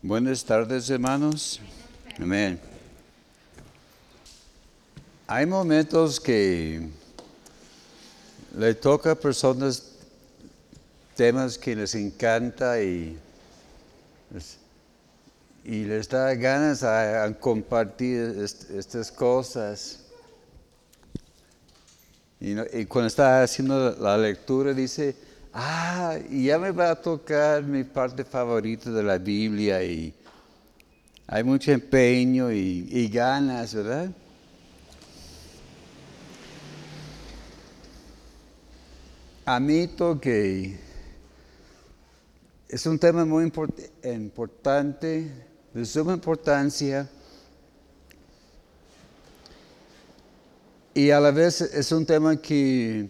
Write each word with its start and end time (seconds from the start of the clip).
Buenas 0.00 0.44
tardes, 0.44 0.88
hermanos. 0.90 1.58
Amén. 2.20 2.60
Hay 5.26 5.44
momentos 5.44 6.20
que 6.20 6.88
le 8.56 8.74
toca 8.74 9.10
a 9.10 9.14
personas 9.16 9.96
temas 11.16 11.58
que 11.58 11.74
les 11.74 11.96
encanta 11.96 12.80
y, 12.80 13.18
y 15.64 15.82
les 15.82 16.08
da 16.08 16.32
ganas 16.34 16.84
a, 16.84 17.36
compartir 17.40 18.36
estas 18.38 19.10
cosas. 19.10 20.04
Y, 22.38 22.52
y, 22.78 22.86
cuando 22.86 23.08
está 23.08 23.42
haciendo 23.42 23.96
la 23.98 24.16
lectura 24.16 24.72
dice, 24.72 25.16
ah, 25.60 26.16
ya 26.30 26.58
me 26.58 26.70
va 26.70 26.92
a 26.92 26.94
tocar 26.94 27.64
mi 27.64 27.82
parte 27.82 28.24
favorita 28.24 28.90
de 28.90 29.02
la 29.02 29.18
Biblia 29.18 29.82
y 29.82 30.14
hay 31.26 31.42
mucho 31.42 31.72
empeño 31.72 32.52
y, 32.52 33.08
ganas, 33.08 33.74
¿verdad? 33.74 34.10
Admito 39.44 40.20
que 40.20 40.78
es 42.68 42.86
un 42.86 42.98
tema 42.98 43.24
muy 43.24 43.44
importante, 44.04 45.32
de 45.74 45.84
suma 45.84 46.14
importancia, 46.14 47.08
y 50.94 51.10
a 51.10 51.18
la 51.18 51.32
vez 51.32 51.60
es 51.62 51.90
un 51.90 52.06
tema 52.06 52.36
que 52.40 53.08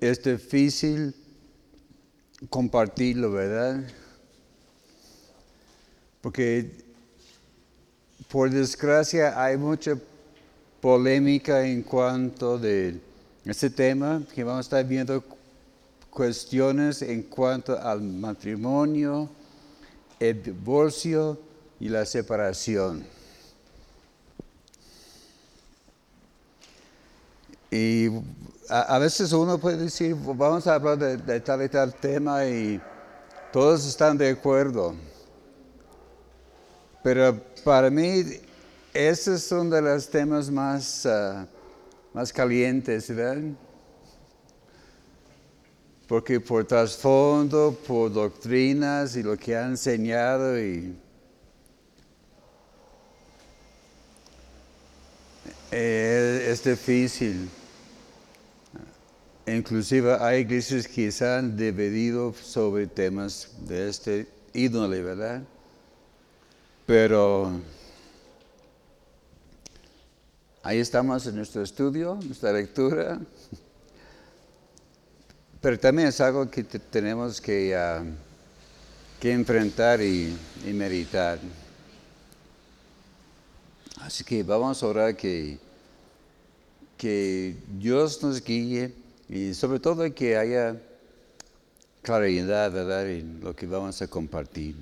es 0.00 0.22
difícil 0.22 1.14
compartirlo, 2.48 3.32
¿verdad? 3.32 3.84
Porque 6.20 6.70
por 8.28 8.50
desgracia 8.50 9.42
hay 9.42 9.56
mucha 9.56 9.98
polémica 10.80 11.66
en 11.66 11.82
cuanto 11.82 12.56
a 12.56 12.60
este 13.44 13.70
tema 13.70 14.22
que 14.34 14.44
vamos 14.44 14.58
a 14.58 14.66
estar 14.66 14.86
viendo 14.86 15.24
cuestiones 16.10 17.02
en 17.02 17.22
cuanto 17.22 17.78
al 17.78 18.02
matrimonio, 18.02 19.28
el 20.18 20.42
divorcio 20.42 21.38
y 21.80 21.88
la 21.88 22.04
separación. 22.04 23.04
Y 27.70 28.08
a, 28.68 28.98
veces 28.98 29.32
uno 29.32 29.58
puede 29.58 29.78
decir, 29.78 30.14
vamos 30.14 30.66
a 30.66 30.74
hablar 30.74 30.98
de, 30.98 31.40
tal 31.40 31.62
y 31.62 31.68
tal 31.68 31.94
tema 31.94 32.44
y 32.44 32.80
todos 33.52 33.86
están 33.86 34.18
de 34.18 34.30
acuerdo. 34.30 34.94
Pero 37.02 37.40
para 37.64 37.88
mí, 37.88 38.24
esos 38.92 39.42
son 39.42 39.70
de 39.70 39.80
los 39.80 40.08
temas 40.08 40.50
más, 40.50 41.06
ah, 41.06 41.46
más 42.12 42.32
calientes, 42.32 43.14
¿verdad? 43.14 43.42
Porque 46.06 46.40
por 46.40 46.64
trasfondo, 46.66 47.76
por 47.86 48.12
doctrinas 48.12 49.16
y 49.16 49.22
lo 49.22 49.36
que 49.36 49.56
han 49.56 49.70
enseñado 49.70 50.58
y 50.58 50.96
eh, 55.70 56.48
es 56.50 56.64
difícil. 56.64 57.48
Inclusive 59.48 60.18
hay 60.20 60.40
iglesias 60.40 60.86
que 60.86 61.10
se 61.10 61.26
han 61.26 61.56
dividido 61.56 62.34
sobre 62.34 62.86
temas 62.86 63.48
de 63.66 63.88
este 63.88 64.28
ídole, 64.52 65.02
¿verdad? 65.02 65.42
Pero 66.84 67.58
ahí 70.62 70.78
estamos 70.80 71.26
en 71.26 71.36
nuestro 71.36 71.62
estudio, 71.62 72.18
nuestra 72.26 72.52
lectura. 72.52 73.18
Pero 75.62 75.78
también 75.78 76.08
es 76.08 76.20
algo 76.20 76.50
que 76.50 76.62
tenemos 76.62 77.40
que, 77.40 77.74
ah, 77.74 78.04
que 79.18 79.32
enfrentar 79.32 80.02
y, 80.02 80.36
meditar. 80.74 81.38
Así 84.02 84.24
que 84.24 84.42
vamos 84.42 84.82
a 84.82 84.86
orar 84.86 85.16
que, 85.16 85.58
que 86.98 87.56
Dios 87.78 88.22
nos 88.22 88.44
guíe 88.44 89.07
y 89.28 89.52
sobre 89.52 89.78
todo 89.78 90.12
que 90.14 90.36
haya 90.36 90.80
claridad, 92.02 92.72
¿verdad?, 92.72 93.08
en 93.10 93.40
lo 93.40 93.54
que 93.54 93.66
vamos 93.66 94.00
a 94.00 94.06
compartir. 94.06 94.74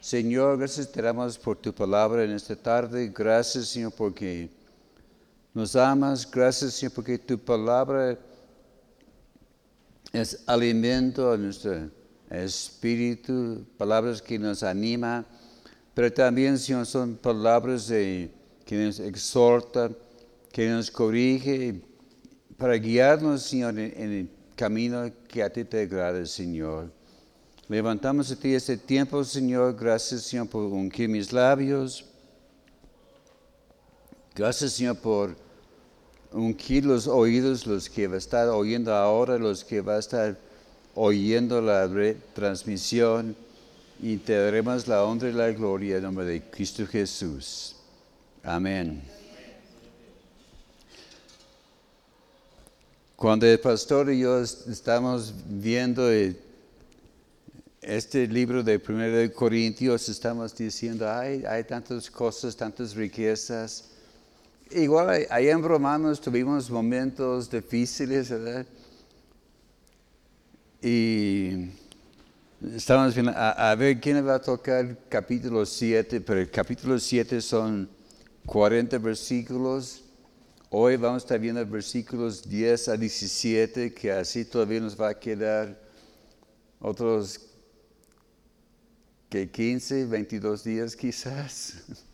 Señor, 0.00 0.58
gracias 0.58 0.90
te 0.90 1.02
damos 1.02 1.38
por 1.38 1.58
tu 1.58 1.72
palabra 1.72 2.24
en 2.24 2.32
esta 2.32 2.56
tarde. 2.56 3.12
Gracias, 3.14 3.68
Señor, 3.68 3.92
porque 3.92 4.48
nos 5.54 5.76
amas. 5.76 6.28
Gracias, 6.28 6.74
Señor, 6.74 6.92
porque 6.92 7.18
tu 7.18 7.38
palabra 7.38 8.18
es 10.12 10.42
alimento 10.46 11.30
a 11.30 11.36
nuestro 11.36 11.90
espíritu, 12.30 13.64
palabras 13.76 14.22
que 14.22 14.38
nos 14.38 14.62
animan, 14.62 15.26
pero 15.94 16.10
también, 16.12 16.58
Señor, 16.58 16.86
son 16.86 17.16
palabras 17.16 17.88
que 17.88 18.30
nos 18.70 18.98
exhortan, 18.98 19.94
que 20.50 20.68
nos 20.68 20.90
corrige 20.90 21.80
para 22.56 22.74
guiarnos, 22.74 23.42
Señor, 23.42 23.78
en, 23.78 24.12
el 24.12 24.28
camino 24.56 25.10
que 25.28 25.42
a 25.42 25.50
ti 25.50 25.64
te 25.64 25.82
agrada, 25.82 26.24
Señor. 26.26 26.90
Levantamos 27.68 28.30
a 28.30 28.36
ti 28.36 28.54
este 28.54 28.76
tiempo, 28.76 29.24
Señor. 29.24 29.76
Gracias, 29.78 30.22
Señor, 30.22 30.48
por 30.48 30.64
ungir 30.64 31.08
mis 31.08 31.32
labios. 31.32 32.04
Gracias, 34.34 34.72
Señor, 34.72 34.96
por 34.96 35.36
ungir 36.32 36.84
los 36.84 37.06
oídos, 37.06 37.66
los 37.66 37.88
que 37.88 38.06
va 38.06 38.16
a 38.16 38.18
estar 38.18 38.48
oyendo 38.48 38.94
ahora, 38.94 39.38
los 39.38 39.64
que 39.64 39.80
va 39.80 39.96
a 39.96 39.98
estar 39.98 40.36
oyendo 40.94 41.60
la 41.60 41.88
transmisión. 42.34 43.36
Y 44.00 44.16
te 44.16 44.34
daremos 44.34 44.88
la 44.88 45.04
honra 45.04 45.28
y 45.28 45.32
la 45.32 45.50
gloria 45.52 45.96
en 45.96 46.02
nombre 46.02 46.24
de 46.24 46.42
Cristo 46.42 46.84
Jesús. 46.86 47.76
Amén. 48.42 49.21
Cuando 53.22 53.46
el 53.46 53.60
pastor 53.60 54.10
y 54.10 54.18
yo 54.18 54.40
estamos 54.40 55.32
viendo 55.46 56.10
este 57.80 58.26
libro 58.26 58.64
de 58.64 58.82
1 58.84 59.32
Corintios, 59.32 60.08
estamos 60.08 60.52
diciendo, 60.56 61.08
hay, 61.08 61.44
hay 61.44 61.62
tantas 61.62 62.10
cosas, 62.10 62.56
tantas 62.56 62.96
riquezas. 62.96 63.90
Igual 64.72 65.24
ahí 65.30 65.48
en 65.48 65.62
Romanos 65.62 66.20
tuvimos 66.20 66.68
momentos 66.68 67.48
difíciles, 67.48 68.28
¿verdad? 68.28 68.66
Y 70.82 71.68
estamos 72.74 73.14
viendo, 73.14 73.32
a, 73.36 73.72
ver 73.76 74.00
quién 74.00 74.26
va 74.26 74.34
a 74.34 74.42
tocar 74.42 74.98
capítulo 75.08 75.64
7, 75.64 76.20
pero 76.22 76.40
el 76.40 76.50
capítulo 76.50 76.98
7 76.98 77.40
son 77.40 77.88
40 78.46 78.98
versículos 78.98 80.01
Hoy 80.74 80.96
vamos 80.96 81.22
a 81.22 81.26
estar 81.26 81.38
viendo 81.38 81.66
versículos 81.66 82.48
10 82.48 82.88
a 82.88 82.96
17, 82.96 83.92
que 83.92 84.10
así 84.10 84.46
todavía 84.46 84.80
nos 84.80 84.98
va 84.98 85.10
a 85.10 85.20
quedar 85.20 85.78
otros 86.80 87.38
que 89.28 89.50
15, 89.50 90.06
22 90.06 90.64
días 90.64 90.96
quizás. 90.96 91.84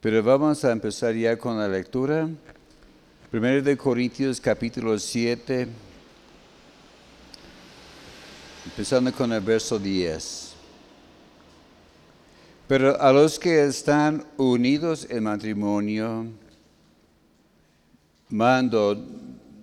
Pero 0.00 0.20
vamos 0.24 0.64
a 0.64 0.72
empezar 0.72 1.14
ya 1.14 1.38
con 1.38 1.56
la 1.56 1.68
lectura. 1.68 2.28
Primero 3.30 3.62
de 3.62 3.76
Corintios 3.76 4.40
capítulo 4.40 4.98
7, 4.98 5.68
empezando 8.64 9.12
con 9.12 9.32
el 9.32 9.40
verso 9.40 9.78
10. 9.78 10.52
Pero 12.66 13.00
a 13.00 13.12
los 13.12 13.38
que 13.38 13.66
están 13.66 14.26
unidos 14.36 15.06
en 15.08 15.22
matrimonio, 15.22 16.26
mando, 18.28 18.96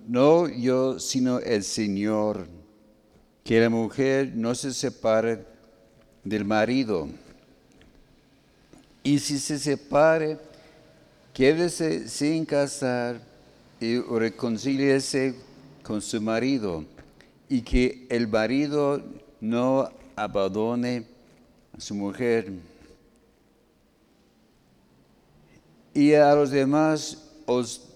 no 0.08 0.48
yo, 0.48 1.00
sino 1.00 1.40
el 1.40 1.64
Señor, 1.64 2.48
que 3.44 3.60
la 3.60 3.70
mujer 3.70 4.32
no 4.36 4.56
se 4.56 4.74
separe 4.74 5.46
del 6.24 6.46
marido. 6.46 7.08
Y 9.04 9.20
si 9.20 9.38
se 9.38 9.60
separe, 9.60 10.38
quédese 11.34 12.08
sin 12.08 12.46
casar 12.46 13.20
y 13.80 14.00
reconcíliese 14.00 15.36
con 15.82 16.02
su 16.02 16.22
marido, 16.22 16.86
y 17.50 17.62
que 17.62 18.08
el 18.10 18.28
marido 18.30 19.02
no 19.42 19.90
abandone 20.16 21.06
a 21.76 21.82
su 21.82 21.94
mujer. 21.94 22.52
Y 25.94 26.14
a 26.14 26.34
los 26.34 26.50
demás 26.50 27.30
os 27.46 27.93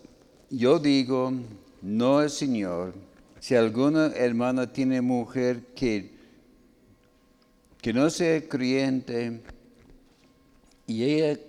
yo 0.50 0.80
digo, 0.80 1.34
no 1.82 2.22
el 2.22 2.30
Señor, 2.30 2.94
si 3.40 3.56
alguna 3.56 4.08
hermana 4.08 4.72
tiene 4.72 5.02
mujer 5.02 5.62
que, 5.76 6.12
que 7.82 7.94
no 7.94 8.10
sea 8.10 8.42
creyente 8.48 9.42
y 10.86 11.04
ella 11.04 11.40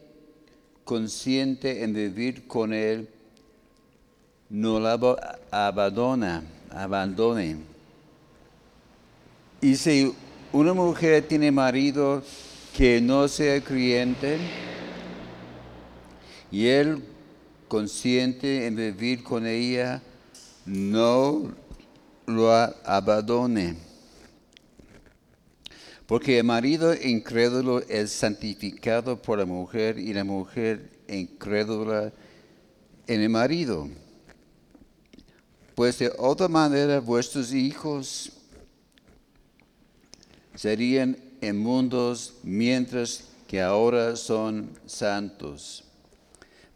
consciente 0.85 1.83
en 1.85 1.95
vivir 1.95 2.47
con 2.47 2.73
él, 2.73 3.09
no 4.51 4.81
la 4.81 4.99
abandona, 5.51 6.43
abandone. 6.71 7.57
Y 9.61 9.77
si 9.77 10.15
una 10.53 10.73
mujer 10.73 11.27
tiene 11.27 11.51
marido 11.51 12.23
que 12.77 13.01
no 13.01 13.29
sea 13.29 13.61
creyente 13.61 14.39
y 16.51 16.67
él 16.67 17.03
consciente 17.69 18.67
en 18.67 18.77
vivir 18.77 19.23
con 19.23 19.47
ella, 19.47 20.03
no 20.67 21.55
lo 22.27 22.53
abandone. 22.53 23.77
Porque 26.07 26.39
el 26.39 26.45
marido 26.45 26.95
incrédulo 26.95 27.81
es 27.81 28.13
santificado 28.13 29.21
por 29.21 29.39
la 29.39 29.45
mujer 29.45 29.99
y 29.99 30.15
la 30.15 30.25
mujer 30.25 30.91
incrédula 31.07 32.13
en 33.07 33.21
el 33.21 33.29
marido. 33.29 33.89
Pues 35.75 35.99
de 35.99 36.11
otra 36.19 36.49
manera 36.49 36.99
vuestros 37.01 37.53
hijos 37.53 38.33
serían 40.55 41.17
inmundos 41.41 42.35
mientras 42.43 43.25
que 43.47 43.61
ahora 43.61 44.17
son 44.17 44.71
santos. 44.87 45.88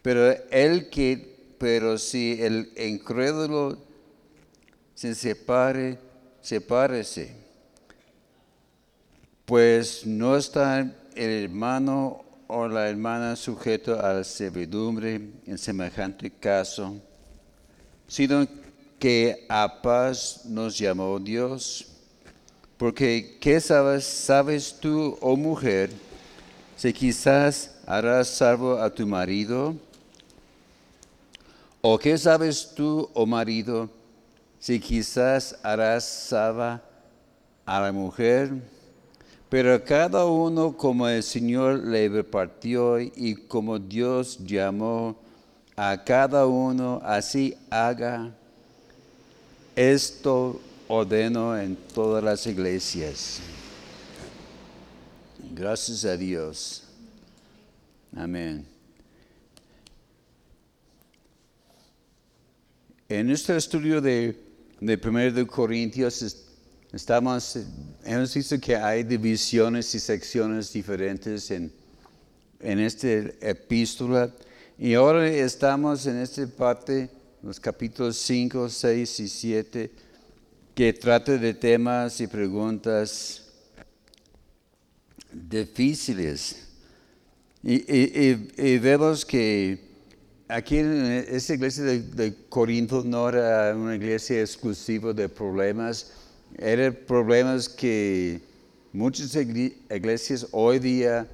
Pero 0.02 0.34
el 0.50 0.90
que, 0.90 1.54
pero 1.58 1.96
si 1.96 2.42
el 2.42 2.72
incrédulo 2.76 3.78
se 4.94 5.14
separe, 5.14 5.98
sepárese 6.40 7.42
pues 9.52 10.06
no 10.06 10.36
está 10.36 10.80
el 11.14 11.44
hermano 11.44 12.24
o 12.46 12.68
la 12.68 12.88
hermana 12.88 13.36
sujeto 13.36 14.00
a 14.00 14.14
la 14.14 14.24
servidumbre 14.24 15.20
en 15.46 15.58
semejante 15.58 16.30
caso, 16.30 16.96
sino 18.06 18.46
que 18.98 19.44
a 19.48 19.82
paz 19.82 20.46
nos 20.46 20.78
llamó 20.78 21.18
Dios. 21.18 21.86
Porque 22.76 23.36
¿qué 23.40 23.60
sabes, 23.60 24.04
sabes 24.04 24.76
tú, 24.80 25.18
oh 25.20 25.36
mujer, 25.36 25.90
si 26.76 26.92
quizás 26.92 27.76
harás 27.86 28.28
salvo 28.28 28.78
a 28.78 28.88
tu 28.88 29.06
marido? 29.06 29.76
¿O 31.84 31.98
qué 31.98 32.16
sabes 32.16 32.74
tú, 32.76 33.10
oh 33.12 33.26
marido, 33.26 33.90
si 34.60 34.78
quizás 34.78 35.58
harás 35.64 36.04
salva 36.04 36.80
a 37.66 37.80
la 37.80 37.90
mujer? 37.90 38.52
Pero 39.48 39.82
cada 39.84 40.24
uno 40.24 40.76
como 40.76 41.08
el 41.08 41.24
Señor 41.24 41.82
le 41.82 42.08
repartió 42.08 43.00
y 43.00 43.34
como 43.34 43.80
Dios 43.80 44.38
llamó 44.38 45.16
a 45.74 46.04
cada 46.04 46.46
uno, 46.46 47.00
así 47.04 47.56
haga. 47.68 48.32
Esto 49.74 50.60
ordeno 50.86 51.58
en 51.58 51.74
todas 51.74 52.22
las 52.22 52.46
iglesias. 52.46 53.40
Gracias 55.52 56.04
a 56.04 56.16
Dios. 56.16 56.84
Amén. 58.14 58.71
En 63.14 63.26
nuestro 63.26 63.54
estudio 63.58 64.00
de, 64.00 64.34
de 64.80 64.94
1 64.96 65.46
Corintios 65.46 66.46
Estamos, 66.94 67.58
hemos 68.06 68.32
visto 68.32 68.58
que 68.58 68.74
hay 68.74 69.02
divisiones 69.02 69.94
y 69.94 70.00
secciones 70.00 70.72
diferentes 70.72 71.50
en, 71.50 71.70
en 72.58 72.78
esta 72.78 73.08
epístola 73.08 74.32
y 74.78 74.94
ahora 74.94 75.28
estamos 75.28 76.06
en 76.06 76.20
esta 76.20 76.46
parte, 76.46 77.10
los 77.42 77.60
capítulos 77.60 78.16
5, 78.16 78.70
6 78.70 79.20
y 79.20 79.28
7, 79.28 79.90
que 80.74 80.92
trata 80.94 81.36
de 81.36 81.52
temas 81.52 82.18
y 82.18 82.26
preguntas 82.26 83.42
difíciles. 85.30 86.66
Y, 87.62 88.78
vemos 88.78 89.26
que 89.26 89.91
aquí 90.52 90.78
en 90.78 91.24
esta 91.28 91.54
iglesia 91.54 91.84
de, 91.84 92.34
Corinto 92.48 93.02
no 93.04 93.28
era 93.28 93.74
una 93.74 93.96
iglesia 93.96 94.40
exclusiva 94.40 95.12
de 95.12 95.28
problemas, 95.28 96.12
eran 96.58 96.96
problemas 97.06 97.68
que 97.68 98.40
muchas 98.92 99.34
iglesias 99.34 100.46
hoy 100.52 100.78
día 100.78 101.26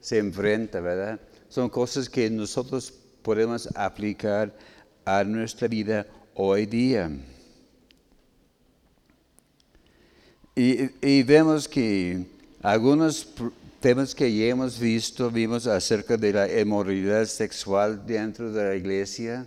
se 0.00 0.18
enfrentan, 0.18 0.82
¿verdad? 0.82 1.20
Son 1.48 1.68
cosas 1.68 2.08
que 2.08 2.30
nosotros 2.30 2.92
podemos 3.22 3.68
aplicar 3.76 4.52
a 5.04 5.22
nuestra 5.22 5.68
vida 5.68 6.06
hoy 6.34 6.66
día. 6.66 7.10
Y, 10.54 11.22
vemos 11.22 11.68
que 11.68 12.26
algunos 12.62 13.26
temas 13.82 14.14
que 14.14 14.34
ya 14.34 14.46
hemos 14.46 14.78
visto, 14.78 15.30
vimos 15.30 15.66
acerca 15.66 16.16
de 16.16 16.32
la 16.32 16.60
inmoralidad 16.60 17.26
sexual 17.26 18.06
dentro 18.06 18.50
de 18.50 18.64
la 18.64 18.74
iglesia. 18.74 19.46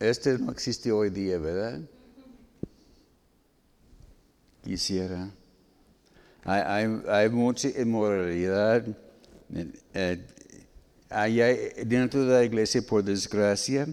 Este 0.00 0.36
no 0.38 0.50
existe 0.50 0.90
hoy 0.90 1.10
día, 1.10 1.38
¿verdad? 1.38 1.80
quisiera. 4.64 5.30
Hay, 6.44 7.28
mucha 7.28 7.68
inmoralidad 7.68 8.84
eh, 9.94 11.84
dentro 11.84 12.24
de 12.24 12.32
la 12.32 12.44
iglesia, 12.44 12.80
por 12.82 13.04
desgracia. 13.04 13.86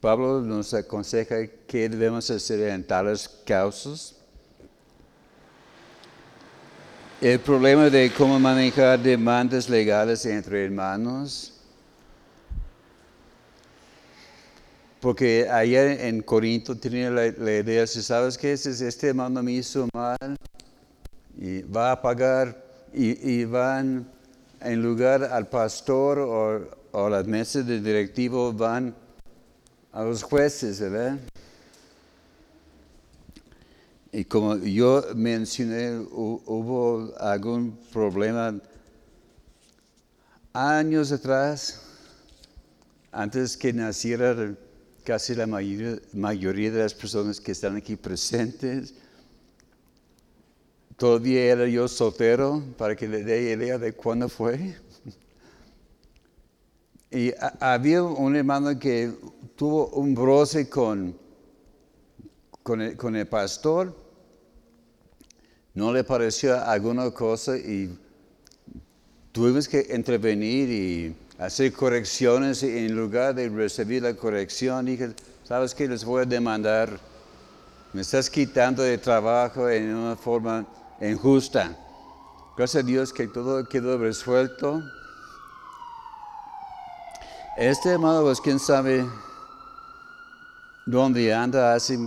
Pablo 0.00 0.40
nos 0.42 0.74
aconseja 0.74 1.46
qué 1.66 1.88
debemos 1.88 2.30
hacer 2.30 2.60
en 2.68 2.86
tales 2.86 3.28
causas. 3.46 4.19
El 7.20 7.38
problema 7.40 7.90
de 7.90 8.10
cómo 8.16 8.40
manejar 8.40 8.98
demandas 8.98 9.68
legales 9.68 10.24
entre 10.24 10.64
hermanos 10.64 11.52
Porque 15.00 15.48
ayer 15.50 16.02
en 16.02 16.20
Corinto 16.20 16.76
tenía 16.76 17.10
la, 17.10 17.26
idea, 17.26 17.86
si 17.86 18.02
sabes 18.02 18.36
que 18.36 18.52
este, 18.52 19.08
hermano 19.08 19.42
me 19.42 19.52
hizo 19.52 19.88
mal, 19.94 20.36
y 21.38 21.62
va 21.62 21.92
a 21.92 22.02
pagar, 22.02 22.62
y, 22.92 23.44
van 23.46 24.06
en 24.60 24.82
lugar 24.82 25.24
al 25.24 25.48
pastor 25.48 26.18
o, 26.18 26.68
o 26.92 27.08
las 27.08 27.26
mesas 27.26 27.66
de 27.66 27.80
directivo, 27.80 28.52
van 28.52 28.94
a 29.92 30.04
los 30.04 30.22
jueces, 30.22 30.80
¿verdad? 30.80 31.18
Y 34.12 34.24
como 34.24 34.56
yo 34.56 35.04
mencioné, 35.14 35.98
hubo 36.10 37.12
algún 37.18 37.78
problema 37.92 38.60
años 40.52 41.12
atrás, 41.12 41.80
antes 43.12 43.56
que 43.56 43.72
naciera 43.72 44.56
casi 45.04 45.34
la 45.34 45.46
mayoría, 45.46 46.70
de 46.70 46.82
las 46.82 46.94
personas 46.94 47.40
que 47.40 47.52
están 47.52 47.76
aquí 47.76 47.96
presentes. 47.96 48.94
Todavía 50.96 51.44
era 51.44 51.66
yo 51.66 51.88
soltero 51.88 52.62
para 52.76 52.94
que 52.94 53.08
le 53.08 53.24
dé 53.24 53.52
idea 53.52 53.78
de 53.78 53.92
cuándo 53.92 54.28
fue. 54.28 54.76
Y 57.12 57.32
había 57.58 58.04
un 58.04 58.36
hermano 58.36 58.78
que 58.78 59.12
tuvo 59.56 59.88
un 59.88 60.14
broce 60.14 60.68
con, 60.68 61.18
con, 62.96 63.16
el, 63.16 63.26
pastor. 63.26 63.92
No 65.74 65.92
le 65.92 66.04
pareció 66.04 66.56
alguna 66.64 67.10
cosa 67.10 67.56
y 67.56 67.98
tuvimos 69.32 69.66
que 69.66 69.88
intervenir 69.92 70.70
y 70.70 71.16
hacer 71.38 71.72
correcciones 71.72 72.62
en 72.62 72.94
lugar 72.94 73.34
de 73.34 73.48
recibir 73.48 74.04
la 74.04 74.14
corrección, 74.14 74.86
dije, 74.86 75.10
¿sabes 75.42 75.74
qué? 75.74 75.88
Les 75.88 76.04
voy 76.04 76.22
a 76.22 76.24
demandar. 76.24 77.00
Me 77.92 78.02
estás 78.02 78.30
quitando 78.30 78.84
de 78.84 78.98
trabajo 78.98 79.68
en 79.68 79.92
una 79.92 80.14
forma 80.14 80.64
injusta. 81.00 81.76
Gracias 82.56 82.84
a 82.84 82.86
Dios 82.86 83.12
que 83.12 83.26
todo 83.26 83.64
quedó 83.68 83.98
resuelto. 83.98 84.80
Este 87.56 87.90
hermano, 87.90 88.22
pues 88.22 88.40
quién 88.40 88.60
sabe 88.60 89.04
dónde 90.86 91.34
anda, 91.34 91.74
hace 91.74 91.98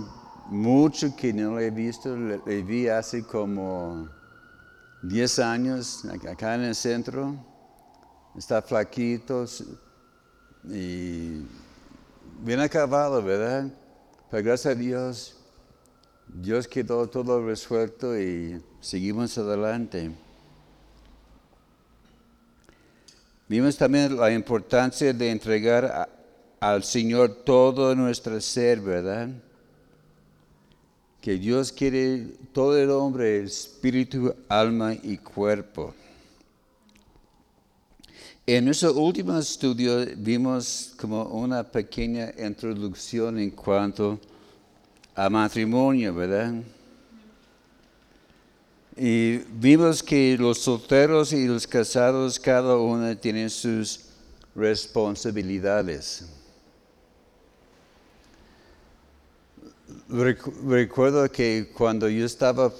mucho 0.46 1.14
que 1.16 1.32
no 1.32 1.52
lo 1.52 1.60
he 1.60 1.70
visto, 1.70 2.16
le, 2.16 2.40
le 2.44 2.62
vi 2.62 2.88
hace 2.88 3.24
como 3.24 4.08
10 5.02 5.38
años 5.40 6.04
acá 6.28 6.54
en 6.54 6.62
el 6.62 6.74
centro 6.74 7.36
está 8.36 8.62
flaquito 8.62 9.44
y 10.64 11.42
bien 12.40 12.60
acabado, 12.60 13.22
¿verdad? 13.22 13.70
Pero 14.30 14.44
gracias 14.44 14.74
a 14.74 14.78
Dios 14.78 15.36
Dios 16.26 16.66
quedó 16.66 17.08
todo 17.08 17.46
resuelto 17.46 18.18
y 18.18 18.60
seguimos 18.80 19.36
adelante. 19.38 20.10
Vimos 23.46 23.76
también 23.76 24.16
la 24.16 24.32
importancia 24.32 25.12
de 25.12 25.30
entregar 25.30 26.08
al 26.58 26.82
Señor 26.82 27.44
todo 27.44 27.94
nuestro 27.94 28.40
ser, 28.40 28.80
¿verdad? 28.80 29.28
Que 31.24 31.38
Dios 31.38 31.72
quiere 31.72 32.26
todo 32.52 32.76
el 32.76 32.90
hombre, 32.90 33.44
espíritu, 33.44 34.34
alma 34.46 34.92
y 34.92 35.16
cuerpo. 35.16 35.94
En 38.46 38.66
nuestro 38.66 38.92
último 38.92 39.38
estudio 39.38 40.04
vimos 40.18 40.92
como 40.98 41.22
una 41.22 41.64
pequeña 41.64 42.30
introducción 42.36 43.38
en 43.38 43.52
cuanto 43.52 44.20
a 45.14 45.30
matrimonio, 45.30 46.14
¿verdad? 46.14 46.62
Y 48.94 49.38
vimos 49.58 50.02
que 50.02 50.36
los 50.38 50.58
solteros 50.58 51.32
y 51.32 51.46
los 51.46 51.66
casados, 51.66 52.38
cada 52.38 52.76
uno 52.76 53.16
tiene 53.16 53.48
sus 53.48 54.00
responsabilidades. 54.54 56.26
Recuerdo 60.08 61.30
que 61.30 61.70
cuando 61.76 62.08
yo 62.08 62.26
estaba 62.26 62.72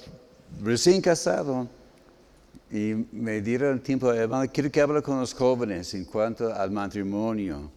recién 0.63 1.01
casado 1.01 1.67
y 2.71 3.05
me 3.11 3.41
dieron 3.41 3.79
tiempo, 3.79 4.11
hermano, 4.11 4.49
quiero 4.51 4.71
que 4.71 4.81
hable 4.81 5.01
con 5.01 5.19
los 5.19 5.33
jóvenes 5.33 5.93
en 5.93 6.05
cuanto 6.05 6.53
al 6.53 6.71
matrimonio. 6.71 7.71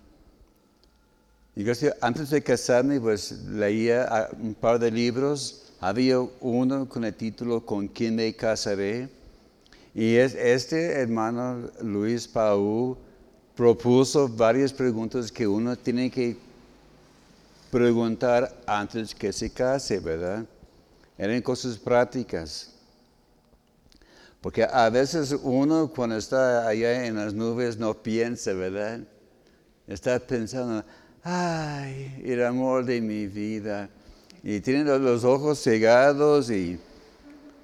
Y 1.56 1.64
antes 2.00 2.30
de 2.30 2.42
casarme, 2.42 3.00
pues 3.00 3.32
leía 3.32 4.28
un 4.40 4.54
par 4.54 4.78
de 4.78 4.90
libros 4.90 5.68
había 5.80 6.18
uno 6.40 6.88
con 6.88 7.04
el 7.04 7.14
título 7.14 7.64
¿Con 7.64 7.86
quién 7.86 8.16
me 8.16 8.34
casaré? 8.34 9.08
Y 9.94 10.16
este 10.16 10.92
hermano 10.92 11.70
Luis 11.82 12.26
Paú 12.26 12.96
propuso 13.54 14.28
varias 14.28 14.72
preguntas 14.72 15.30
que 15.30 15.46
uno 15.46 15.76
tiene 15.76 16.10
que 16.10 16.36
preguntar 17.70 18.54
antes 18.66 19.14
que 19.14 19.32
se 19.32 19.50
case, 19.50 20.00
¿verdad? 20.00 20.44
Eran 21.16 21.42
cosas 21.42 21.78
prácticas. 21.78 22.74
Porque 24.40 24.64
a 24.64 24.88
veces 24.88 25.34
uno 25.42 25.90
cuando 25.94 26.16
está 26.16 26.68
allá 26.68 27.06
en 27.06 27.16
las 27.16 27.34
nubes 27.34 27.76
no 27.76 27.94
piensa, 27.94 28.52
¿verdad? 28.52 29.00
Está 29.86 30.18
pensando, 30.18 30.84
ay, 31.22 32.22
el 32.24 32.44
amor 32.44 32.84
de 32.84 33.00
mi 33.00 33.26
vida 33.26 33.90
y 34.42 34.60
tienen 34.60 34.86
los 35.04 35.24
ojos 35.24 35.62
cegados, 35.62 36.50
y, 36.50 36.78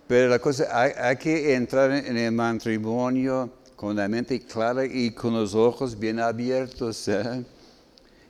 pero 0.06 0.28
la 0.28 0.38
cosa, 0.38 0.66
hay, 0.70 1.16
que 1.16 1.54
entrar 1.54 1.90
en 1.92 2.16
el 2.16 2.32
matrimonio 2.32 3.52
con 3.76 3.96
la 3.96 4.08
mente 4.08 4.40
clara 4.40 4.84
y 4.84 5.12
con 5.12 5.34
los 5.34 5.54
ojos 5.54 5.98
bien 5.98 6.18
abiertos. 6.18 7.06
¿eh? 7.08 7.44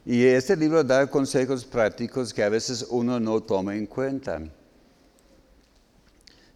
Y 0.07 0.25
este 0.25 0.55
libro 0.55 0.85
da 0.85 1.07
consejos 1.07 1.65
prácticos 1.65 2.35
que 2.35 2.43
a 2.43 2.51
veces 2.51 2.87
uno 2.91 3.19
no 3.19 3.41
toma 3.41 3.75
en 3.75 3.87
cuenta. 3.87 4.41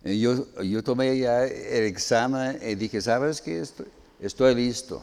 yo, 0.04 0.46
yo 0.62 0.82
tomé 0.82 1.18
ya 1.18 1.46
el 1.46 1.84
examen 1.84 2.58
y 2.62 2.74
dije, 2.74 3.00
¿sabes 3.00 3.40
qué? 3.40 3.64
Estoy, 4.20 4.54
listo. 4.54 5.02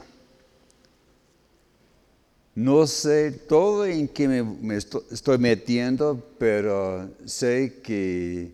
No 2.54 2.86
sé 2.86 3.32
todo 3.32 3.86
en 3.86 4.08
qué 4.08 4.28
me, 4.28 4.78
estoy, 4.78 5.38
metiendo, 5.40 6.24
pero 6.38 7.10
sé 7.26 7.82
que 7.82 8.54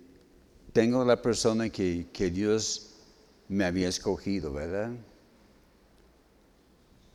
tengo 0.72 1.04
la 1.04 1.22
persona 1.22 1.70
que, 1.70 2.08
Dios 2.34 2.92
me 3.50 3.66
había 3.66 3.90
escogido, 3.90 4.54
¿verdad? 4.54 4.92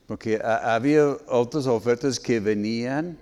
Porque 0.07 0.41
había 0.41 1.17
otras 1.27 1.67
ofertas 1.67 2.19
que 2.19 2.39
venían, 2.39 3.17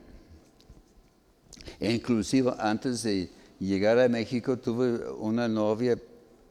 e 1.79 1.91
inclusive 1.91 2.53
antes 2.59 3.03
de 3.03 3.29
llegar 3.59 3.99
a 3.99 4.07
México 4.07 4.57
tuve 4.57 5.09
una 5.17 5.47
novia, 5.47 5.97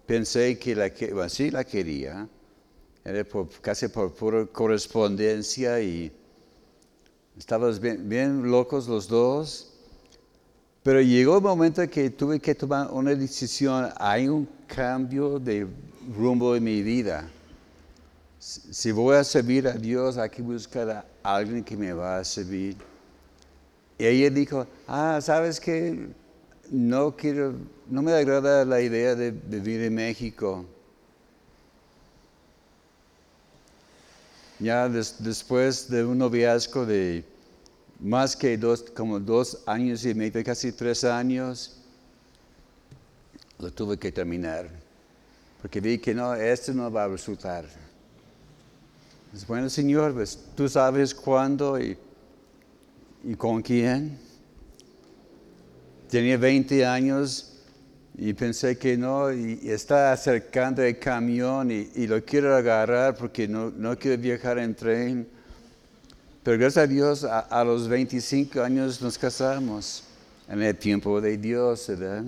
pensé 0.06 0.58
que 0.58 0.74
la, 0.74 0.90
sí 1.28 1.50
la 1.50 1.64
quería, 1.64 2.28
era 3.04 3.24
casi 3.62 3.88
por 3.88 4.12
pura 4.12 4.44
correspondencia 4.46 5.80
y 5.80 6.12
Estábamos 7.36 7.80
bien, 7.80 8.48
locos 8.48 8.86
los 8.86 9.08
dos. 9.08 9.72
Pero 10.84 11.00
llegó 11.00 11.36
el 11.36 11.42
momento 11.42 11.88
que 11.90 12.10
tuve 12.10 12.38
que 12.38 12.54
tomar 12.54 12.90
una 12.92 13.14
decisión. 13.14 13.88
Hay 13.96 14.28
un 14.28 14.48
cambio 14.68 15.40
de 15.40 15.66
rumbo 16.16 16.54
en 16.54 16.62
mi 16.62 16.82
vida. 16.82 17.28
Si 18.44 18.92
voy 18.92 19.16
a 19.16 19.24
servir 19.24 19.66
a 19.66 19.72
Dios, 19.72 20.18
hay 20.18 20.28
que 20.28 20.42
buscar 20.42 20.90
a 20.90 21.06
alguien 21.22 21.64
que 21.64 21.78
me 21.78 21.94
va 21.94 22.18
a 22.18 22.24
servir. 22.24 22.76
Y 23.96 24.04
ella 24.04 24.28
dijo, 24.28 24.66
ah, 24.86 25.18
¿sabes 25.22 25.58
qué? 25.58 26.08
No 26.70 27.16
quiero, 27.16 27.54
no 27.88 28.02
me 28.02 28.12
agrada 28.12 28.66
la 28.66 28.82
idea 28.82 29.14
de 29.14 29.30
vivir 29.30 29.80
en 29.80 29.94
México. 29.94 30.66
Ya 34.58 34.90
después 34.90 35.88
de 35.88 36.04
un 36.04 36.18
noviazgo 36.18 36.84
de 36.84 37.24
más 37.98 38.36
que 38.36 38.58
dos, 38.58 38.82
como 38.94 39.18
dos 39.20 39.62
años 39.64 40.04
y 40.04 40.12
medio, 40.12 40.44
casi 40.44 40.70
tres 40.70 41.02
años, 41.02 41.78
lo 43.58 43.72
tuve 43.72 43.96
que 43.98 44.12
terminar. 44.12 44.68
Porque 45.62 45.80
vi 45.80 45.96
que 45.96 46.12
no, 46.12 46.34
esto 46.34 46.74
no 46.74 46.92
va 46.92 47.04
a 47.04 47.08
resultar. 47.08 47.64
Bueno, 49.48 49.68
Señor, 49.68 50.14
pues, 50.14 50.38
tú 50.54 50.68
sabes 50.68 51.12
cuándo 51.12 51.78
y, 51.80 51.98
con 53.36 53.62
quién. 53.62 54.16
Tenía 56.08 56.36
20 56.36 56.86
años 56.86 57.56
y 58.16 58.32
pensé 58.32 58.78
que 58.78 58.96
no, 58.96 59.32
y, 59.32 59.58
está 59.64 60.12
acercando 60.12 60.82
el 60.82 60.98
camión 61.00 61.70
y, 61.70 62.06
lo 62.06 62.24
quiero 62.24 62.54
agarrar 62.54 63.16
porque 63.16 63.48
no, 63.48 63.70
no, 63.70 63.98
quiero 63.98 64.22
viajar 64.22 64.58
en 64.58 64.74
tren. 64.74 65.28
Pero 66.44 66.58
gracias 66.58 66.84
a 66.84 66.86
Dios, 66.86 67.24
a, 67.24 67.64
los 67.64 67.88
25 67.88 68.60
años 68.62 69.02
nos 69.02 69.18
casamos, 69.18 70.04
en 70.48 70.62
el 70.62 70.76
tiempo 70.76 71.20
de 71.20 71.38
Dios, 71.38 71.86
¿verdad? 71.88 72.22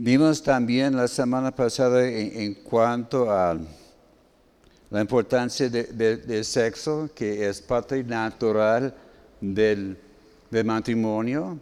Vimos 0.00 0.40
también 0.44 0.94
la 0.94 1.08
semana 1.08 1.50
pasada 1.52 2.06
en, 2.06 2.54
cuanto 2.54 3.32
a 3.32 3.58
la 4.90 5.00
importancia 5.00 5.68
del 5.68 6.44
sexo, 6.44 7.10
que 7.12 7.48
es 7.48 7.60
parte 7.60 8.04
natural 8.04 8.94
del 9.40 9.98
de 10.52 10.62
matrimonio. 10.62 11.58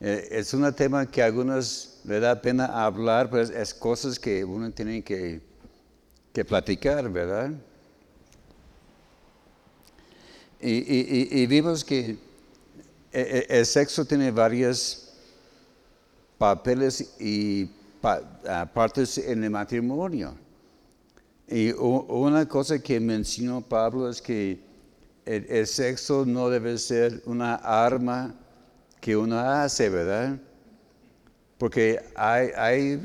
Eh, 0.00 0.28
es 0.30 0.54
un 0.54 0.72
tema 0.72 1.04
que 1.04 1.22
a 1.22 1.26
algunos 1.26 2.00
le 2.04 2.20
da 2.20 2.40
pena 2.40 2.64
hablar, 2.86 3.28
pero 3.28 3.42
es, 3.42 3.74
cosas 3.74 4.18
que 4.18 4.42
uno 4.42 4.70
tiene 4.70 5.04
que, 5.04 5.42
que 6.32 6.42
platicar, 6.42 7.10
¿verdad? 7.10 7.50
Y, 10.58 11.46
vimos 11.48 11.84
que 11.84 12.12
eh, 12.12 12.16
eh, 13.12 13.46
el, 13.50 13.66
sexo 13.66 14.06
tiene 14.06 14.30
varios 14.30 15.03
papeles 16.44 17.16
y 17.18 17.70
ah, 18.02 18.70
partes 18.74 19.16
en 19.16 19.44
el 19.44 19.50
matrimonio. 19.50 20.34
Y 21.48 21.72
una 21.72 22.46
cosa 22.46 22.78
que 22.78 23.00
mencionó 23.00 23.62
Pablo 23.62 24.10
es 24.10 24.20
que 24.20 24.60
el, 25.24 25.66
sexo 25.66 26.26
no 26.26 26.50
debe 26.50 26.76
ser 26.76 27.22
una 27.24 27.54
arma 27.54 28.34
que 29.00 29.16
uno 29.16 29.38
hace, 29.38 29.88
¿verdad? 29.88 30.38
Porque 31.56 31.98
hay, 32.14 32.48
hay, 32.56 33.00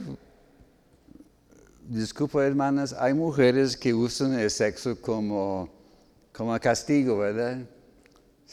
disculpa 1.88 2.46
hermanas, 2.46 2.92
hay 2.92 3.14
mujeres 3.14 3.78
que 3.78 3.94
usan 3.94 4.34
el 4.38 4.52
sexo 4.52 5.00
como, 5.00 5.70
como 6.34 6.60
castigo, 6.60 7.20
¿verdad? 7.20 7.60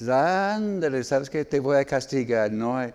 Ándale, 0.09 1.03
¿sabes 1.03 1.29
qué? 1.29 1.45
Te 1.45 1.59
voy 1.59 1.77
a 1.77 1.85
castigar, 1.85 2.53
no 2.53 2.77
hay, 2.77 2.93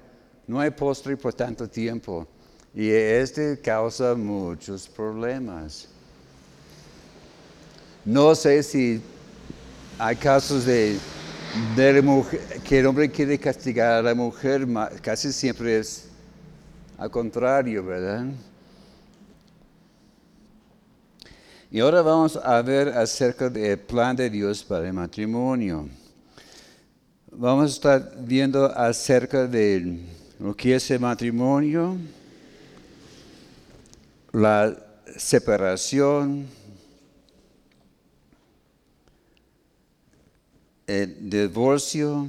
no 0.52 0.60
hay 0.60 0.70
postre 0.70 1.16
por 1.16 1.34
tanto 1.34 1.66
tiempo. 1.66 2.28
Y 2.76 2.90
este 2.90 3.58
causa 3.62 4.16
muchos 4.16 4.86
problemas. 4.86 5.88
No 8.04 8.36
sé 8.36 8.62
si 8.62 9.02
hay 9.98 10.18
casos 10.18 10.66
de, 10.66 10.98
que 12.66 12.80
el 12.80 12.86
hombre 12.86 13.10
quiere 13.10 13.40
castigar 13.40 13.94
a 13.94 14.02
la 14.02 14.14
mujer, 14.14 14.68
casi 15.02 15.32
siempre 15.32 15.80
es 15.80 16.10
al 16.98 17.10
contrario, 17.10 17.86
¿verdad? 17.86 18.26
Y 21.72 21.80
ahora 21.80 22.02
vamos 22.02 22.36
a 22.36 22.62
ver 22.62 22.90
acerca 22.90 23.50
del 23.50 23.80
plan 23.80 24.18
de 24.18 24.30
Dios 24.30 24.66
para 24.66 24.86
el 24.86 24.94
matrimonio. 24.94 25.88
Vamos 27.32 27.72
a 27.72 27.74
estar 27.74 28.14
viendo 28.18 28.66
acerca 28.66 29.48
de 29.48 30.20
lo 30.42 30.56
que 30.56 30.74
es 30.74 30.90
el 30.90 31.00
matrimonio, 31.00 31.98
la 34.32 34.76
separación, 35.16 36.48
el 40.88 41.30
divorcio 41.30 42.28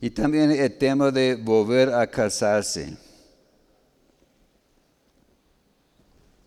y 0.00 0.08
también 0.08 0.50
el 0.50 0.78
tema 0.78 1.10
de 1.10 1.34
volver 1.34 1.92
a 1.92 2.06
casarse. 2.06 2.96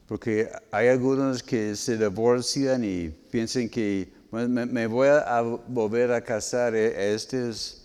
Porque 0.08 0.50
hay 0.72 0.88
algunos 0.88 1.44
que 1.44 1.76
se 1.76 1.98
divorcian 1.98 2.84
y 2.84 3.10
piensan 3.10 3.70
que 3.70 4.12
me, 4.32 4.88
voy 4.88 5.10
a 5.10 5.42
volver 5.68 6.12
a 6.12 6.22
casar. 6.22 6.74
E, 6.76 7.14
este 7.14 7.50
es 7.50 7.85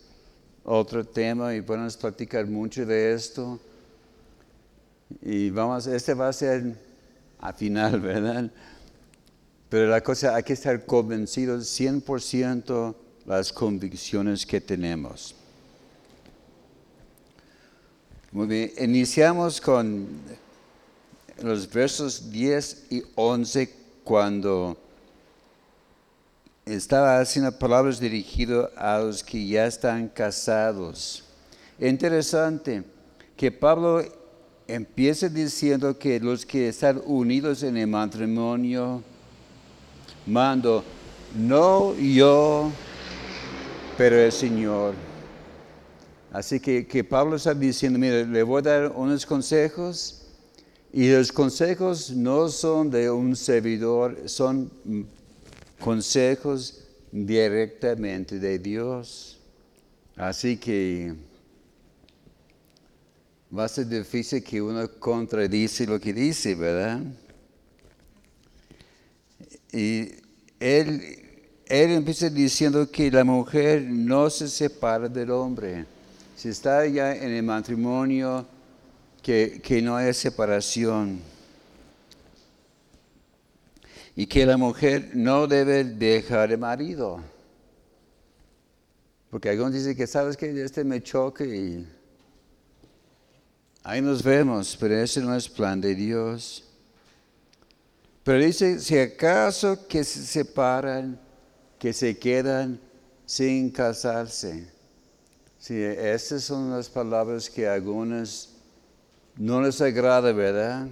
otro 0.65 1.05
tema 1.05 1.55
y 1.55 1.63
podemos 1.63 1.97
platicar 1.97 2.47
mucho 2.47 2.85
de 2.85 3.13
esto. 3.13 3.59
Y 5.23 5.51
vamos, 5.51 5.87
este 5.87 6.15
va 6.15 6.29
a 6.29 6.33
ser 6.33 6.77
a 7.39 7.53
final, 7.53 8.01
¿verdad? 8.01 8.51
Pero 9.69 9.89
la 9.89 10.03
cosa, 10.03 10.35
hay 10.35 10.43
que 10.43 10.53
estar 10.53 10.85
convencidos 10.85 11.67
100% 11.79 12.95
las 13.27 13.53
convicciones 13.53 14.45
que 14.45 14.61
tenemos. 14.61 15.35
Muy 18.33 18.47
bien, 18.47 18.73
iniciamos 18.79 19.61
con 19.61 20.09
los 21.43 21.71
versos 21.73 22.31
10 22.31 22.87
y 22.91 23.03
11 23.15 23.75
cuando 24.05 24.77
estaba 26.75 27.19
haciendo 27.19 27.51
palabras 27.53 27.99
dirigidas 27.99 28.71
a 28.77 28.99
los 28.99 29.25
que 29.25 29.47
ya 29.47 29.67
están 29.67 30.09
casados. 30.09 31.25
Interesante 31.79 32.85
que 33.37 33.51
Pablo 33.51 34.03
empieza 34.67 35.29
diciendo 35.29 35.99
que 35.99 36.21
los 36.21 36.47
que 36.47 36.69
están 36.69 37.01
unidos 37.05 37.63
en 37.63 37.77
el 37.77 37.87
matrimonio, 37.87 39.03
mando, 40.27 40.85
no 41.35 41.95
yo, 41.97 42.71
pero 43.97 44.17
el 44.17 44.33
Señor. 44.33 44.95
Así 46.33 46.61
que, 46.61 46.87
que 46.87 47.03
Pablo 47.03 47.37
está 47.37 47.53
diciendo, 47.53 47.99
mire, 47.99 48.25
le 48.25 48.43
voy 48.45 48.61
a 48.61 48.63
dar 48.63 48.93
unos 48.95 49.27
consejos 49.27 50.23
y 50.93 51.11
los 51.11 51.33
consejos 51.33 52.11
no 52.11 52.49
son 52.49 52.91
de 52.91 53.11
un 53.11 53.35
servidor, 53.35 54.17
son 54.27 54.71
consejos 55.81 56.85
directamente 57.11 58.39
de 58.39 58.59
Dios. 58.59 59.39
Así 60.17 60.57
que 60.57 61.15
va 63.57 63.65
a 63.65 63.69
ser 63.69 63.87
difícil 63.87 64.43
que 64.43 64.61
uno 64.63 64.89
contradice 64.99 65.87
lo 65.87 65.99
que 65.99 66.13
dice, 66.13 66.55
¿verdad? 66.55 67.01
Y 69.73 70.13
él, 70.59 71.03
él 71.67 71.91
empieza 71.91 72.29
diciendo 72.29 72.91
que 72.91 73.11
la 73.11 73.25
mujer 73.25 73.83
no 73.83 74.29
se 74.31 74.49
separa 74.49 75.09
del 75.09 75.31
hombre. 75.31 75.87
Si 76.37 76.49
está 76.49 76.87
ya 76.87 77.15
en 77.15 77.31
el 77.33 77.43
matrimonio, 77.43 78.47
que, 79.23 79.81
no 79.83 79.97
hay 79.97 80.13
separación 80.15 81.21
y 84.21 84.27
que 84.27 84.45
la 84.45 84.59
mujer 84.59 85.13
no 85.15 85.47
debe 85.47 85.83
dejar 85.83 86.53
el 86.53 86.59
marido. 86.59 87.23
Porque 89.31 89.49
algunos 89.49 89.73
dicen 89.73 89.97
que 89.97 90.07
sabes 90.07 90.37
que 90.37 90.63
este 90.63 90.85
me 90.85 91.03
choque 91.03 91.47
y 91.47 91.89
ahí 93.83 94.03
nos 94.03 94.23
vemos, 94.23 94.77
pero 94.79 95.01
ese 95.01 95.23
no 95.23 95.35
es 95.35 95.49
plan 95.49 95.81
de 95.81 95.95
Dios. 95.95 96.69
Pero 98.23 98.45
dice, 98.45 98.79
si 98.81 98.99
acaso 98.99 99.89
que 99.89 100.05
se 100.05 100.23
separan, 100.23 101.19
que 101.79 101.95
se 101.95 102.19
quedan 102.19 102.79
sin 103.25 103.71
casarse. 103.71 104.71
Sí, 105.59 105.83
esas 105.83 106.45
son 106.45 106.73
las 106.73 106.91
palabras 106.91 107.49
que 107.49 107.67
algunos 107.67 108.51
no 109.35 109.63
les 109.63 109.81
agrada, 109.81 110.31
¿verdad? 110.31 110.89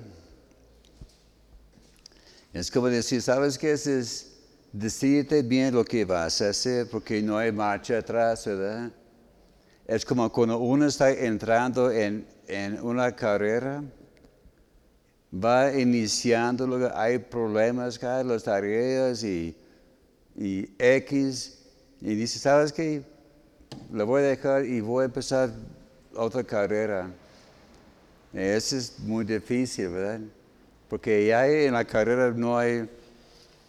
Es 2.53 2.71
como 2.71 2.89
decir, 2.89 3.21
¿sabes 3.21 3.59
qué? 3.59 3.73
Es 3.73 4.39
decirte 4.73 5.43
bien 5.43 5.75
lo 5.75 5.85
que 5.85 6.05
vas 6.05 6.41
a 6.41 6.51
hacer 6.51 6.89
porque 6.89 7.21
no 7.23 7.37
hay 7.37 7.53
marcha 7.53 7.99
atrás, 7.99 8.47
¿verdad? 8.47 8.91
Es 9.87 10.05
como 10.05 10.31
cuando 10.31 10.59
uno 10.59 10.87
está 10.87 11.11
entrando 11.11 11.91
en, 11.91 12.27
una 12.83 13.15
carrera, 13.15 13.83
va 15.33 15.73
iniciando, 15.79 16.91
hay 16.95 17.19
problemas, 17.19 18.01
las 18.03 18.45
tareas 18.45 19.23
y, 19.23 19.55
y 20.37 20.71
X, 20.79 21.59
y 22.01 22.15
dice, 22.15 22.39
¿sabes 22.39 22.73
qué? 22.73 23.03
Lo 23.93 24.07
voy 24.07 24.23
a 24.23 24.27
dejar 24.27 24.65
y 24.65 24.81
voy 24.81 25.03
a 25.03 25.07
empezar 25.07 25.51
otra 26.15 26.43
carrera. 26.45 27.11
Eso 28.33 28.77
es 28.77 28.99
muy 29.01 29.25
difícil, 29.25 29.89
¿verdad? 29.89 30.21
Porque 30.89 31.27
ya 31.27 31.47
en 31.47 31.75
la 31.75 31.85
carrera 31.85 32.33
no 32.35 32.57
hay, 32.57 32.89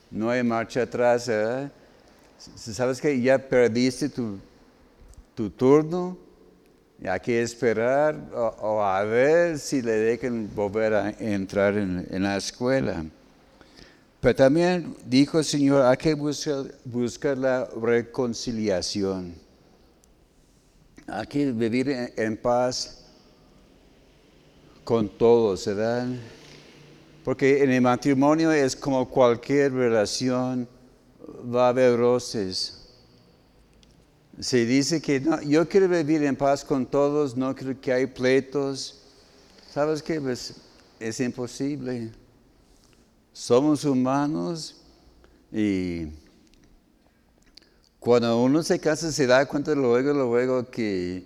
no 0.10 0.30
hay 0.30 0.44
marcha 0.44 0.84
atrás, 0.84 1.28
¿verdad? 1.28 1.72
Sabes 2.56 3.02
que 3.02 3.20
ya 3.22 3.38
perdiste 3.38 4.08
tu, 4.08 4.40
tu 5.36 5.50
turno, 5.50 6.18
y 7.02 7.08
hay 7.08 7.20
que 7.20 7.42
esperar 7.42 8.16
o, 8.34 8.84
a 8.84 9.04
ver 9.04 9.58
si 9.58 9.82
le 9.82 9.92
dejan 9.92 10.50
volver 10.54 10.94
a 10.94 11.10
entrar 11.12 11.78
en, 11.78 12.06
en, 12.10 12.24
la 12.24 12.36
escuela. 12.38 13.06
Pero 14.20 14.36
también 14.36 14.96
dijo 15.06 15.40
el 15.40 15.46
Señor, 15.46 15.86
hay 15.86 15.96
que 15.96 16.14
buscar, 16.14 16.66
buscar 16.84 17.38
la 17.38 17.66
reconciliación. 17.82 19.34
Hay 21.08 21.26
que 21.28 21.52
vivir 21.52 22.14
en 22.16 22.36
paz 22.36 23.06
con 24.84 25.08
todos, 25.08 25.66
¿verdad? 25.68 26.08
Porque 27.24 27.64
en 27.64 27.72
el 27.72 27.82
matrimonio 27.82 28.52
es 28.52 28.76
como 28.76 29.08
cualquier 29.08 29.74
relación, 29.74 30.68
va 31.54 31.68
a 31.68 31.70
haber 31.70 31.98
roces. 31.98 32.76
Se 34.40 34.66
dice 34.66 35.02
que 35.02 35.20
no, 35.20 35.42
yo 35.42 35.68
quiero 35.68 35.90
vivir 35.90 36.24
en 36.24 36.36
paz 36.36 36.64
con 36.64 36.86
todos, 36.86 37.36
no 37.36 37.54
creo 37.54 37.80
que 37.80 37.92
hay 37.92 38.06
pleitos. 38.06 39.02
¿Sabes 39.70 40.02
qué? 40.02 40.22
Pues 40.22 40.56
es 41.00 41.20
imposible. 41.20 42.12
Somos 43.34 43.84
humanos 43.84 44.78
y 45.52 46.08
cuando 48.00 48.42
uno 48.42 48.64
se 48.64 48.80
casa 48.80 49.12
se 49.12 49.28
da 49.28 49.46
cuenta 49.46 49.76
luego, 49.76 50.14
luego 50.14 50.70
que 50.70 51.26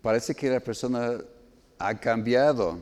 parece 0.00 0.34
que 0.34 0.50
la 0.50 0.60
persona 0.60 1.18
ha 1.78 1.98
cambiado. 1.98 2.78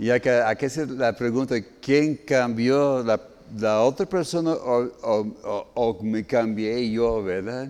Y 0.00 0.08
hay 0.08 0.18
que, 0.18 0.30
hacer 0.30 0.88
la 0.88 1.14
pregunta, 1.14 1.56
¿quién 1.78 2.16
cambió? 2.16 3.04
¿La, 3.04 3.82
otra 3.82 4.06
persona 4.06 4.54
o, 4.54 5.98
me 6.02 6.24
cambié 6.24 6.90
yo, 6.90 7.22
verdad? 7.22 7.68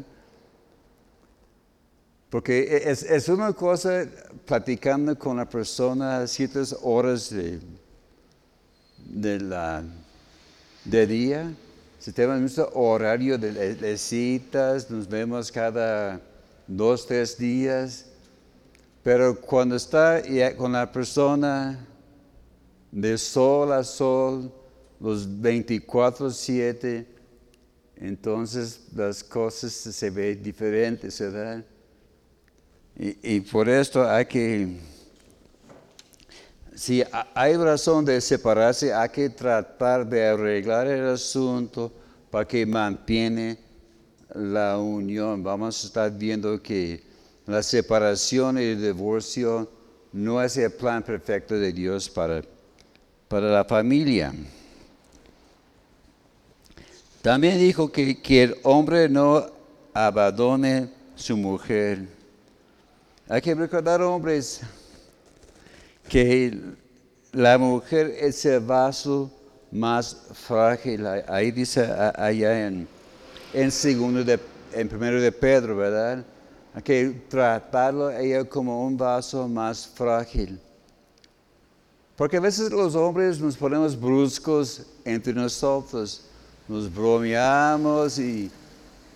Porque 2.31 2.85
es, 2.87 3.03
es, 3.03 3.29
una 3.29 3.53
cosa 3.53 4.07
platicando 4.47 5.19
con 5.19 5.39
la 5.39 5.45
persona 5.45 6.25
ciertas 6.29 6.77
horas 6.83 7.31
de, 7.31 7.59
de, 9.07 9.41
la, 9.41 9.83
de 10.85 11.07
día. 11.09 11.53
Si 11.99 12.13
tenemos 12.13 12.57
un 12.59 12.67
horario 12.75 13.39
de, 13.39 13.75
de 13.75 13.99
citas, 13.99 14.89
nos 14.89 15.09
vemos 15.09 15.51
cada 15.51 16.21
dos, 16.69 17.05
tres 17.09 17.37
días. 17.37 18.07
Pero 19.03 19.35
cuando 19.35 19.75
está 19.75 20.23
con 20.57 20.71
la 20.71 20.93
persona 20.93 21.89
de 22.91 23.17
sol 23.19 23.73
a 23.73 23.85
sol, 23.85 24.53
los 24.99 25.29
24-7, 25.29 27.07
entonces 27.97 28.81
las 28.95 29.23
cosas 29.23 29.73
se 29.73 30.11
ven 30.11 30.43
diferentes, 30.43 31.21
¿verdad? 31.21 31.65
Y, 32.97 33.41
por 33.41 33.67
esto 33.69 34.07
hay 34.07 34.27
que, 34.27 34.77
si 36.75 37.03
hay 37.35 37.57
razón 37.57 38.05
de 38.05 38.21
separarse, 38.21 38.93
hay 38.93 39.09
que 39.09 39.31
tratar 39.31 40.07
de 40.07 40.27
arreglar 40.27 40.87
el 40.87 41.09
asunto 41.09 41.91
para 42.31 42.47
que 42.47 42.67
mantiene 42.67 43.59
la 44.35 44.79
unión. 44.79 45.43
Vamos 45.43 45.83
a 45.83 45.87
estar 45.87 46.11
viendo 46.11 46.63
que 46.63 47.03
la 47.47 47.63
separación 47.63 48.59
y 48.59 48.65
el 48.65 48.83
divorcio 48.83 49.71
no 50.13 50.43
es 50.43 50.57
el 50.59 50.71
plan 50.71 51.03
perfecto 51.03 51.55
de 51.55 51.73
Dios 51.73 52.11
para, 52.11 52.43
para 53.31 53.49
la 53.49 53.65
familia. 53.65 54.35
También 57.23 57.59
dijo 57.59 57.93
que, 57.93 58.21
que 58.21 58.43
el 58.43 58.57
hombre 58.65 59.09
no 59.09 59.47
abandone 59.95 60.89
su 61.15 61.37
mujer. 61.37 62.09
Hay 63.29 63.41
que 63.41 63.55
recordar, 63.55 64.03
hombres, 64.03 64.63
que 66.09 66.59
la 67.31 67.57
mujer 67.57 68.17
es 68.19 68.45
el 68.47 68.59
vaso 68.59 69.31
más 69.71 70.27
frágil. 70.33 71.07
Ahí 71.29 71.53
dice 71.53 71.85
allá 71.85 72.67
en, 72.67 72.89
en 73.55 73.71
segundo 73.71 74.25
de, 74.25 74.41
en 74.73 74.89
primero 74.89 75.21
de 75.21 75.31
Pedro, 75.31 75.77
¿verdad? 75.77 76.25
Hay 76.75 76.83
que 76.83 77.23
tratarlo 77.29 78.11
ella 78.11 78.43
como 78.43 78.85
un 78.85 78.97
vaso 78.97 79.47
más 79.47 79.87
frágil. 79.87 80.59
Porque 82.21 82.37
a 82.37 82.41
veces 82.41 82.71
los 82.71 82.95
hombres 82.95 83.41
nos 83.41 83.57
ponemos 83.57 83.99
bruscos 83.99 84.83
entre 85.07 85.33
nosotros, 85.33 86.21
nos 86.69 86.95
bromeamos 86.95 88.19
y 88.19 88.51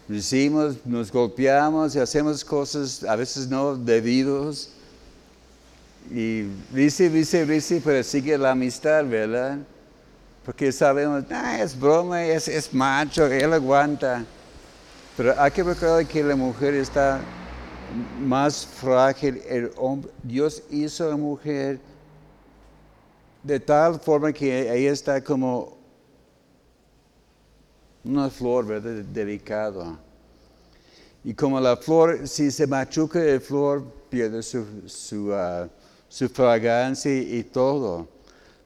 decimos, 0.09 0.77
nos 0.87 1.13
golpeamos 1.13 1.95
y 1.95 1.99
hacemos 1.99 2.43
cosas 2.43 3.05
a 3.05 3.15
veces 3.15 3.47
no 3.47 3.77
debidos. 3.77 4.71
Y 6.11 6.45
dice, 6.73 7.11
dice, 7.11 7.45
dice, 7.45 7.83
pero 7.85 8.03
sigue 8.03 8.39
la 8.39 8.53
amistad, 8.53 9.05
¿verdad? 9.05 9.59
Porque 10.43 10.73
sabemos, 10.73 11.25
ah, 11.31 11.61
es 11.61 11.79
broma, 11.79 12.25
es, 12.25 12.49
es 12.49 12.73
macho, 12.73 13.27
él 13.27 13.53
aguanta. 13.53 14.25
Pero 15.15 15.39
hay 15.39 15.51
que 15.51 15.63
recordar 15.63 16.07
que 16.07 16.25
la 16.25 16.37
mujer 16.37 16.73
está 16.73 17.21
más 18.19 18.65
frágil. 18.65 19.43
El 19.47 19.73
hombre, 19.77 20.11
Dios 20.23 20.63
hizo 20.71 21.05
a 21.05 21.11
la 21.11 21.17
mujer 21.17 21.79
de 23.45 23.61
tal 23.61 24.01
forma 24.01 24.33
que 24.33 24.71
ahí 24.71 24.87
está 24.87 25.23
como 25.23 25.77
una 28.03 28.31
flor, 28.31 28.67
¿verdad? 28.67 29.05
Delicada. 29.05 29.99
Y 31.23 31.35
como 31.35 31.61
la 31.61 31.77
flor, 31.77 32.27
si 32.27 32.51
se 32.51 32.67
machuca 32.67 33.19
la 33.19 33.39
flor, 33.39 33.85
pierde 34.09 34.43
su, 34.43 34.65
su, 34.87 35.31
uh, 35.31 35.69
su 36.09 36.29
fragancia 36.29 37.15
y 37.15 37.43
todo. 37.45 38.09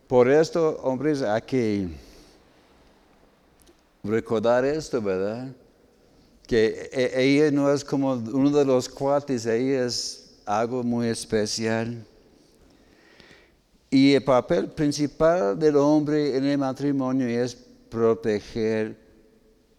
Por 0.06 0.30
esto, 0.30 0.80
hombres, 0.82 1.22
hay 1.22 1.42
que 1.42 1.88
recordar 4.02 4.64
esto, 4.64 5.02
¿verdad? 5.02 5.48
Que 6.46 6.88
e, 6.92 7.22
ella 7.22 7.50
no 7.50 7.72
es 7.72 7.84
como 7.84 8.12
uno 8.12 8.50
de 8.50 8.64
los 8.64 8.88
cuates, 8.88 9.44
ella 9.44 9.86
es 9.86 10.36
algo 10.46 10.82
muy 10.82 11.08
especial. 11.08 12.04
Y 13.90 14.14
el 14.14 14.22
papel 14.22 14.68
principal 14.68 15.58
del 15.58 15.76
hombre 15.76 16.36
en 16.36 16.44
el 16.44 16.58
matrimonio 16.58 17.26
es 17.26 17.54
proteger 17.54 18.96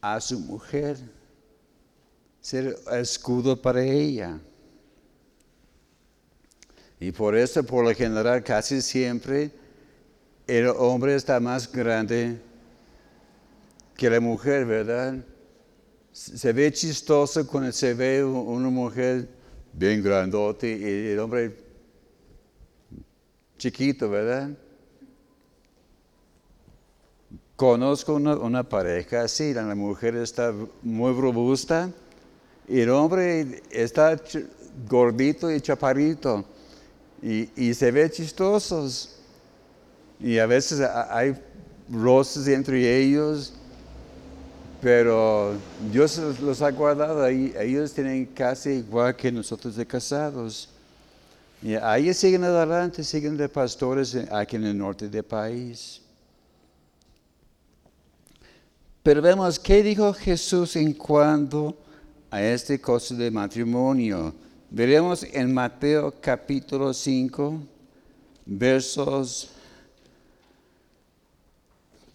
a 0.01 0.19
su 0.19 0.39
mujer, 0.39 0.97
ser 2.41 2.75
escudo 2.91 3.61
para 3.61 3.83
ella. 3.83 4.39
Y 6.99 7.11
por 7.11 7.35
eso, 7.35 7.63
por 7.63 7.85
lo 7.85 7.93
general, 7.93 8.43
casi 8.43 8.81
siempre 8.81 9.51
el 10.47 10.67
hombre 10.67 11.15
está 11.15 11.39
más 11.39 11.71
grande 11.71 12.41
que 13.95 14.09
la 14.09 14.19
mujer, 14.19 14.65
¿verdad? 14.65 15.23
Se 16.11 16.51
ve 16.51 16.71
chistoso 16.71 17.45
cuando 17.45 17.71
se 17.71 17.93
ve 17.93 18.23
una 18.23 18.69
mujer 18.69 19.29
bien 19.71 20.01
grandote 20.01 20.67
y 20.67 21.11
el 21.11 21.19
hombre 21.19 21.68
chiquito, 23.59 24.09
¿verdad? 24.09 24.49
Conozco 27.55 28.15
una, 28.15 28.63
pareja 28.63 29.23
así, 29.23 29.53
la 29.53 29.75
mujer 29.75 30.15
está 30.15 30.53
muy 30.81 31.13
robusta 31.13 31.91
y 32.67 32.79
el 32.79 32.89
hombre 32.89 33.61
está 33.69 34.19
gordito 34.87 35.51
y 35.51 35.59
chaparrito 35.59 36.45
y, 37.21 37.73
se 37.73 37.91
ve 37.91 38.09
chistosos. 38.09 39.17
Y 40.21 40.37
a 40.37 40.45
veces 40.45 40.79
hay 41.09 41.35
roces 41.91 42.47
entre 42.47 42.97
ellos, 42.97 43.53
pero 44.81 45.53
Dios 45.91 46.17
los 46.39 46.61
ha 46.61 46.71
guardado, 46.71 47.27
ellos 47.27 47.93
tienen 47.93 48.25
casi 48.25 48.69
igual 48.69 49.15
que 49.17 49.33
nosotros 49.33 49.75
de 49.75 49.85
casados. 49.85 50.69
Y 51.61 51.75
ahí 51.75 52.13
siguen 52.13 52.45
adelante, 52.45 53.03
siguen 53.03 53.35
de 53.35 53.49
pastores 53.49 54.15
aquí 54.31 54.55
en 54.55 54.65
el 54.65 54.77
norte 54.77 55.09
del 55.09 55.23
país. 55.23 56.01
Pero 59.03 59.21
vemos 59.21 59.59
qué 59.59 59.83
dijo 59.83 60.13
Jesús 60.13 60.75
en 60.75 60.93
cuanto 60.93 61.77
a 62.31 62.41
este 62.41 62.79
cosa 62.79 63.15
de 63.15 63.29
matrimonio. 63.29 64.33
Veremos 64.69 65.23
en 65.23 65.53
Mateo 65.53 66.13
capítulo 66.21 66.93
5, 66.93 67.59
versos 68.45 69.49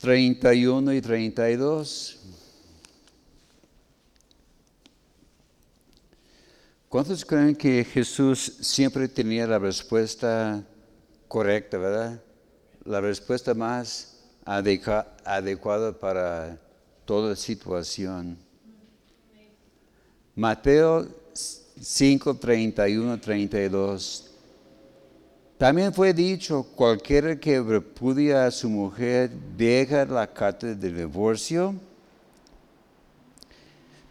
31 0.01 0.93
y 0.95 1.01
32. 1.01 2.21
¿Cuántos 6.95 7.25
creen 7.25 7.57
que 7.57 7.85
Jesús 7.85 8.39
siempre 8.61 9.09
tenía 9.09 9.49
la 9.49 9.59
respuesta 9.59 10.63
correcta, 11.27 11.77
verdad? 11.77 12.23
La 12.85 13.01
respuesta 13.01 13.53
más 13.53 14.23
adecuada 14.45 15.93
para 15.99 16.57
toda 17.05 17.35
situación. 17.35 18.39
Mateo 20.37 21.09
5, 21.81 22.37
31, 22.37 23.21
32. 23.21 24.31
También 25.59 25.93
fue 25.93 26.15
dicho, 26.15 26.63
cualquiera 26.77 27.35
que 27.41 27.61
repudia 27.61 28.47
a 28.47 28.53
su 28.53 28.69
mujer 28.71 29.31
deja 29.57 30.05
la 30.05 30.33
carta 30.33 30.73
de 30.73 30.93
divorcio 30.93 31.75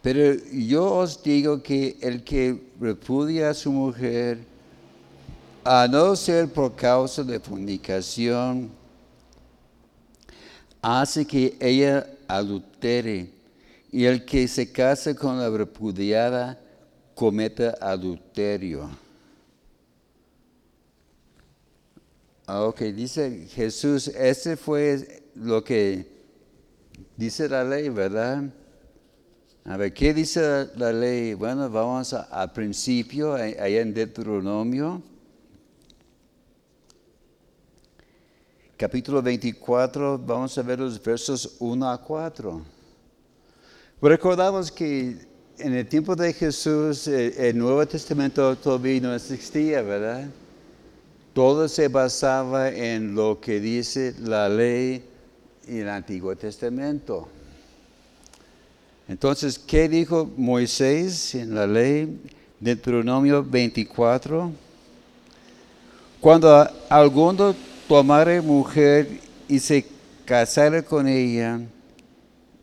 pero 0.04 0.34
yo 0.52 0.96
os 0.98 1.22
digo 1.22 1.62
que 1.62 1.96
el 2.02 2.22
que 2.22 2.60
repudia 2.78 3.48
a 3.48 3.54
su 3.54 3.72
mujer, 3.72 4.36
a 5.64 5.88
no 5.88 6.14
ser 6.14 6.52
por 6.52 6.76
causa 6.76 7.22
de 7.22 7.40
fornicación, 7.40 8.70
hace 10.82 11.24
que 11.24 11.56
ella 11.58 12.06
adultere, 12.28 13.30
y 13.90 14.04
el 14.04 14.26
que 14.26 14.46
se 14.46 14.70
casa 14.70 15.14
con 15.14 15.38
la 15.38 15.48
repudiada 15.48 16.60
cometa 17.14 17.74
adulterio. 17.80 18.90
Ah, 22.46 22.64
ok, 22.64 22.78
dice 22.92 23.46
Jesús, 23.48 24.08
ese 24.08 24.58
fue 24.58 25.22
lo 25.34 25.64
que 25.64 26.06
dice 27.16 27.48
la 27.48 27.64
ley, 27.64 27.88
¿verdad? 27.88 28.52
A 29.66 29.78
ver, 29.78 29.94
¿qué 29.94 30.12
dice 30.12 30.68
la 30.76 30.92
ley? 30.92 31.32
Bueno, 31.32 31.70
vamos 31.70 32.12
al 32.12 32.52
principio, 32.52 33.32
ahí 33.32 33.78
en 33.78 33.94
Deuteronomio, 33.94 35.00
capítulo 38.76 39.22
24, 39.22 40.18
vamos 40.18 40.58
a 40.58 40.62
ver 40.62 40.80
los 40.80 41.02
versos 41.02 41.56
1 41.60 41.90
a 41.90 41.98
4. 41.98 42.62
Recordamos 44.02 44.70
que 44.70 45.16
en 45.56 45.72
el 45.72 45.88
tiempo 45.88 46.14
de 46.14 46.34
Jesús 46.34 47.08
eh, 47.08 47.48
el 47.48 47.56
Nuevo 47.56 47.86
Testamento 47.86 48.54
todavía 48.56 49.00
no 49.00 49.14
existía, 49.14 49.80
¿verdad? 49.80 50.28
Todo 51.32 51.68
se 51.68 51.88
basaba 51.88 52.68
en 52.68 53.14
lo 53.14 53.40
que 53.40 53.60
dice 53.60 54.14
la 54.20 54.46
ley 54.46 55.08
y 55.66 55.78
el 55.78 55.88
Antiguo 55.88 56.36
Testamento. 56.36 57.28
Entonces, 59.06 59.58
¿qué 59.58 59.86
dijo 59.86 60.30
Moisés 60.36 61.34
en 61.34 61.54
la 61.54 61.66
ley? 61.66 62.20
Deuteronomio 62.58 63.44
24. 63.44 64.50
Cuando 66.20 66.66
alguno 66.88 67.54
tomare 67.86 68.40
mujer 68.40 69.06
y 69.46 69.58
se 69.58 69.84
casare 70.24 70.82
con 70.82 71.06
ella, 71.06 71.60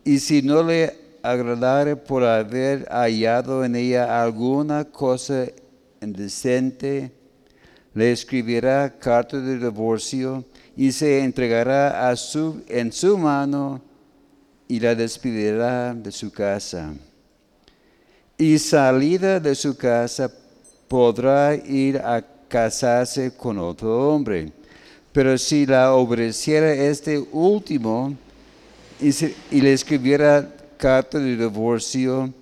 y 0.04 0.18
si 0.18 0.42
no 0.42 0.64
le 0.64 0.98
agradare 1.22 1.96
por 1.96 2.24
haber 2.24 2.88
hallado 2.90 3.64
en 3.64 3.76
ella 3.76 4.24
alguna 4.24 4.86
cosa 4.86 5.46
indecente, 6.02 7.12
le 7.94 8.12
escribirá 8.12 8.98
carta 8.98 9.40
de 9.40 9.60
divorcio 9.60 10.44
y 10.76 10.92
se 10.92 11.24
entregará 11.24 12.10
a 12.10 12.16
en 12.68 12.92
su 12.92 13.18
mano 13.20 13.91
y 14.72 14.80
la 14.80 14.96
despedirá 14.96 15.94
de 15.94 16.14
su 16.14 16.32
casa. 16.32 16.94
Y 18.38 18.58
salida 18.58 19.38
de 19.38 19.54
su 19.54 19.76
casa 19.76 20.32
podrá 20.88 21.54
ir 21.56 21.98
a 21.98 22.24
casarse 22.48 23.34
con 23.36 23.60
otro 23.60 24.08
hombre. 24.08 24.50
Pero 25.12 25.38
si 25.38 25.66
la 25.66 25.94
obedeciera 25.94 26.72
este 26.72 27.20
último 27.20 28.16
y, 29.02 29.60
le 29.60 29.74
escribiera 29.74 30.50
carta 30.78 31.20
de 31.20 31.36
divorcio 31.36 32.34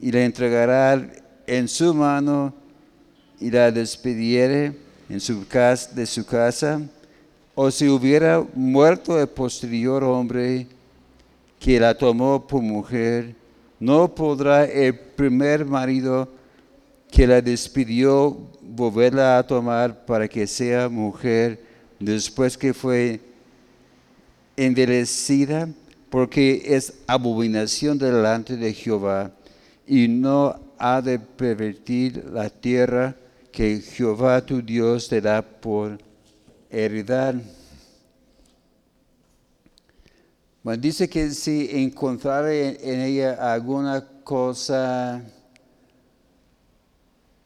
y 0.00 0.10
le 0.10 0.24
entregará 0.24 1.06
en 1.46 1.68
su 1.68 1.92
mano 1.92 2.54
y 3.38 3.50
la 3.50 3.70
despidiere 3.70 4.72
en 5.10 5.20
su 5.20 5.46
casa, 5.46 5.90
de 5.92 6.06
su 6.06 6.24
casa, 6.24 6.80
o 7.54 7.70
si 7.70 7.86
hubiera 7.86 8.42
muerto 8.54 9.20
el 9.20 9.28
posterior 9.28 10.02
hombre 10.02 10.66
que 11.60 11.78
la 11.78 11.94
tomó 11.94 12.44
por 12.46 12.62
mujer, 12.62 13.36
no 13.78 14.12
podrá 14.12 14.64
el 14.64 14.98
primer 14.98 15.64
marido 15.64 16.28
que 17.10 17.26
la 17.26 17.40
despidió 17.42 18.36
volverla 18.62 19.38
a 19.38 19.46
tomar 19.46 20.06
para 20.06 20.26
que 20.26 20.46
sea 20.46 20.88
mujer 20.88 21.62
después 21.98 22.56
que 22.56 22.72
fue 22.72 23.20
envilecida, 24.56 25.68
porque 26.08 26.62
es 26.64 26.94
abominación 27.06 27.98
delante 27.98 28.56
de 28.56 28.72
Jehová, 28.72 29.30
y 29.86 30.08
no 30.08 30.58
ha 30.78 31.02
de 31.02 31.18
pervertir 31.18 32.24
la 32.32 32.48
tierra 32.48 33.14
que 33.52 33.80
Jehová 33.80 34.44
tu 34.44 34.62
Dios 34.62 35.08
te 35.08 35.20
da 35.20 35.42
por 35.42 35.98
heredad. 36.70 37.34
Bueno, 40.62 40.82
dice 40.82 41.08
que 41.08 41.30
si 41.30 41.70
encontrara 41.72 42.52
en 42.52 43.00
ella 43.00 43.52
alguna 43.52 44.06
cosa 44.22 45.22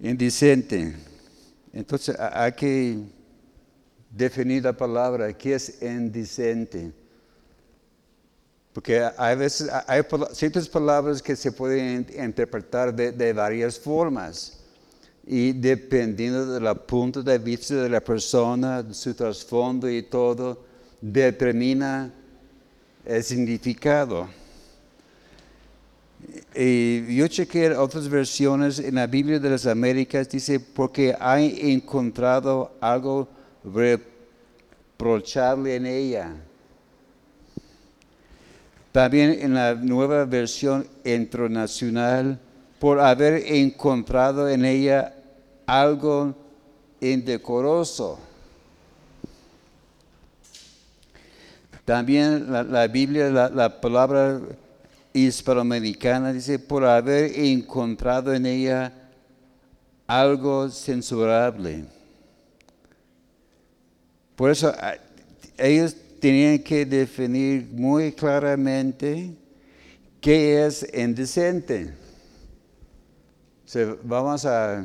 indecente, 0.00 0.96
entonces 1.72 2.16
hay 2.18 2.53
que 2.53 2.98
definir 4.11 4.64
la 4.64 4.72
palabra, 4.72 5.33
¿qué 5.33 5.55
es 5.55 5.81
indecente? 5.81 6.92
Porque 8.72 9.09
hay 9.16 9.37
veces, 9.37 9.70
hay 9.87 10.03
ciertas 10.33 10.68
palabras 10.68 11.22
que 11.22 11.37
se 11.37 11.53
pueden 11.53 12.05
interpretar 12.18 12.92
de, 12.92 13.33
varias 13.33 13.79
formas. 13.79 14.59
Y 15.24 15.53
dependiendo 15.53 16.59
del 16.59 16.77
punto 16.81 17.22
de 17.22 17.38
vista 17.38 17.77
de 17.77 17.88
la 17.88 18.00
persona, 18.00 18.85
su 18.92 19.14
trasfondo 19.14 19.88
y 19.88 20.03
todo, 20.03 20.64
determina 21.00 22.12
el 23.05 23.23
significado. 23.23 24.29
Y 26.55 27.17
yo 27.17 27.27
chequeé 27.29 27.77
otras 27.77 28.09
versiones 28.09 28.79
en 28.79 28.95
la 28.95 29.07
Biblia 29.07 29.38
de 29.38 29.51
las 29.51 29.67
Américas, 29.67 30.29
dice, 30.29 30.61
porque 30.61 31.14
ha 31.19 31.40
encontrado 31.40 32.73
algo 32.81 33.29
reprochable 33.64 35.77
en 35.77 35.87
ella. 35.87 36.35
También 38.93 39.38
en 39.40 39.55
la 39.55 39.75
nueva 39.75 40.25
versión 40.25 40.87
internacional, 41.05 42.38
por 42.79 43.01
haber 43.01 43.43
encontrado 43.47 44.49
en 44.49 44.64
ella 44.64 45.14
algo 45.67 46.35
indecoroso. 47.01 48.19
También 51.85 52.51
la, 52.51 52.87
Biblia, 52.87 53.29
la, 53.31 53.49
la, 53.51 53.81
palabra 53.81 54.40
hispanoamericana 55.12 56.33
dice, 56.33 56.59
por 56.59 56.85
haber 56.85 57.38
encontrado 57.38 58.33
en 58.33 58.47
ella 58.47 58.92
algo 60.07 60.68
censurable. 60.70 61.85
Por 64.37 64.51
eso 64.51 64.73
ah, 64.81 64.94
ellos 65.59 65.94
tenían 66.20 66.59
que 66.59 66.85
definir 66.85 67.68
muy 67.70 68.12
claramente 68.12 69.35
qué 70.20 70.64
es 70.66 70.87
indecente. 70.94 71.92
vamos 74.03 74.44
a, 74.47 74.85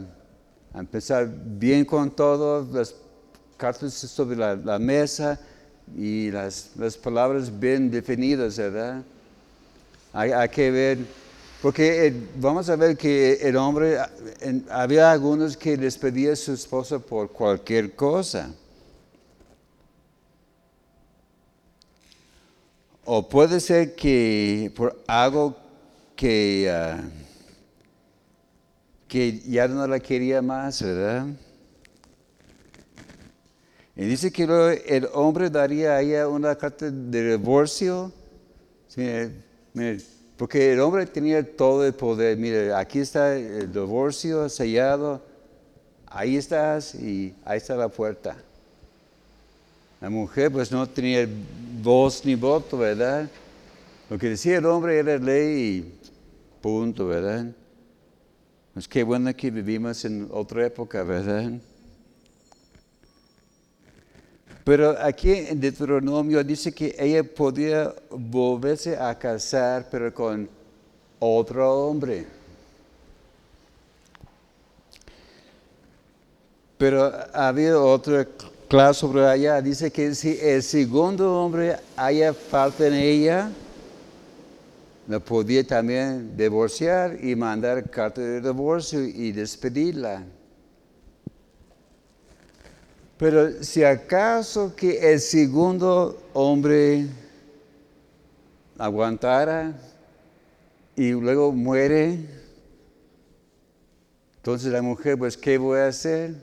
empezar 0.75 1.27
bien 1.27 1.83
con 1.83 2.11
todo, 2.11 2.67
las 2.71 2.93
cartas 3.57 3.93
sobre 3.93 4.35
la, 4.35 4.77
mesa 4.77 5.39
y 5.95 6.31
las, 6.31 6.69
palabras 7.01 7.59
bien 7.59 7.89
definidas, 7.89 8.57
¿verdad? 8.57 9.01
Hay, 10.13 10.49
que 10.49 10.71
ver, 10.71 10.97
porque 11.61 12.07
eh, 12.07 12.13
vamos 12.37 12.69
a 12.69 12.75
ver 12.75 12.97
que 12.97 13.33
el 13.41 13.55
hombre, 13.57 13.97
había 14.69 15.11
algunos 15.11 15.55
que 15.55 15.77
despedía 15.77 16.33
a 16.33 16.35
su 16.35 16.53
esposa 16.53 16.99
por 16.99 17.31
cualquier 17.31 17.95
cosa. 17.95 18.51
O 23.05 23.27
puede 23.27 23.59
ser 23.59 23.95
que 23.95 24.71
por 24.75 25.01
algo 25.07 25.55
que, 26.15 26.69
ah, 26.71 27.01
que 29.07 29.39
ya 29.39 29.67
no 29.67 29.87
la 29.87 29.99
quería 29.99 30.41
más, 30.41 30.81
¿verdad? 30.81 31.27
Y 33.99 34.05
dice 34.05 34.31
que 34.31 34.43
el 34.87 35.09
hombre 35.13 35.49
daría 35.49 35.95
a 35.95 36.01
ella 36.01 36.29
una 36.29 36.55
carta 36.55 36.89
de 36.89 37.31
divorcio. 37.31 38.13
porque 40.37 40.71
el 40.71 40.79
hombre 40.79 41.05
tenía 41.05 41.45
todo 41.57 41.85
el 41.85 41.91
poder. 41.91 42.37
Mire, 42.37 42.73
aquí 42.73 42.99
está 42.99 43.35
el 43.35 43.69
divorcio 43.69 44.47
sellado. 44.47 45.21
Ahí 46.07 46.37
estás 46.37 46.95
y 46.95 47.35
ahí 47.43 47.57
está 47.57 47.75
la 47.75 47.89
puerta. 47.89 48.37
La 49.99 50.09
mujer 50.09 50.49
pues 50.49 50.71
no 50.71 50.87
tenía 50.87 51.27
voz 51.83 52.23
ni 52.23 52.35
voto, 52.35 52.77
¿verdad? 52.77 53.29
Lo 54.09 54.17
que 54.17 54.29
decía 54.29 54.59
el 54.59 54.65
hombre 54.65 54.97
era 54.97 55.17
ley 55.17 55.61
y 55.61 55.93
punto, 56.61 57.05
¿verdad? 57.05 57.47
Pues 58.73 58.87
qué 58.87 59.03
bueno 59.03 59.35
que 59.35 59.51
vivimos 59.51 60.05
en 60.05 60.29
otra 60.31 60.65
época, 60.65 61.03
¿verdad? 61.03 61.51
Pero 64.69 64.95
aquí 65.01 65.31
en 65.31 65.59
Deuteronomio 65.59 66.43
dice 66.43 66.71
que 66.71 66.95
ella 66.99 67.23
podía 67.23 67.91
volverse 68.11 68.95
a 68.95 69.17
casar, 69.17 69.87
pero 69.89 70.13
con 70.13 70.47
otro 71.17 71.87
hombre. 71.87 72.27
Pero 76.77 77.11
había 77.33 77.79
otra 77.79 78.27
claro 78.67 78.93
sobre 78.93 79.25
allá, 79.25 79.59
dice 79.59 79.89
que 79.89 80.13
si 80.13 80.37
el 80.39 80.61
segundo 80.61 81.41
hombre 81.41 81.75
haya 81.97 82.31
falta 82.31 82.85
en 82.85 82.93
ella, 82.93 83.49
la 85.07 85.19
podía 85.19 85.65
también 85.65 86.37
divorciar 86.37 87.17
y 87.25 87.35
mandar 87.35 87.89
carta 87.89 88.21
de 88.21 88.39
divorcio 88.39 89.03
y 89.03 89.31
despedirla. 89.31 90.23
Pero 93.19 93.61
si 93.61 93.83
acaso 93.83 94.73
que 94.73 95.11
el 95.11 95.19
segundo 95.19 96.17
hombre 96.31 97.05
aguantara 98.77 99.73
y 100.95 101.11
luego 101.11 101.51
muere, 101.51 102.17
entonces 104.37 104.71
la 104.71 104.81
mujer, 104.81 105.17
pues, 105.17 105.35
¿qué 105.35 105.57
voy 105.57 105.79
a 105.79 105.87
hacer? 105.87 106.33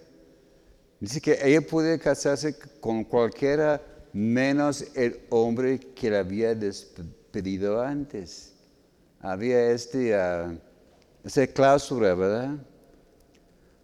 Dice 1.01 1.19
que 1.19 1.39
ella 1.43 1.62
puede 1.62 1.99
casarse 1.99 2.55
con 2.79 3.05
cualquiera 3.05 3.81
menos 4.12 4.85
el 4.95 5.19
hombre 5.31 5.81
que 5.81 6.11
la 6.11 6.19
había 6.19 6.55
despedido 6.55 7.81
antes. 7.81 8.53
Había 9.21 9.71
este, 9.71 10.15
uh, 10.15 10.55
esa 11.25 11.47
cláusula, 11.47 12.15
¿verdad? 12.15 12.59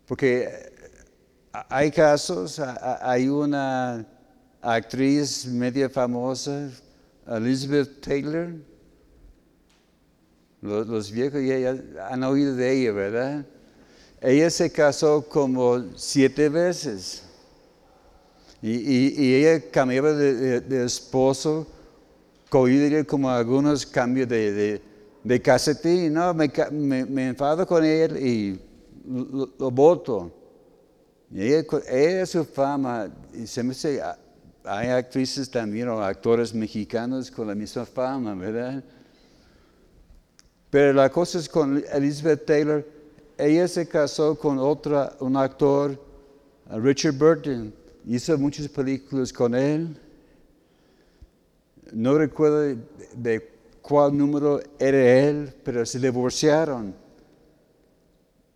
Porque 0.07 0.72
hay 1.53 1.91
casos, 1.91 2.59
hay 2.59 3.29
una 3.29 4.07
actriz 4.61 5.47
media 5.47 5.89
famosa, 5.91 6.71
Elizabeth 7.27 8.01
Taylor. 8.01 8.55
Los, 10.61 11.11
viejos 11.11 11.43
ya 11.43 12.09
han 12.09 12.23
oído 12.23 12.55
de 12.55 12.73
ella, 12.73 12.93
¿verdad? 12.93 13.45
Ella 14.21 14.49
se 14.49 14.71
casó 14.71 15.27
como 15.29 15.83
siete 15.97 16.49
veces. 16.49 17.25
Y, 18.63 19.35
ella 19.35 19.61
cambiaba 19.73 20.13
de, 20.13 20.85
esposo, 20.85 21.67
como 22.49 23.29
algunos 23.29 23.85
cambios 23.85 24.29
de, 24.29 24.81
de, 25.25 25.43
casetín. 25.43 26.15
No, 26.15 26.33
me, 26.33 26.49
enfado 27.27 27.67
con 27.67 27.85
él 27.85 28.17
y 28.25 28.61
lo, 29.59 29.71
voto. 29.73 30.42
Ella, 31.35 31.65
ella, 31.89 32.27
su 32.27 32.45
fama, 32.45 33.11
y 33.33 33.47
se 33.47 33.63
me 33.63 33.71
dice, 33.71 34.03
hay 34.65 34.89
actrices 34.89 35.51
también 35.51 35.89
o 35.89 36.03
actores 36.03 36.55
mexicanos 36.55 37.31
con 37.31 37.47
la 37.47 37.55
misma 37.55 37.87
fama, 37.87 38.35
¿verdad? 38.35 38.85
Pero 40.71 40.93
la 40.93 41.11
cosa 41.11 41.39
es 41.39 41.49
con 41.49 41.83
Elizabeth 41.93 42.47
Taylor, 42.47 42.87
ella 43.39 43.67
se 43.67 43.89
casó 43.89 44.39
con 44.39 44.59
otra, 44.59 45.15
un 45.21 45.37
actor, 45.37 45.99
Richard 46.71 47.15
Burton, 47.15 47.75
hizo 48.07 48.37
muchas 48.39 48.69
películas 48.69 49.33
con 49.33 49.55
él. 49.55 49.97
No 51.93 52.17
recuerdo 52.17 52.77
de, 53.15 53.51
cuál 53.83 54.17
número 54.17 54.61
era 54.79 55.29
él, 55.29 55.53
pero 55.65 55.85
se 55.85 55.99
divorciaron. 55.99 56.95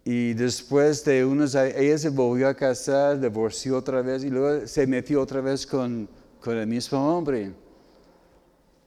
Y 0.09 0.35
después 0.35 1.05
de 1.05 1.25
unos 1.25 1.57
años, 1.57 1.75
ella 1.77 1.99
se 1.99 2.11
volvió 2.11 2.47
a 2.47 2.55
casar, 2.55 3.19
divorció 3.19 3.77
otra 3.77 4.03
vez 4.03 4.23
y 4.23 4.31
luego 4.31 4.65
se 4.65 4.87
metió 4.87 5.21
otra 5.21 5.41
vez 5.41 5.67
con, 5.67 6.09
con 6.41 6.57
el 6.57 6.69
mismo 6.69 6.97
hombre. 7.19 7.51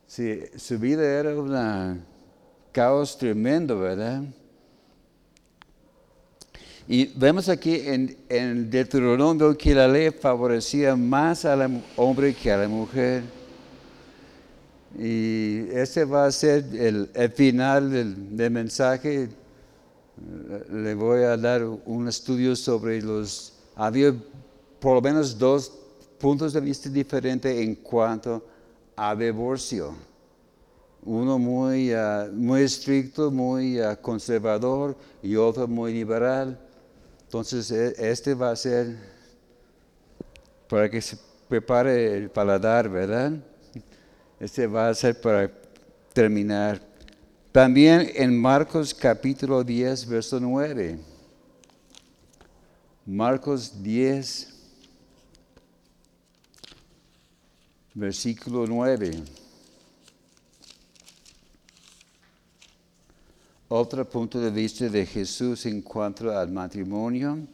Sí, 0.07 0.43
su 0.55 0.79
vida 0.79 1.03
era 1.03 1.37
un 1.37 2.01
caos 2.71 3.17
tremendo, 3.17 3.77
¿verdad? 3.79 4.23
Y 6.87 7.07
vemos 7.17 7.49
aquí 7.49 7.81
en, 7.83 8.15
en 8.29 8.69
Deuteronomio 8.71 9.57
que 9.57 9.75
la 9.75 9.89
ley 9.89 10.11
favorecía 10.11 10.95
más 10.95 11.43
al 11.43 11.83
hombre 11.97 12.33
que 12.33 12.49
a 12.49 12.59
la 12.59 12.69
mujer. 12.69 13.23
Y 14.97 15.67
ese 15.71 16.05
va 16.05 16.27
a 16.27 16.31
ser 16.31 16.63
el, 16.73 17.09
final 17.35 17.91
del, 17.91 18.49
mensaje. 18.49 19.27
Le 20.71 20.93
voy 20.95 21.23
a 21.23 21.37
dar 21.37 21.63
un 21.63 22.07
estudio 22.07 22.55
sobre 22.55 23.01
los... 23.01 23.53
Había 23.75 24.13
por 24.79 24.95
lo 24.95 25.01
menos 25.01 25.37
dos 25.37 25.71
puntos 26.19 26.53
de 26.53 26.61
vista 26.61 26.89
diferentes 26.89 27.57
en 27.57 27.75
cuanto 27.75 28.45
a 28.95 29.15
divorcio. 29.15 29.93
Uno 31.03 31.39
muy, 31.39 31.93
ah, 31.93 32.29
muy 32.31 32.61
estricto, 32.61 33.31
muy 33.31 33.79
ah, 33.79 33.95
conservador 33.95 34.97
y 35.23 35.35
otro 35.35 35.67
muy 35.67 35.93
liberal. 35.93 36.59
Entonces, 37.23 37.71
e, 37.71 38.11
este 38.11 38.33
va 38.33 38.51
a 38.51 38.55
ser 38.55 38.97
para 40.67 40.89
que 40.89 41.01
se 41.01 41.17
prepare 41.47 42.17
el 42.17 42.29
paladar, 42.29 42.89
¿verdad? 42.89 43.33
Este 44.39 44.67
va 44.67 44.89
a 44.89 44.93
ser 44.93 45.19
para 45.19 45.49
terminar. 46.13 46.88
También 47.51 48.11
en 48.13 48.39
Marcos 48.39 48.93
capítulo 48.93 49.63
10, 49.63 50.07
verso 50.07 50.39
9. 50.39 50.99
Marcos 53.07 53.81
10, 53.81 54.53
versículo 57.95 58.67
9. 58.67 59.23
Otro 63.67 64.07
punto 64.07 64.39
de 64.39 64.51
vista 64.51 64.87
de 64.87 65.07
Jesús 65.07 65.65
en 65.65 65.81
cuanto 65.81 66.31
al 66.31 66.51
matrimonio. 66.51 67.47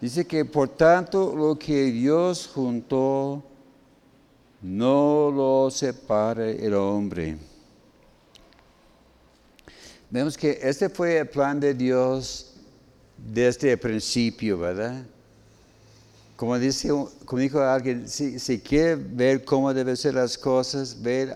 Dice 0.00 0.26
que 0.26 0.44
por 0.44 0.68
tanto 0.68 1.34
lo 1.34 1.58
que 1.58 1.84
Dios 1.84 2.50
juntó, 2.52 3.42
no 4.60 5.30
lo 5.30 5.70
separe 5.70 6.64
el 6.64 6.74
hombre. 6.74 7.36
Vemos 10.10 10.36
que 10.36 10.58
este 10.62 10.88
fue 10.88 11.18
el 11.18 11.28
plan 11.28 11.58
de 11.58 11.74
Dios 11.74 12.54
desde 13.16 13.72
el 13.72 13.78
principio, 13.78 14.58
¿verdad? 14.58 15.04
Como, 16.36 16.58
dice, 16.58 16.88
como 17.24 17.40
dijo 17.40 17.60
alguien, 17.60 18.08
si, 18.08 18.60
quiere 18.60 18.96
ver 18.96 19.44
cómo 19.44 19.72
deben 19.72 19.96
ser 19.96 20.14
las 20.14 20.36
cosas, 20.36 21.00
ver 21.00 21.34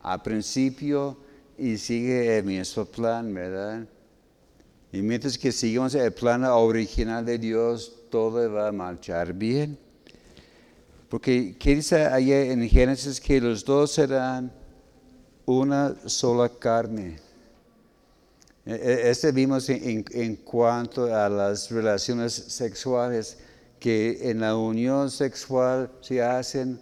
al 0.00 0.22
principio 0.22 1.16
y 1.58 1.76
sigue 1.76 2.38
el 2.38 2.44
mismo 2.44 2.86
plan, 2.86 3.32
¿verdad? 3.32 3.86
Y 4.92 5.00
mientras 5.00 5.38
que 5.38 5.50
sigamos 5.50 5.94
el 5.94 6.12
plan 6.12 6.44
original 6.44 7.24
de 7.24 7.38
Dios, 7.38 7.92
todo 8.10 8.52
va 8.52 8.68
a 8.68 8.72
marchar 8.72 9.32
bien. 9.32 9.78
Porque, 11.08 11.56
¿qué 11.58 11.76
dice 11.76 12.04
allá 12.04 12.42
en 12.42 12.68
Génesis? 12.68 13.20
Que 13.20 13.40
los 13.40 13.64
dos 13.64 13.92
serán 13.92 14.52
una 15.46 15.96
sola 16.06 16.48
carne. 16.48 17.18
E, 18.64 18.74
e, 18.74 19.10
este 19.10 19.32
vimos 19.32 19.68
en, 19.68 20.36
cuanto 20.36 21.04
a 21.14 21.28
las 21.28 21.70
relaciones 21.70 22.32
sexuales 22.32 23.38
que 23.80 24.30
en 24.30 24.40
la 24.40 24.56
unión 24.56 25.10
sexual 25.10 25.90
se 26.00 26.22
hacen 26.22 26.78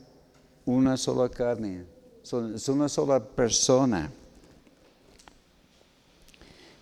una 0.66 0.96
sola 0.96 1.28
carne, 1.28 1.84
son, 2.22 2.54
una 2.68 2.88
sola 2.88 3.24
persona. 3.24 4.12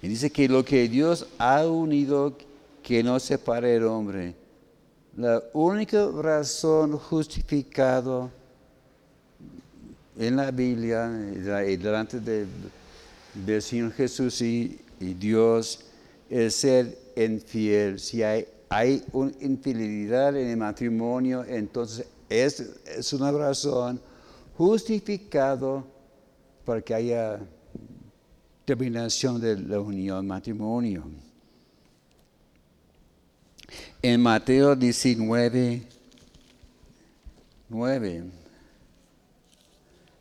Y 0.00 0.08
dice 0.08 0.30
que 0.30 0.48
lo 0.48 0.64
que 0.64 0.88
Dios 0.88 1.26
ha 1.38 1.66
unido, 1.66 2.36
que 2.82 3.02
no 3.02 3.18
separe 3.18 3.76
el 3.76 3.84
hombre. 3.84 4.34
La 5.16 5.42
única 5.52 6.08
razón 6.10 6.96
justificada 6.96 8.30
en 10.16 10.36
la 10.36 10.50
Biblia 10.50 11.10
y 11.66 11.76
delante 11.76 12.20
del 12.20 13.62
Señor 13.62 13.92
Jesús 13.92 14.40
y, 14.40 14.80
Dios 15.00 15.84
es 16.28 16.54
ser 16.56 16.98
infiel. 17.16 18.00
Si 18.00 18.22
hay 18.22 18.46
hay 18.68 19.02
una 19.12 19.32
infidelidad 19.40 20.36
en 20.36 20.48
el 20.48 20.56
matrimonio, 20.56 21.44
entonces 21.44 22.06
es, 22.28 22.60
es 22.84 23.12
una 23.12 23.32
razón 23.32 24.00
justificada 24.56 25.82
para 26.64 26.82
que 26.82 26.94
haya 26.94 27.40
terminación 28.68 29.40
de 29.40 29.56
la 29.56 29.80
unión 29.80 30.26
matrimonio. 30.26 31.04
En 34.02 34.20
Mateo 34.20 34.76
19, 34.76 35.82
9, 37.70 38.24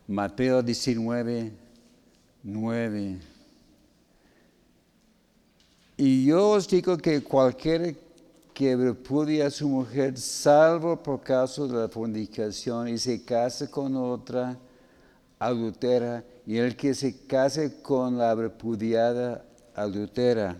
Mateo 0.06 0.62
19, 0.62 1.52
9. 2.42 3.18
Y 5.98 6.24
yo 6.24 6.48
os 6.48 6.66
digo 6.66 6.96
que 6.96 7.22
cualquier 7.22 7.96
que 8.54 8.74
repudie 8.74 9.42
a 9.42 9.50
su 9.50 9.68
mujer 9.68 10.16
salvo 10.16 10.96
por 10.96 11.20
caso 11.20 11.68
de 11.68 11.80
la 11.80 11.88
fornicación 11.90 12.88
y 12.88 12.96
se 12.96 13.22
case 13.22 13.68
con 13.70 13.94
otra 13.94 14.58
adultera 15.38 16.24
y 16.48 16.56
el 16.56 16.76
que 16.76 16.94
se 16.94 17.26
case 17.26 17.82
con 17.82 18.16
la 18.16 18.34
repudiada 18.34 19.44
adultera. 19.74 20.58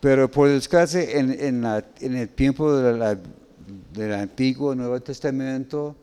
Pero 0.00 0.30
por 0.30 0.48
descase 0.48 1.18
en, 1.18 1.30
en, 1.30 2.16
el 2.16 2.28
tiempo 2.30 2.74
del 2.74 4.12
Antiguo 4.14 4.74
Nuevo 4.74 4.98
Testamento, 5.02 5.94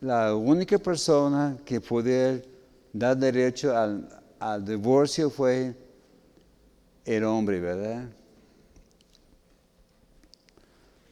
la 0.00 0.34
única 0.34 0.76
persona 0.76 1.56
que 1.64 1.80
podía 1.80 2.42
dar 2.92 3.16
derecho 3.16 3.76
al, 3.76 4.08
al 4.40 4.64
divorcio 4.64 5.30
fue 5.30 5.72
el 7.04 7.22
hombre, 7.22 7.60
¿verdad? 7.60 8.08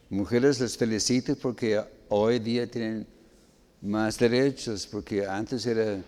Mujeres 0.09 0.59
les 0.59 0.77
felicito 0.77 1.33
porque 1.37 1.81
hoy 2.09 2.39
día 2.39 2.69
tienen 2.69 3.12
más 3.83 4.17
derechos, 4.17 4.87
porque 4.87 5.27
antes 5.27 5.65
era 5.65 6.01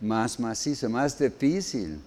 más 0.00 0.40
macizo, 0.40 0.88
más 0.88 1.16
difícil. 1.16 2.00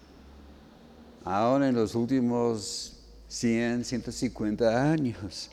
Ahora 1.23 1.69
en 1.69 1.75
los 1.75 1.95
últimos 1.95 2.97
100, 3.29 3.85
150 3.85 4.91
años. 4.91 5.49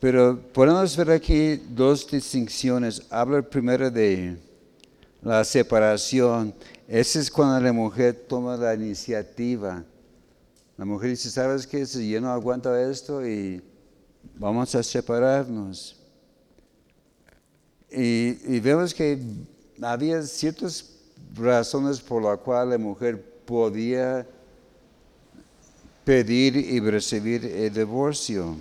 Pero 0.00 0.40
podemos 0.52 0.96
ver 0.96 1.10
aquí 1.10 1.56
dos 1.56 2.10
distinciones. 2.10 3.02
Habla 3.10 3.42
primero 3.42 3.90
de 3.90 4.38
la 5.20 5.44
separación 5.44 6.54
ese 6.88 7.18
es 7.18 7.30
cuando 7.30 7.58
la 7.58 7.72
mujer 7.72 8.14
toma 8.28 8.56
la 8.56 8.74
iniciativa. 8.74 9.84
La 10.76 10.84
mujer 10.84 11.10
dice, 11.10 11.30
¿sabes 11.30 11.66
qué? 11.66 11.84
Si 11.84 12.08
yo 12.08 12.20
no 12.20 12.30
aguanto 12.30 12.76
esto 12.76 13.26
y 13.26 13.60
vamos 14.36 14.72
a 14.76 14.82
separarnos. 14.82 15.95
Y, 17.90 18.60
vemos 18.60 18.92
que 18.92 19.18
había 19.80 20.22
ciertas 20.22 20.92
razones 21.34 22.00
por 22.00 22.22
las 22.22 22.38
cuales 22.38 22.78
la 22.78 22.84
mujer 22.84 23.22
podía 23.44 24.26
pedir 26.04 26.56
y 26.56 26.80
recibir 26.80 27.44
el 27.44 27.72
divorcio. 27.72 28.56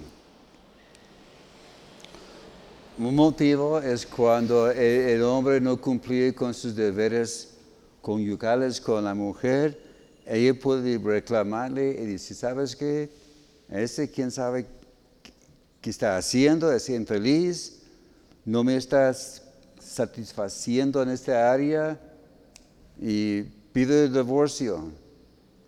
Un 2.98 3.16
motivo 3.16 3.80
es 3.80 4.06
cuando 4.06 4.72
el 4.72 5.22
hombre 5.24 5.60
no 5.60 5.80
cumplía 5.80 6.34
con 6.34 6.54
sus 6.54 6.76
deberes 6.76 7.56
conyugales 8.02 8.80
con 8.80 9.04
la 9.04 9.14
mujer, 9.14 9.80
ella 10.26 10.54
puede 10.60 10.98
reclamarle 10.98 11.92
y 11.92 12.06
decir, 12.06 12.38
¿sabes 12.38 12.76
qué? 12.76 13.10
Ese 13.70 14.10
quién 14.10 14.32
sabe 14.32 14.66
qué 15.82 15.90
está 15.90 16.18
haciendo, 16.18 16.72
es 16.72 16.90
infeliz, 16.90 17.75
no 18.46 18.64
me 18.64 18.78
estás 18.78 19.44
satisfaciendo 19.80 21.02
en 21.02 21.10
esta 21.10 21.52
área 21.52 22.00
y 23.02 23.42
pido 23.74 24.04
el 24.04 24.14
divorcio. 24.14 24.92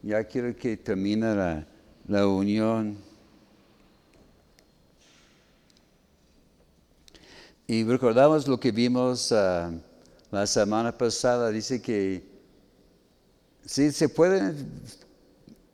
Ya 0.03 0.23
quiero 0.23 0.55
que 0.55 0.77
termine 0.77 1.35
la, 1.35 1.67
la 2.07 2.27
unión. 2.27 2.97
Y 7.65 7.83
recordamos 7.83 8.47
lo 8.47 8.59
que 8.59 8.71
vimos 8.71 9.31
ah, 9.31 9.71
la 10.31 10.47
semana 10.47 10.97
pasada, 10.97 11.49
dice 11.49 11.81
que 11.81 12.23
sí 13.65 13.91
se 13.91 14.07
puede 14.07 14.53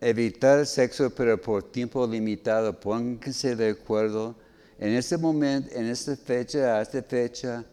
evitar 0.02 0.66
sexo, 0.66 1.14
pero 1.14 1.40
por 1.40 1.64
tiempo 1.64 2.08
limitado, 2.08 2.80
pónganse 2.80 3.56
de 3.56 3.70
acuerdo. 3.70 4.36
En 4.80 4.94
este 4.94 5.18
momento, 5.18 5.70
en 5.74 5.86
esta 5.88 6.16
fecha, 6.16 6.78
a 6.78 6.82
esta 6.82 7.02
fecha, 7.02 7.64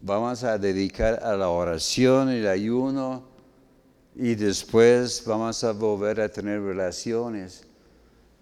vamos 0.00 0.44
a 0.44 0.58
dedicar 0.58 1.22
a 1.22 1.36
la 1.36 1.48
oración 1.48 2.28
el 2.28 2.46
ayuno 2.46 3.22
y 4.14 4.34
después 4.34 5.22
vamos 5.24 5.62
a 5.64 5.72
volver 5.72 6.20
a 6.20 6.28
tener 6.28 6.60
relaciones. 6.60 7.64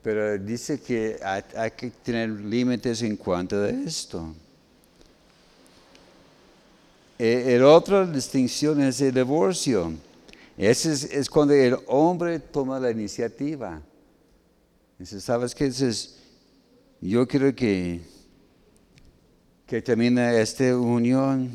Pero 0.03 0.39
dice 0.39 0.81
que 0.81 1.19
hay, 1.23 1.43
hay 1.57 1.71
que 1.73 1.91
tener 1.91 2.31
límites 2.31 3.03
en 3.03 3.17
cuanto 3.17 3.57
a 3.57 3.69
esto. 3.69 4.35
Eh, 7.19 7.57
la 7.59 7.69
otra 7.69 8.07
distinción 8.07 8.81
es 8.81 9.01
el 9.01 9.13
divorcio. 9.13 9.93
Ese 10.57 10.93
es, 10.93 11.29
cuando 11.29 11.53
el 11.53 11.77
hombre 11.87 12.39
toma 12.39 12.79
la 12.79 12.91
iniciativa. 12.91 13.81
Dice, 14.99 15.21
¿sabes 15.21 15.55
qué? 15.55 15.65
Dices, 15.65 16.18
yo 17.01 17.27
quiero 17.27 17.55
que, 17.55 18.01
que 19.67 19.83
termine 19.83 20.41
esta 20.41 20.77
unión. 20.77 21.51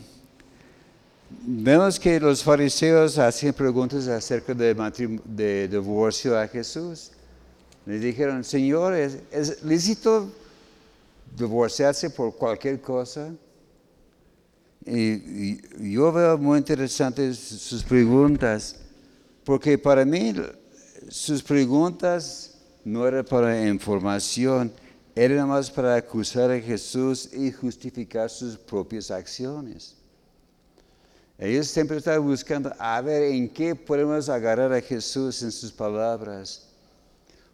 Vemos 1.46 2.00
que 2.00 2.20
los 2.20 2.44
fariseos 2.44 3.18
hacían 3.18 3.54
preguntas 3.54 4.08
acerca 4.08 4.54
de, 4.54 4.74
de 5.26 5.68
divorcio 5.68 6.40
a 6.40 6.48
Jesús. 6.48 7.12
Le 7.86 8.00
dijeron, 8.00 8.44
Señor, 8.44 8.94
¿es 8.94 9.64
lícito 9.64 10.32
divorciarse 11.36 12.10
por 12.10 12.36
cualquier 12.36 12.80
cosa? 12.80 13.34
Y, 14.86 15.94
yo 15.94 16.12
veo 16.12 16.38
muy 16.38 16.58
interesantes 16.58 17.38
sus 17.38 17.84
preguntas, 17.84 18.76
porque 19.44 19.78
para 19.78 20.06
mí 20.06 20.34
sus 21.10 21.42
preguntas 21.42 22.56
no 22.84 23.08
eran 23.08 23.26
para 23.26 23.68
información, 23.68 24.72
eran 25.16 25.48
más 25.48 25.70
para 25.70 25.96
acusar 25.96 26.50
a 26.52 26.60
Jesús 26.60 27.30
y 27.34 27.52
justificar 27.52 28.30
sus 28.30 28.58
propias 28.58 29.12
acciones. 29.12 29.96
Ellos 31.38 31.68
siempre 31.68 31.98
estaban 31.98 32.24
buscando 32.24 32.74
a 32.80 33.02
ver 33.02 33.24
en 33.24 33.50
qué 33.50 33.76
podemos 33.76 34.30
agarrar 34.30 34.72
a 34.74 34.82
Jesús 34.82 35.42
en 35.44 35.52
sus 35.52 35.72
palabras. 35.72 36.68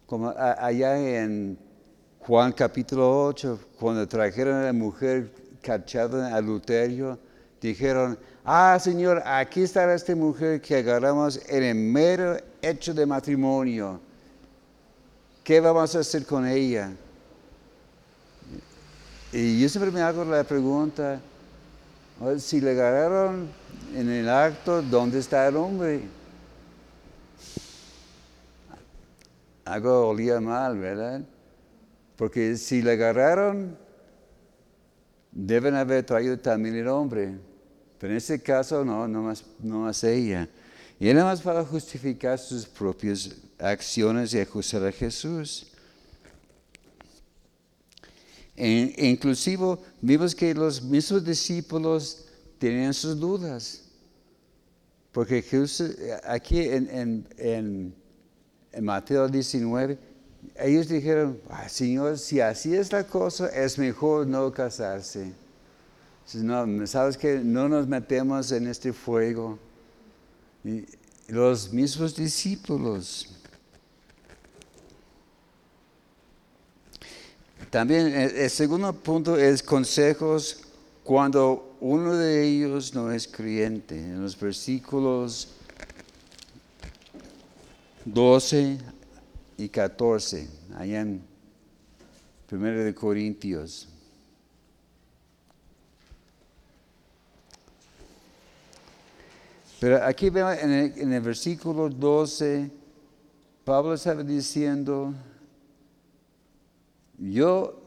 Como 0.05 0.29
allá 0.29 0.97
en 0.97 1.57
Juan 2.19 2.51
capítulo 2.51 3.25
8, 3.25 3.59
cuando 3.79 4.07
trajeron 4.07 4.55
a 4.55 4.65
la 4.65 4.73
mujer 4.73 5.31
cachado 5.61 6.19
en 6.19 6.33
adulterio, 6.33 7.17
dijeron, 7.61 8.17
ah 8.45 8.77
Señor, 8.79 9.21
aquí 9.25 9.63
está 9.63 9.93
esta 9.93 10.15
mujer 10.15 10.61
que 10.61 10.77
agarramos 10.77 11.39
en 11.47 11.63
el 11.63 11.75
mero 11.75 12.37
hecho 12.61 12.93
de 12.93 13.05
matrimonio. 13.05 13.99
¿Qué 15.43 15.59
vamos 15.59 15.95
a 15.95 15.99
hacer 15.99 16.25
con 16.25 16.45
ella? 16.45 16.91
Y 19.31 19.61
yo 19.61 19.69
siempre 19.69 19.91
me 19.91 20.01
hago 20.01 20.25
la 20.25 20.43
pregunta, 20.43 21.21
si 22.39 22.59
le 22.59 22.71
agarraron 22.71 23.47
en 23.95 24.09
el 24.09 24.27
acto, 24.27 24.81
¿dónde 24.81 25.19
está 25.19 25.47
el 25.47 25.55
hombre? 25.55 26.01
Algo 29.65 30.07
olía 30.07 30.39
mal, 30.41 30.79
¿verdad? 30.79 31.21
Porque 32.15 32.57
si 32.57 32.81
le 32.81 32.93
agarraron 32.93 33.77
deben 35.31 35.75
haber 35.75 36.03
traído 36.05 36.37
también 36.37 36.75
el 36.75 36.87
hombre. 36.87 37.37
Pero 37.99 38.11
en 38.11 38.17
este 38.17 38.41
caso 38.41 38.83
no, 38.83 39.07
no 39.07 39.23
más, 39.23 39.43
no 39.59 39.79
más 39.81 40.03
ella. 40.03 40.47
Y 40.99 41.07
era 41.07 41.23
más 41.23 41.41
para 41.41 41.63
justificar 41.63 42.37
sus 42.37 42.65
propias 42.65 43.29
acciones 43.57 44.33
y 44.33 44.39
acusar 44.39 44.85
a 44.85 44.91
Jesús. 44.91 45.68
E, 48.59 48.93
inclusive 48.97 49.77
vimos 50.01 50.35
que 50.35 50.53
los 50.53 50.81
mismos 50.81 51.23
discípulos 51.23 52.25
tenían 52.59 52.93
sus 52.93 53.17
dudas. 53.17 53.85
Porque 55.13 55.41
Jesús, 55.41 55.95
aquí 56.25 56.59
en, 56.59 57.95
Mateo 58.81 59.29
19, 59.29 59.97
ellos 60.57 60.89
dijeron, 60.89 61.39
Señor, 61.67 62.17
si 62.17 62.41
así 62.41 62.75
es 62.75 62.91
la 62.91 63.05
cosa, 63.07 63.47
es 63.47 63.77
mejor 63.77 64.27
no 64.27 64.51
casarse. 64.51 65.31
No, 66.35 66.85
sabes 66.85 67.17
que 67.17 67.39
no 67.39 67.69
nos 67.69 67.87
metemos 67.87 68.51
en 68.51 68.67
este 68.67 68.91
fuego. 68.91 69.57
Y 70.65 70.85
los 71.29 71.71
mismos 71.71 72.13
discípulos. 72.13 73.38
También 77.69 78.07
e, 78.07 78.45
el 78.45 78.49
segundo 78.49 78.93
punto 78.93 79.37
es 79.37 79.61
consejos 79.61 80.61
cuando 81.03 81.75
uno 81.79 82.15
de 82.15 82.47
ellos 82.47 82.93
no 82.93 83.11
es 83.11 83.27
creyente. 83.27 83.97
En 83.97 84.21
los 84.21 84.39
versículos 84.39 85.49
12 88.05 88.77
y 89.57 89.69
14, 89.69 90.47
allá 90.75 91.01
en 91.01 91.21
1 92.51 92.63
de 92.83 92.95
Corintios. 92.95 93.87
Pero 99.79 100.03
aquí 100.03 100.29
vemos 100.29 100.57
en 100.57 101.13
el, 101.13 101.21
versículo 101.21 101.89
12, 101.89 102.69
Pablo 103.63 103.93
estaba 103.93 104.23
diciendo, 104.23 105.13
yo 107.19 107.79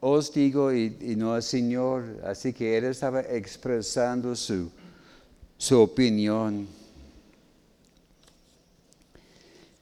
os 0.00 0.32
digo 0.32 0.72
y, 0.72 0.90
no 1.16 1.34
al 1.34 1.42
Señor, 1.42 2.20
así 2.24 2.52
que 2.52 2.78
él 2.78 2.84
estaba 2.84 3.20
expresando 3.20 4.34
su, 4.36 4.70
su 5.56 5.80
opinión. 5.80 6.68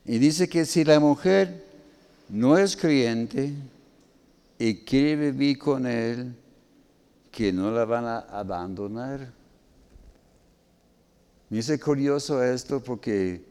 Y 0.04 0.18
dice 0.18 0.48
que 0.48 0.64
si 0.64 0.84
la 0.84 1.00
mujer 1.00 1.64
no 2.28 2.56
es 2.56 2.76
creyente 2.76 3.52
y 4.58 4.76
quiere 4.76 5.30
vivir 5.30 5.58
con 5.58 5.86
él, 5.86 6.34
que 7.30 7.52
no 7.52 7.70
la 7.70 7.84
van 7.84 8.06
a 8.06 8.18
abandonar. 8.20 9.30
Me 11.50 11.58
dice 11.58 11.78
curioso 11.78 12.42
esto 12.42 12.80
porque 12.80 13.44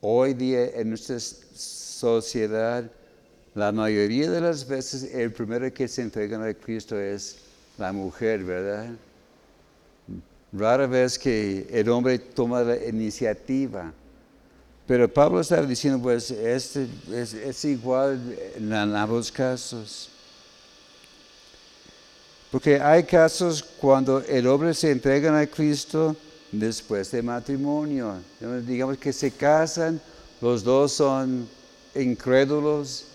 hoy 0.00 0.32
día 0.34 0.66
en 0.76 0.90
nuestra 0.90 1.18
sociedad, 1.18 2.88
la 3.54 3.70
mayoría 3.70 4.30
de 4.30 4.40
las 4.40 4.66
veces 4.66 5.12
el 5.12 5.30
primero 5.32 5.72
que 5.72 5.86
se 5.86 6.02
entrega 6.02 6.42
a 6.42 6.54
Cristo 6.54 6.98
es 6.98 7.36
la 7.76 7.92
mujer, 7.92 8.42
¿verdad? 8.44 8.88
Rara 10.52 10.86
vez 10.86 11.18
que 11.18 11.66
el 11.70 11.88
hombre 11.88 12.18
toma 12.18 12.62
la 12.62 12.76
iniciativa. 12.86 13.92
Pero 14.86 15.12
Pablo 15.12 15.40
estaba 15.40 15.66
diciendo, 15.66 16.02
pues, 16.02 16.30
este 16.30 16.88
es, 17.12 17.64
igual 17.64 18.20
en, 18.56 18.72
ambos 18.72 19.30
casos. 19.30 20.08
Porque 22.50 22.80
hay 22.80 23.04
casos 23.04 23.62
cuando 23.62 24.20
el 24.20 24.46
hombre 24.46 24.74
se 24.74 24.90
entrega 24.90 25.38
a 25.38 25.46
Cristo 25.46 26.16
después 26.50 27.10
de 27.10 27.22
matrimonio. 27.22 28.16
Digamos 28.66 28.98
que 28.98 29.12
se 29.12 29.30
casan, 29.30 30.00
los 30.40 30.62
dos 30.62 30.92
son 30.92 31.48
incrédulos 31.94 33.11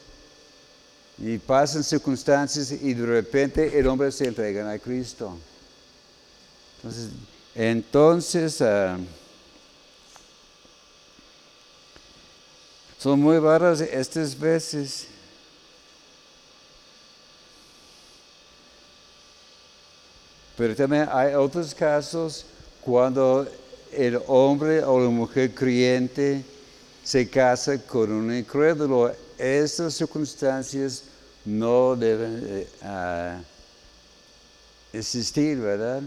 y 1.17 1.37
pasan 1.37 1.83
circunstancias 1.83 2.71
y 2.71 2.93
de 2.93 3.05
repente 3.05 3.77
el 3.77 3.87
hombre 3.87 4.11
se 4.11 4.27
entrega 4.27 4.69
a 4.71 4.79
Cristo. 4.79 5.37
Entonces, 6.77 7.09
entonces 7.55 8.61
ah, 8.61 8.97
Son 12.97 13.19
muy 13.19 13.37
raras 13.37 13.79
estas 13.79 14.37
veces. 14.37 15.07
Pero 20.57 20.75
también 20.75 21.07
hay 21.11 21.35
otros 21.35 21.75
casos 21.75 22.45
cuando 22.81 23.47
el 23.93 24.19
hombre 24.25 24.83
o 24.83 24.99
la 24.99 25.09
mujer 25.09 25.53
creyente 25.53 26.43
se 27.03 27.29
casa 27.29 27.77
con 27.77 28.11
un 28.11 28.35
incrédulo. 28.35 29.13
Estas 29.37 29.93
circunstancias 29.93 31.03
no 31.45 31.95
deben 31.95 32.43
eh, 32.45 32.67
ah, 32.81 33.39
existir, 34.91 35.57
¿verdad? 35.57 36.01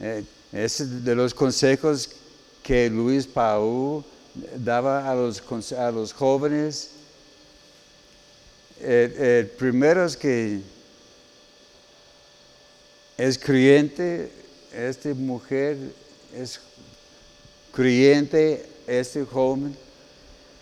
Eh, 0.00 0.24
es 0.52 1.04
de 1.04 1.14
los 1.14 1.34
consejos 1.34 2.10
que 2.62 2.88
Luis 2.88 3.26
Paul 3.26 4.04
daba 4.56 5.10
a 5.10 5.14
los, 5.14 5.42
a 5.72 5.90
los 5.90 6.12
jóvenes 6.12 6.90
el, 8.80 9.12
el 9.12 9.46
primero 9.48 10.04
es 10.04 10.16
que 10.16 10.60
es 13.16 13.38
creyente, 13.38 14.30
esta 14.72 15.08
mujer 15.14 15.76
es 16.34 16.60
creyente, 17.72 18.64
este 18.86 19.24
joven. 19.24 19.76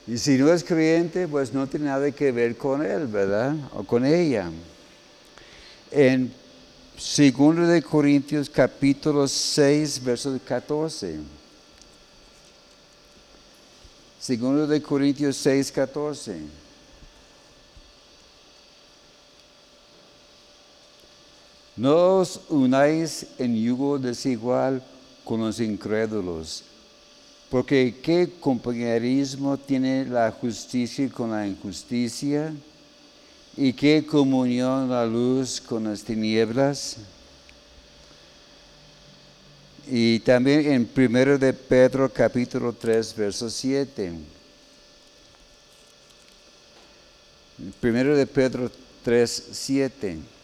Y 0.07 0.19
si 0.19 0.39
no 0.39 0.53
es 0.53 0.63
creyente, 0.63 1.27
pues 1.27 1.53
no 1.53 1.67
tiene 1.67 1.87
nada 1.87 2.11
que 2.13 2.31
ver 2.31 2.57
con 2.57 2.85
él, 2.85 3.07
¿verdad? 3.07 3.57
O 3.75 3.83
con 3.83 4.05
ella. 4.05 4.51
En 5.91 6.33
2 6.97 7.69
de 7.69 7.83
Corintios 7.83 8.49
capítulo 8.49 9.27
6, 9.27 10.03
verso 10.05 10.39
14. 10.47 11.19
2 14.29 14.69
de 14.69 14.83
Corintios 14.83 15.37
6, 15.37 15.73
14. 15.73 16.41
No 21.77 22.21
os 22.21 22.41
unáis 22.49 23.27
en 23.39 23.55
yugo 23.55 23.99
desigual 23.99 24.83
con 25.25 25.41
los 25.41 25.61
incrédulos, 25.61 26.65
porque 27.51 27.95
¿qué 28.03 28.31
compañerismo 28.41 29.57
tiene 29.57 30.05
la 30.05 30.31
justicia 30.33 31.09
con 31.11 31.31
la 31.31 31.47
injusticia? 31.47 32.53
¿Y 33.57 33.73
qué 33.73 34.05
comunión 34.05 34.91
la 34.91 35.07
luz 35.07 35.61
con 35.61 35.85
las 35.85 36.03
tinieblas? 36.03 36.97
Y 39.89 40.19
también 40.21 40.73
en 40.73 40.91
1 40.95 41.39
de 41.39 41.53
Pedro 41.53 42.13
capítulo 42.13 42.73
3, 42.73 43.17
verso 43.17 43.49
7. 43.49 44.13
1 47.81 48.17
de 48.17 48.27
Pedro 48.27 48.71
3, 49.05 49.45
7. 49.53 50.36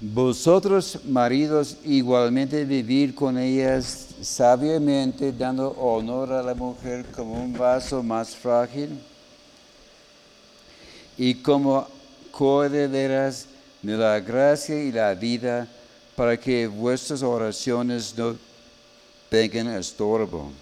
Vosotros, 0.00 1.00
maridos, 1.06 1.76
igualmente 1.84 2.64
vivir 2.64 3.16
con 3.16 3.36
ellas 3.36 4.06
sabiamente, 4.22 5.32
dando 5.32 5.70
honor 5.70 6.32
a 6.32 6.42
la 6.42 6.54
mujer 6.54 7.04
como 7.06 7.34
un 7.34 7.52
vaso 7.52 8.00
más 8.00 8.36
frágil 8.36 8.90
y 11.16 11.34
como 11.34 11.88
coherederas 12.30 13.46
de 13.82 13.96
la 13.96 14.20
gracia 14.20 14.80
y 14.80 14.92
la 14.92 15.14
vida, 15.14 15.66
para 16.14 16.36
que 16.36 16.68
vuestras 16.68 17.20
oraciones 17.24 18.16
no 18.16 18.36
tengan 19.28 19.66
estorbo. 19.68 20.52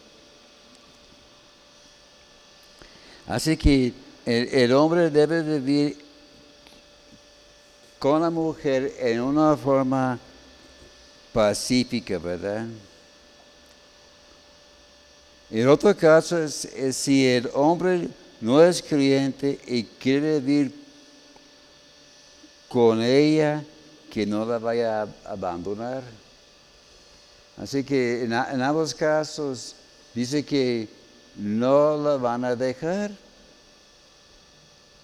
Así 3.26 3.55
que 3.55 3.93
el, 4.24 4.49
el 4.49 4.72
hombre 4.72 5.11
debe 5.11 5.43
vivir 5.43 6.05
con 8.07 8.22
la 8.22 8.30
mujer 8.30 8.94
en 9.00 9.20
una 9.20 9.57
forma 9.57 10.16
pacífica, 11.32 12.16
¿verdad? 12.18 12.64
En 15.50 15.66
otro 15.66 15.96
caso 15.96 16.40
es, 16.40 16.68
si 16.92 17.26
el 17.26 17.50
hombre 17.52 18.09
no 18.40 18.62
es 18.62 18.80
creyente 18.80 19.59
y 19.66 19.82
quiere 19.82 20.38
vivir 20.38 20.72
con 22.68 23.02
ella, 23.02 23.64
que 24.09 24.24
no 24.24 24.44
la 24.44 24.61
vaya 24.61 25.02
a 25.02 25.09
abandonar. 25.24 26.04
Así 27.57 27.82
que 27.82 28.22
en, 28.22 28.32
en 28.32 28.62
ambos 28.62 28.94
casos 28.94 29.74
dice 30.14 30.44
que 30.44 30.88
no 31.34 31.96
la 31.96 32.16
van 32.18 32.44
a 32.44 32.54
dejar. 32.54 33.11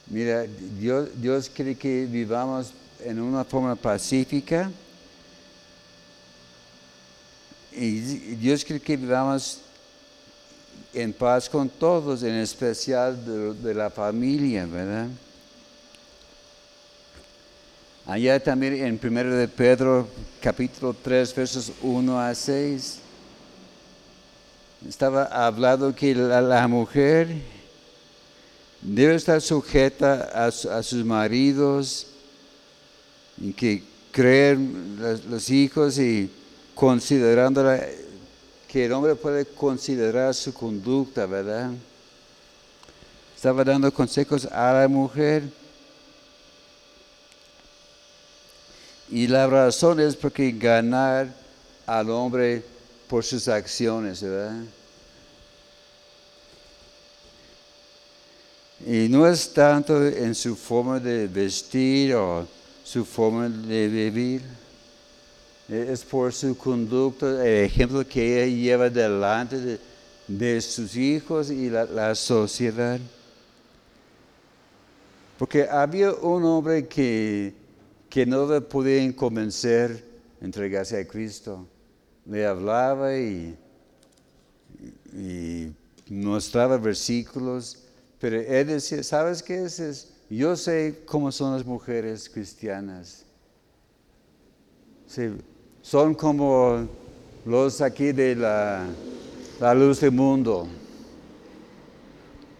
Mira, 0.06 0.44
Dios, 0.78 1.08
Dios 1.16 1.50
quiere 1.52 1.74
que 1.74 2.06
vivamos 2.06 2.72
en 3.04 3.20
una 3.20 3.44
forma 3.44 3.74
pacífica. 3.74 4.70
Y 7.72 8.00
Dios 8.36 8.64
quiere 8.64 8.82
que 8.82 8.96
vivamos 8.96 9.60
en 10.92 11.12
paz 11.12 11.48
con 11.48 11.68
todos, 11.68 12.22
en 12.22 12.34
especial 12.34 13.54
de, 13.62 13.74
la 13.74 13.90
familia, 13.90 14.66
¿verdad? 14.66 15.08
Allá 18.04 18.42
también 18.42 18.74
en 18.74 19.00
1 19.02 19.36
de 19.36 19.48
Pedro, 19.48 20.08
capítulo 20.40 20.94
3, 20.94 21.34
versos 21.34 21.72
1 21.80 22.20
a 22.20 22.34
6, 22.34 22.98
estaba 24.88 25.24
hablado 25.24 25.94
que 25.94 26.14
la, 26.14 26.66
mujer 26.66 27.28
debe 28.82 29.14
estar 29.14 29.40
sujeta 29.40 30.28
a, 30.34 30.46
a 30.46 30.82
sus 30.82 31.04
maridos 31.04 32.11
que 33.56 33.82
creen 34.12 34.98
los, 35.28 35.50
hijos 35.50 35.98
y 35.98 36.30
considerando 36.74 37.64
que 38.68 38.84
el 38.84 38.92
hombre 38.92 39.14
puede 39.14 39.46
considerar 39.46 40.34
su 40.34 40.52
conducta, 40.52 41.26
¿verdad? 41.26 41.70
Estaba 43.34 43.64
dando 43.64 43.92
consejos 43.92 44.46
a 44.46 44.72
la 44.72 44.88
mujer. 44.88 45.42
Y 49.10 49.26
la 49.26 49.46
razón 49.46 50.00
es 50.00 50.14
porque 50.14 50.52
ganar 50.52 51.34
al 51.86 52.08
hombre 52.10 52.62
por 53.08 53.24
sus 53.24 53.48
acciones, 53.48 54.22
¿verdad? 54.22 54.62
Y 58.86 59.08
no 59.08 59.26
es 59.26 59.52
tanto 59.52 60.06
en 60.06 60.34
su 60.34 60.56
forma 60.56 60.98
de 60.98 61.28
vestir 61.28 62.14
o 62.14 62.46
su 62.84 63.04
forma 63.04 63.48
de 63.48 63.88
vivir. 63.88 64.42
Es 65.68 66.04
por 66.04 66.32
su 66.32 66.56
conducta, 66.56 67.46
el 67.46 67.64
ejemplo 67.64 68.06
que 68.06 68.44
ella 68.44 68.54
lleva 68.54 68.90
delante 68.90 69.78
de, 70.28 70.60
sus 70.60 70.96
hijos 70.96 71.50
y 71.50 71.70
la, 71.70 72.14
sociedad. 72.14 73.00
Porque 75.38 75.68
había 75.68 76.12
un 76.12 76.44
hombre 76.44 76.86
que, 76.86 77.54
que 78.10 78.26
no 78.26 78.46
le 78.46 79.12
convencer 79.14 80.04
entregarse 80.40 80.98
a 80.98 81.06
Cristo. 81.06 81.66
Le 82.26 82.44
hablaba 82.46 83.16
y, 83.16 83.56
mostraba 86.08 86.76
versículos, 86.76 87.78
pero 88.18 88.40
él 88.40 88.66
decía, 88.66 89.02
¿sabes 89.02 89.42
qué 89.42 89.64
es? 89.64 90.11
Yo 90.32 90.56
sé 90.56 91.02
cómo 91.04 91.30
son 91.30 91.52
las 91.52 91.66
mujeres 91.66 92.26
cristianas. 92.26 93.26
son 95.82 96.14
como 96.14 96.88
los 97.44 97.82
aquí 97.82 98.12
de 98.12 98.34
la, 98.34 98.86
luz 99.74 100.00
del 100.00 100.12
mundo. 100.12 100.66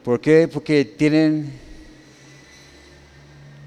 ¿Por 0.05 0.20
qué? 0.20 0.47
Porque 0.49 0.85
tienen 0.85 1.51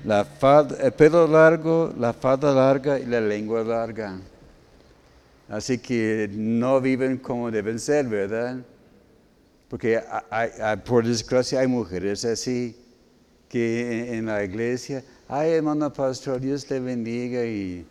el 0.03 0.93
pelo 0.93 1.26
largo, 1.26 1.91
la 1.97 2.14
falda 2.14 2.53
larga 2.53 2.99
y 2.99 3.08
la 3.08 3.20
lengua 3.20 3.64
larga. 3.64 4.20
Así 5.49 5.80
que 5.80 6.30
no 6.32 6.80
viven 6.80 7.18
como 7.18 7.49
deben 7.49 7.80
ser, 7.80 8.06
¿verdad? 8.06 8.60
Porque 9.68 9.99
por 10.86 11.03
desgracia 11.03 11.62
hay 11.62 11.68
mujeres 11.68 12.24
así 12.24 12.85
que 13.56 14.18
en 14.18 14.26
la 14.26 14.43
iglesia, 14.43 15.01
ay 15.30 15.51
hermano 15.51 15.93
pastor, 15.93 16.41
Dios 16.41 16.66
te 16.66 16.78
bendiga 16.78 17.45
y 17.45 17.86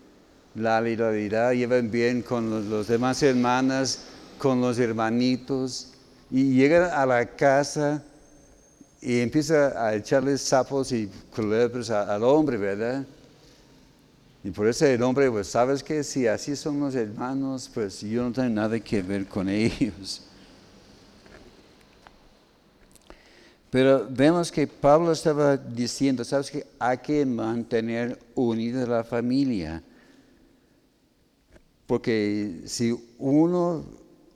la 0.54 0.78
liberalidad, 0.78 1.52
llevan 1.52 1.90
bien 1.90 2.20
con 2.20 2.68
los, 2.68 2.86
demás 2.86 3.22
hermanas, 3.22 4.00
con 4.36 4.60
los 4.60 4.78
hermanitos, 4.78 5.94
y 6.30 6.52
llegan 6.54 6.90
a 6.92 7.06
la 7.06 7.24
casa 7.24 8.04
y 9.00 9.20
empieza 9.20 9.68
a 9.82 9.94
echarle 9.94 10.36
sapos 10.36 10.92
y 10.92 11.08
culebras 11.34 11.88
al 11.88 12.22
hombre, 12.24 12.58
¿verdad? 12.58 13.06
Y 14.44 14.50
por 14.50 14.68
eso 14.68 14.84
el 14.84 15.02
hombre, 15.02 15.30
pues 15.30 15.46
sabes 15.46 15.82
que 15.82 16.04
si 16.04 16.26
así 16.26 16.56
son 16.56 16.78
los 16.78 16.94
hermanos, 16.94 17.70
pues 17.72 18.02
yo 18.02 18.22
no 18.22 18.32
tengo 18.32 18.50
nada 18.50 18.78
que 18.78 19.00
ver 19.00 19.24
con 19.24 19.48
ellos. 19.48 20.24
Pero 23.74 24.06
vemos 24.08 24.52
que 24.52 24.68
Pablo 24.68 25.10
estaba 25.10 25.56
diciendo, 25.56 26.24
sabes 26.24 26.48
que 26.48 26.64
hay 26.78 26.96
que 26.98 27.26
mantener 27.26 28.16
unida 28.36 28.86
la 28.86 29.02
familia. 29.02 29.82
Porque 31.84 32.60
si 32.66 32.96
uno 33.18 33.84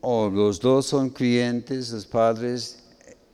o 0.00 0.28
los 0.28 0.58
dos 0.58 0.86
son 0.86 1.08
clientes, 1.08 1.92
los 1.92 2.04
padres, 2.04 2.82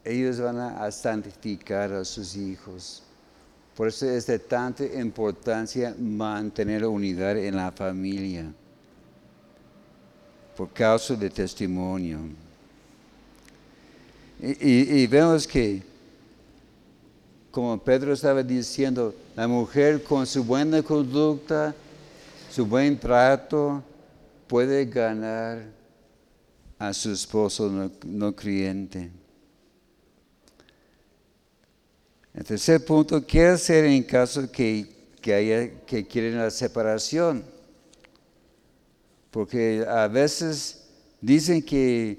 ellos 0.05 0.39
van 0.39 0.59
a 0.59 0.91
santificar 0.91 1.91
a 1.95 2.05
sus 2.05 2.37
hijos. 2.37 3.03
Por 3.75 3.89
eso 3.89 4.07
es 4.07 4.27
de 4.27 4.39
tanta 4.39 4.85
importancia 4.85 5.97
mantener 5.99 6.85
unidad 6.85 7.39
en 7.39 7.57
la 7.57 7.73
familia, 7.73 8.53
por 10.55 10.71
causa 10.71 11.15
del 11.15 11.33
testimonio. 11.33 12.19
y 14.39 15.07
vemos 15.07 15.47
que 15.47 15.94
como 17.55 17.79
Pedro 17.79 18.13
estaba 18.13 18.43
diciendo, 18.43 19.15
la 19.37 19.47
mujer 19.47 20.03
con 20.03 20.27
su 20.27 20.43
buena 20.43 20.83
conducta, 20.83 21.73
su 22.51 22.67
buen 22.67 22.99
trato, 22.99 23.81
puede 24.49 24.85
ganar 24.87 25.63
a 26.81 26.93
su 26.93 27.13
esposo 27.13 27.71
no, 27.71 27.93
no 28.05 28.35
creyente. 28.35 29.09
El 32.35 32.43
tercer 32.43 32.85
punto, 32.85 33.25
¿qué 33.25 33.47
hacer 33.47 33.85
en 33.85 34.03
caso 34.03 34.51
que, 34.51 34.89
que, 35.21 35.33
haya, 35.33 35.81
que 35.87 36.05
quieren 36.05 36.37
la 36.37 36.51
separación? 36.51 37.45
Porque 39.31 39.87
a 39.89 40.09
veces 40.09 40.89
dicen 41.21 41.63
que 41.63 42.19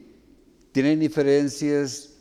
tienen 0.72 0.98
diferencias 0.98 2.12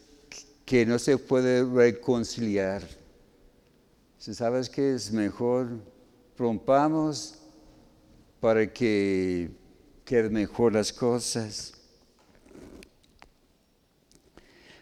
que 0.65 0.85
no 0.85 0.99
se 0.99 1.17
puede 1.17 1.65
reconciliar. 1.65 3.04
Si 4.25 4.33
sabes 4.33 4.71
que 4.71 4.95
es 4.95 5.13
mejor, 5.13 5.69
rompamos 6.39 7.35
para 8.41 8.67
que 8.67 9.51
queden 10.03 10.33
mejor 10.33 10.73
las 10.73 10.91
cosas. 10.91 11.75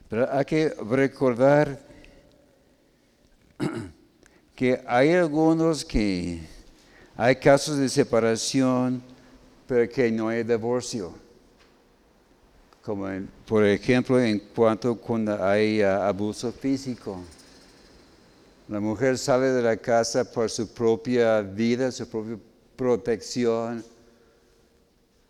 Pero 0.08 0.32
hay 0.32 0.44
que 0.44 0.68
recordar 0.88 1.84
que 4.54 4.80
hay 4.86 5.10
algunos 5.10 5.84
que 5.84 6.42
hay 7.16 7.34
casos 7.34 7.78
de 7.78 7.88
separación, 7.88 9.02
pero 9.66 9.92
que 9.92 10.08
no 10.12 10.28
hay 10.28 10.44
divorcio. 10.44 11.14
Como 12.80 13.08
por 13.44 13.64
ejemplo 13.64 14.20
en 14.20 14.38
cuanto 14.38 14.94
cuando 14.94 15.44
hay 15.44 15.82
ah, 15.82 16.06
abuso 16.06 16.52
físico. 16.52 17.20
La 18.72 18.80
mujer 18.80 19.18
sale 19.18 19.48
de 19.48 19.60
la 19.60 19.76
casa 19.76 20.24
por 20.24 20.48
su 20.48 20.66
propia 20.66 21.42
vida, 21.42 21.92
su 21.92 22.08
propia 22.08 22.38
protección, 22.74 23.84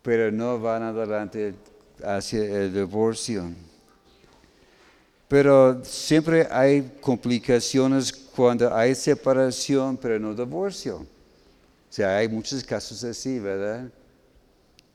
pero 0.01 0.31
no 0.31 0.57
van 0.61 0.83
adelante 0.83 1.53
hacia 2.01 2.39
el 2.39 2.73
divorcio. 2.73 3.51
Pero 5.27 5.83
siempre 5.83 6.47
hay 6.49 6.89
complicaciones 7.01 8.13
cuando 8.13 8.73
hay 8.73 8.95
separación, 8.95 9.97
pero 9.97 10.17
no 10.17 10.33
divorcio. 10.33 10.99
O 10.99 11.05
sea, 11.89 12.15
hay 12.15 12.29
muchos 12.29 12.63
casos 12.63 13.03
así, 13.03 13.39
¿verdad? 13.39 13.91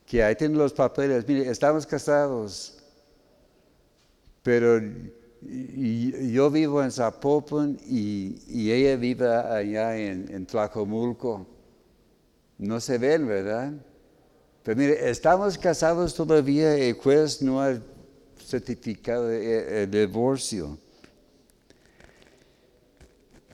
Que 0.07 0.25
ahí 0.25 0.35
tienen 0.35 0.57
los 0.57 0.73
papeles, 0.73 1.29
mire, 1.29 1.51
estamos 1.51 1.87
casados, 1.87 2.79
pero 4.43 4.81
yo 5.41 6.51
vivo 6.51 6.83
en 6.83 6.91
Zapopan 6.91 7.79
y, 7.87 8.71
ella 8.71 8.97
vive 8.97 9.29
allá 9.29 9.97
en, 9.97 10.29
en 10.35 10.47
Tlacomulco. 10.47 11.47
No 12.59 12.81
se 12.81 12.99
ven, 12.99 13.27
¿verdad? 13.27 13.73
Pero 14.63 14.77
mire, 14.77 15.09
estamos 15.09 15.57
casados 15.57 16.15
todavía, 16.15 16.75
el 16.77 16.95
juez 16.95 17.41
no 17.41 17.63
ha 17.63 17.79
certificado 18.45 19.31
el 19.31 19.91
divorcio. 19.91 20.77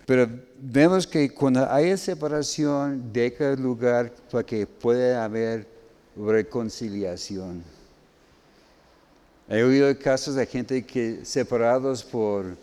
Pero 0.07 0.29
vemos 0.59 1.07
que 1.07 1.33
cuando 1.33 1.71
hay 1.71 1.97
separación, 1.97 3.13
deja 3.13 3.55
lugar 3.55 4.13
para 4.31 4.45
que 4.45 4.67
pueda 4.67 5.25
haber 5.25 5.67
reconciliación. 6.17 7.74
He 9.49 9.63
oído 9.63 9.97
casos 9.99 10.37
de 10.37 10.47
gente 10.47 10.83
que 10.85 11.25
separados 11.25 12.03
por, 12.03 12.57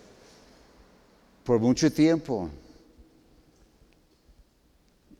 por 1.44 1.60
mucho 1.60 1.92
tiempo. 1.92 2.50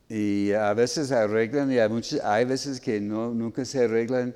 Y 0.08 0.52
a 0.52 0.74
veces 0.74 1.12
arreglan 1.12 1.72
y 1.72 1.78
hay, 1.78 2.44
veces 2.44 2.80
que 2.80 3.00
no, 3.00 3.32
nunca 3.32 3.64
se 3.64 3.84
arreglan. 3.84 4.34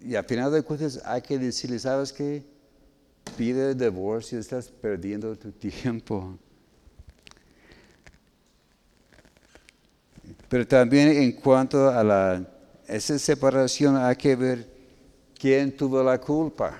Y 0.00 0.14
al 0.14 0.24
final 0.24 0.52
de 0.52 0.62
cuentas 0.62 1.00
hay 1.04 1.22
que 1.22 1.38
decirle, 1.38 1.78
¿sabes 1.78 2.12
qué? 2.12 2.44
Pide 3.36 3.74
divorcio, 3.74 4.38
estás 4.38 4.68
perdiendo 4.68 5.36
tu 5.36 5.50
tiempo. 5.50 6.38
Pero 10.48 10.66
también 10.66 11.08
en 11.08 11.32
cuanto 11.32 11.90
a 11.90 12.02
la, 12.04 12.48
esa 12.86 13.18
separación 13.18 13.96
hay 13.96 14.16
que 14.16 14.36
ver 14.36 14.67
quién 15.38 15.76
tuvo 15.76 16.02
la 16.02 16.20
culpa. 16.20 16.78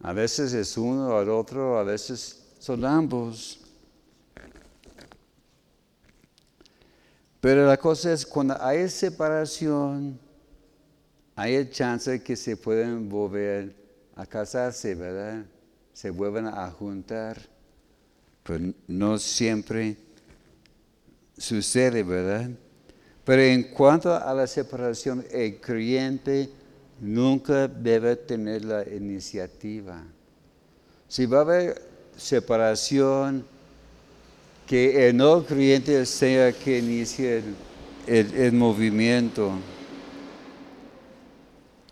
A 0.00 0.12
veces 0.12 0.52
es 0.52 0.76
uno 0.76 1.08
o 1.08 1.22
el 1.22 1.28
otro, 1.28 1.78
a 1.78 1.84
veces 1.84 2.42
son 2.58 2.84
ambos. 2.84 3.60
Pero 7.40 7.66
la 7.66 7.76
cosa 7.76 8.12
es, 8.12 8.26
cuando 8.26 8.60
hay 8.60 8.88
separación, 8.88 10.18
hay 11.36 11.70
chance 11.70 12.22
que 12.22 12.34
se 12.34 12.56
pueden 12.56 13.08
volver 13.08 13.74
a 14.16 14.26
casarse, 14.26 14.94
¿verdad? 14.94 15.44
Se 15.92 16.10
vuelven 16.10 16.46
a 16.46 16.68
juntar. 16.70 17.38
Pero 18.42 18.72
no 18.88 19.18
siempre 19.18 19.96
sucede, 21.36 22.02
¿verdad? 22.02 22.50
Pero 23.28 23.42
en 23.42 23.62
cuanto 23.64 24.14
a 24.14 24.32
la 24.32 24.46
separación, 24.46 25.22
el 25.30 25.60
creyente 25.60 26.48
nunca 26.98 27.68
debe 27.68 28.16
tener 28.16 28.64
la 28.64 28.88
iniciativa. 28.88 30.02
Si 31.06 31.26
va 31.26 31.36
a 31.36 31.40
haber 31.42 31.82
separación, 32.16 33.44
que 34.66 35.10
el 35.10 35.14
no 35.18 35.44
creyente 35.44 36.06
sea 36.06 36.54
que 36.54 36.78
inicie 36.78 37.42
el, 38.06 38.52
movimiento. 38.54 39.52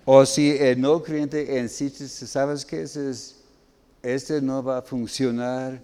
O 0.06 0.24
si 0.24 0.52
el 0.52 0.80
no 0.80 1.02
creyente 1.02 1.60
insiste, 1.60 2.08
¿sabes 2.08 2.64
qué? 2.64 2.86
Este 4.02 4.40
no 4.40 4.62
va 4.62 4.78
a 4.78 4.82
funcionar 4.82 5.82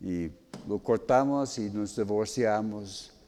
y 0.00 0.30
lo 0.66 0.78
cortamos 0.78 1.58
y 1.58 1.68
nos 1.68 1.94
divorciamos. 1.94 3.19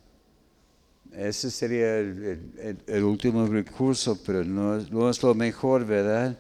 Ese 1.16 1.50
sería 1.50 1.98
el, 1.98 3.04
último 3.04 3.46
recurso, 3.46 4.18
pero 4.24 4.42
no, 4.44 4.78
no, 4.78 5.10
es 5.10 5.22
lo 5.22 5.34
mejor, 5.34 5.84
¿verdad? 5.84 6.38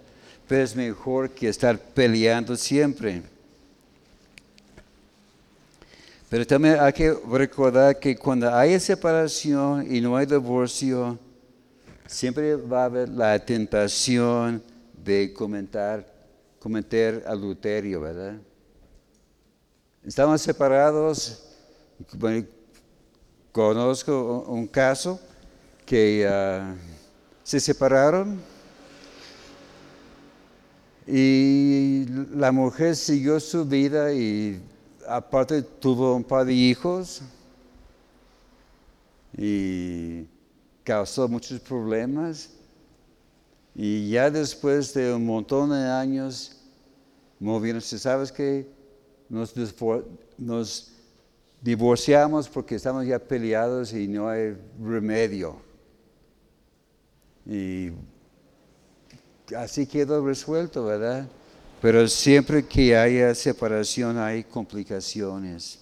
Pero 0.48 0.62
es 0.62 0.74
mejor 0.74 1.30
que 1.30 1.48
estar 1.48 1.78
peleando 1.78 2.56
siempre. 2.56 3.22
Pero 6.30 6.46
también 6.46 6.78
hay 6.80 6.92
que 6.94 7.14
recordar 7.30 7.98
que 7.98 8.16
cuando 8.16 8.52
hay 8.54 8.80
separación 8.80 9.94
y 9.94 10.00
no 10.00 10.16
hay 10.16 10.24
divorcio, 10.24 11.18
siempre 12.06 12.56
va 12.56 12.82
a 12.82 12.86
haber 12.86 13.10
la 13.10 13.38
tentación 13.38 14.62
de 15.04 15.34
comentar, 15.34 16.10
cometer 16.58 17.22
adulterio, 17.26 18.00
¿verdad? 18.00 18.36
Estamos 20.02 20.40
separados. 20.40 21.42
Conozco 23.52 24.46
un 24.48 24.66
caso 24.66 25.20
que 25.84 26.26
ah, 26.28 26.74
se 27.44 27.60
separaron 27.60 28.40
y 31.06 32.06
la 32.34 32.50
mujer 32.50 32.96
siguió 32.96 33.38
su 33.40 33.64
vida 33.64 34.12
y 34.12 34.60
aparte 35.06 35.62
tuvo 35.62 36.14
un 36.16 36.24
par 36.24 36.46
de 36.46 36.54
hijos 36.54 37.22
y 39.36 40.26
causó 40.84 41.28
muchos 41.28 41.60
problemas. 41.60 42.50
Y 43.74 44.10
ya 44.10 44.30
después 44.30 44.92
de 44.92 45.14
un 45.14 45.24
montón 45.24 45.70
de 45.70 45.82
años, 45.84 46.56
movieron, 47.40 47.80
¿sabes 47.80 48.30
qué? 48.30 48.68
Nos, 49.28 49.54
nos 50.36 50.91
divorciamos 51.62 52.48
porque 52.48 52.74
estamos 52.74 53.06
ya 53.06 53.18
peleados 53.18 53.92
y 53.92 54.08
no 54.08 54.28
hay 54.28 54.56
remedio. 54.82 55.56
Y 57.46 57.92
así 59.56 59.86
quedó 59.86 60.26
resuelto, 60.26 60.84
¿verdad? 60.84 61.26
Pero 61.80 62.06
siempre 62.08 62.64
que 62.64 62.96
haya 62.96 63.34
separación 63.34 64.18
hay 64.18 64.44
complicaciones. 64.44 65.80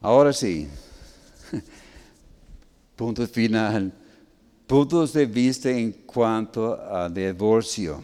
Ahora 0.00 0.32
sí, 0.32 0.68
punto 2.96 3.26
final. 3.26 3.92
Puntos 4.66 5.12
de 5.12 5.26
vista 5.26 5.70
en 5.70 5.92
cuanto 5.92 6.74
a 6.74 7.08
divorcio. 7.08 8.02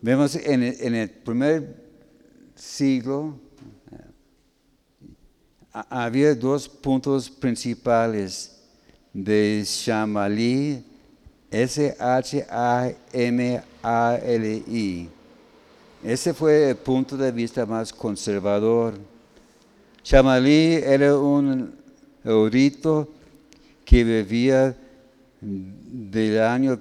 Vemos 0.00 0.36
en 0.36 0.62
el, 0.62 1.10
primer 1.10 1.83
siglo 2.54 3.38
había 5.72 6.34
dos 6.34 6.68
puntos 6.68 7.28
principales 7.28 8.60
de 9.12 9.62
Shamalí 9.64 10.84
S-H-A-M-A-L-I. 11.50 12.98
Ese 16.02 16.34
fue 16.34 16.70
el 16.70 16.76
punto 16.76 17.16
de 17.16 17.32
vista 17.32 17.64
más 17.64 17.92
conservador. 17.92 18.94
Shamalí 20.02 20.74
era 20.74 21.16
un 21.16 21.74
erudito 22.24 23.08
que 23.84 24.04
vivía 24.04 24.76
del 25.40 26.40
año 26.42 26.80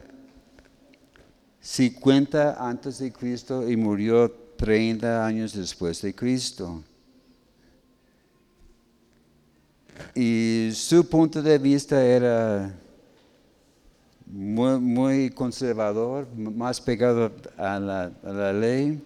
50 1.61 2.69
antes 2.69 2.99
de 2.99 3.11
Cristo 3.11 3.69
y 3.69 3.77
murió 3.77 4.42
30 4.57 5.25
años 5.25 5.53
después 5.53 6.01
de 6.01 6.13
Cristo. 6.13 6.83
Y 10.15 10.69
su 10.73 11.07
punto 11.07 11.41
de 11.41 11.57
vista 11.57 12.03
era 12.03 12.73
muy, 14.25 15.29
conservador, 15.31 16.27
más 16.35 16.81
pegado 16.81 17.31
a 17.57 17.79
la, 17.79 18.53
ley. 18.53 19.01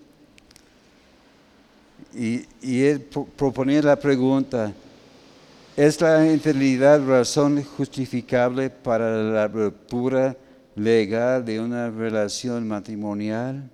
Y, 2.13 2.45
y, 2.61 2.83
él 2.83 3.01
proponía 3.35 3.81
la 3.81 3.95
pregunta, 3.97 4.73
¿es 5.75 5.99
la 6.01 6.25
infidelidad 6.31 7.05
razón 7.05 7.63
justificable 7.63 8.69
para 8.69 9.21
la 9.23 9.47
ruptura 9.47 10.35
legal 10.75 11.43
de 11.43 11.59
una 11.59 11.89
relación 11.89 12.67
matrimonial? 12.67 13.69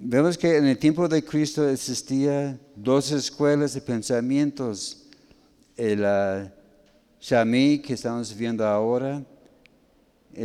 Vemos 0.00 0.36
que 0.36 0.56
en 0.56 0.66
el 0.66 0.76
tiempo 0.76 1.06
de 1.08 1.24
Cristo 1.24 1.68
existían 1.68 2.58
dos 2.74 3.12
escuelas 3.12 3.74
de 3.74 3.80
pensamientos. 3.80 5.04
El 5.76 6.00
uh, 6.00 6.50
que 7.82 7.94
estamos 7.94 8.34
viendo 8.36 8.66
ahora, 8.66 9.22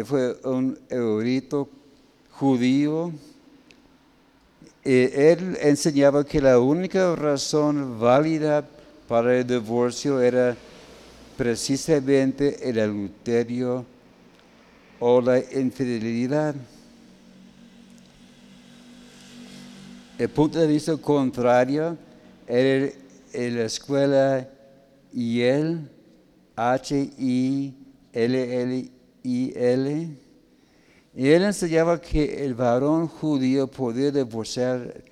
fue 0.06 0.39
un 0.43 0.78
erudito 0.89 1.68
judío. 2.32 3.12
él 4.84 5.58
enseñaba 5.62 6.24
que 6.24 6.41
la 6.41 6.60
única 6.60 7.16
razón 7.16 8.00
válida 8.00 8.68
para 9.08 9.36
el 9.36 9.47
divorcio 9.47 10.22
era 10.22 10.56
precisamente 11.36 12.70
el 12.70 12.80
adulterio 12.80 13.86
o 15.00 15.22
la 15.22 15.39
infidelidad. 15.39 16.56
El 20.20 20.28
punto 20.28 20.59
de 20.59 20.67
vista 20.67 20.97
contrario 20.97 21.97
era 22.45 22.91
la 23.34 23.63
escuela 23.63 24.49
Yale, 25.13 25.88
H-I-L-L-I-L. 26.57 27.78
Y 31.15 31.28
él 31.30 31.43
enseñaba 31.43 32.01
que 32.01 32.43
el 32.43 32.53
varón 32.53 33.07
judío 33.07 33.65
podía 33.65 34.11
divorciar 34.11 35.05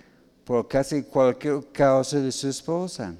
por 0.43 0.67
casi 0.67 1.03
cualquier 1.03 1.65
causa 1.71 2.19
de 2.19 2.33
su 2.33 2.49
esposa. 2.49 3.15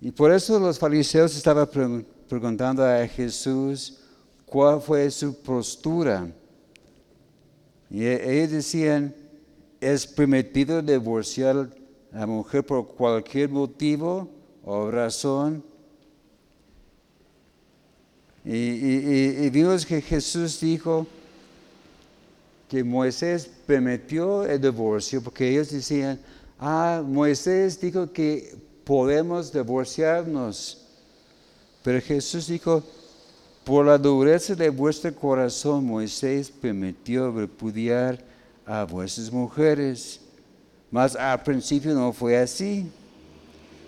Y 0.00 0.10
por 0.10 0.32
eso 0.32 0.58
los 0.58 0.78
fariseos 0.78 1.36
estaban 1.36 1.68
preguntando 2.26 2.82
a 2.82 3.06
Jesús 3.06 3.98
cuál 4.46 4.80
fue 4.80 5.10
su 5.10 5.38
postura. 5.42 6.26
Y 7.90 8.02
e-, 8.04 8.38
ellos 8.38 8.50
decían, 8.50 9.14
es 9.84 10.06
permitido 10.06 10.80
divorciar 10.80 11.68
a 12.10 12.20
la 12.20 12.26
mujer 12.26 12.64
por 12.64 12.86
cualquier 12.86 13.50
motivo 13.50 14.30
o 14.64 14.90
razón. 14.90 15.62
Y, 18.46 19.50
vimos 19.50 19.84
que 19.84 20.00
Jesús 20.00 20.58
dijo 20.60 21.06
que 22.68 22.82
Moisés 22.82 23.50
permitió 23.66 24.44
el 24.44 24.58
divorcio 24.58 25.22
porque 25.22 25.50
ellos 25.50 25.70
decían, 25.70 26.18
ah, 26.58 27.02
Moisés 27.06 27.78
dijo 27.78 28.10
que 28.10 28.56
podemos 28.84 29.52
divorciarnos. 29.52 30.86
Pero 31.82 32.00
Jesús 32.00 32.46
dijo, 32.46 32.82
por 33.64 33.84
la 33.84 33.98
dureza 33.98 34.54
de 34.54 34.70
vuestro 34.70 35.14
corazón, 35.14 35.84
Moisés 35.84 36.50
permitió 36.50 37.30
repudiar 37.30 38.33
a 38.66 38.84
vuestras 38.84 39.30
mujeres. 39.30 40.20
Mas 40.90 41.16
al 41.16 41.42
principio 41.42 41.94
no 41.94 42.12
fue 42.12 42.36
así. 42.36 42.90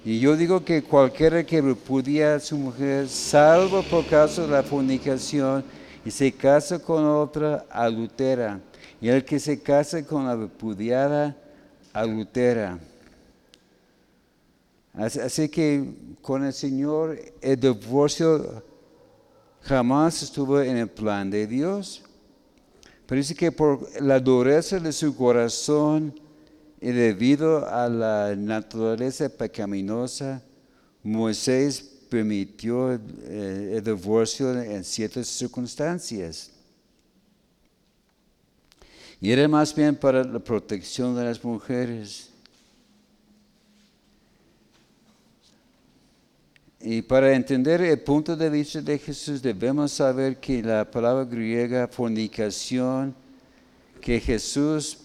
Y 0.04 0.20
yo 0.20 0.36
digo 0.36 0.64
que 0.64 0.82
cualquiera 0.82 1.44
que 1.44 1.60
repudia 1.60 2.36
a 2.36 2.40
su 2.40 2.56
mujer, 2.56 3.08
salvo 3.08 3.82
por 3.82 4.06
causa 4.06 4.42
de 4.42 4.48
la 4.48 4.62
fornicación, 4.62 5.64
y 6.04 6.10
se 6.12 6.30
casa 6.30 6.78
con 6.78 7.04
otra, 7.04 7.66
adultera. 7.68 8.60
Y 9.00 9.08
el 9.08 9.24
que 9.24 9.40
se 9.40 9.60
casa 9.60 10.04
con 10.06 10.24
la 10.24 10.36
repudiada, 10.36 11.36
adultera. 11.92 12.78
Así 14.94 15.48
que 15.48 15.92
con 16.22 16.44
el 16.44 16.52
Señor 16.52 17.18
el 17.40 17.60
divorcio 17.60 18.62
jamás 19.62 20.22
estuvo 20.22 20.60
en 20.60 20.76
el 20.76 20.88
plan 20.88 21.28
de 21.28 21.46
Dios. 21.46 22.05
Pero 23.06 23.20
dice 23.20 23.34
que 23.34 23.52
por 23.52 23.88
la 24.02 24.18
dureza 24.18 24.80
de 24.80 24.92
su 24.92 25.16
corazón 25.16 26.12
y 26.80 26.90
debido 26.90 27.66
a 27.68 27.88
la 27.88 28.34
naturaleza 28.36 29.28
pecaminosa, 29.28 30.42
Moisés 31.02 31.80
permitió 32.08 32.94
eh, 32.94 33.74
el, 33.76 33.84
divorcio 33.84 34.60
en 34.60 34.82
ciertas 34.84 35.28
circunstancias. 35.28 36.50
Y 39.20 39.30
era 39.30 39.46
más 39.48 39.74
bien 39.74 39.94
para 39.94 40.24
la 40.24 40.38
protección 40.38 41.16
de 41.16 41.24
las 41.24 41.42
mujeres. 41.42 42.30
Y 46.88 47.02
para 47.02 47.34
entender 47.34 47.80
el 47.80 47.98
punto 47.98 48.36
de 48.36 48.48
vista 48.48 48.80
de 48.80 48.96
Jesús 48.96 49.42
debemos 49.42 49.90
saber 49.90 50.36
que 50.36 50.62
la 50.62 50.88
palabra 50.88 51.24
griega 51.24 51.88
fornicación 51.88 53.12
que 54.00 54.20
Jesús 54.20 54.98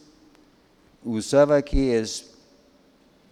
usaba 1.03 1.55
aquí 1.55 1.89
es 1.89 2.35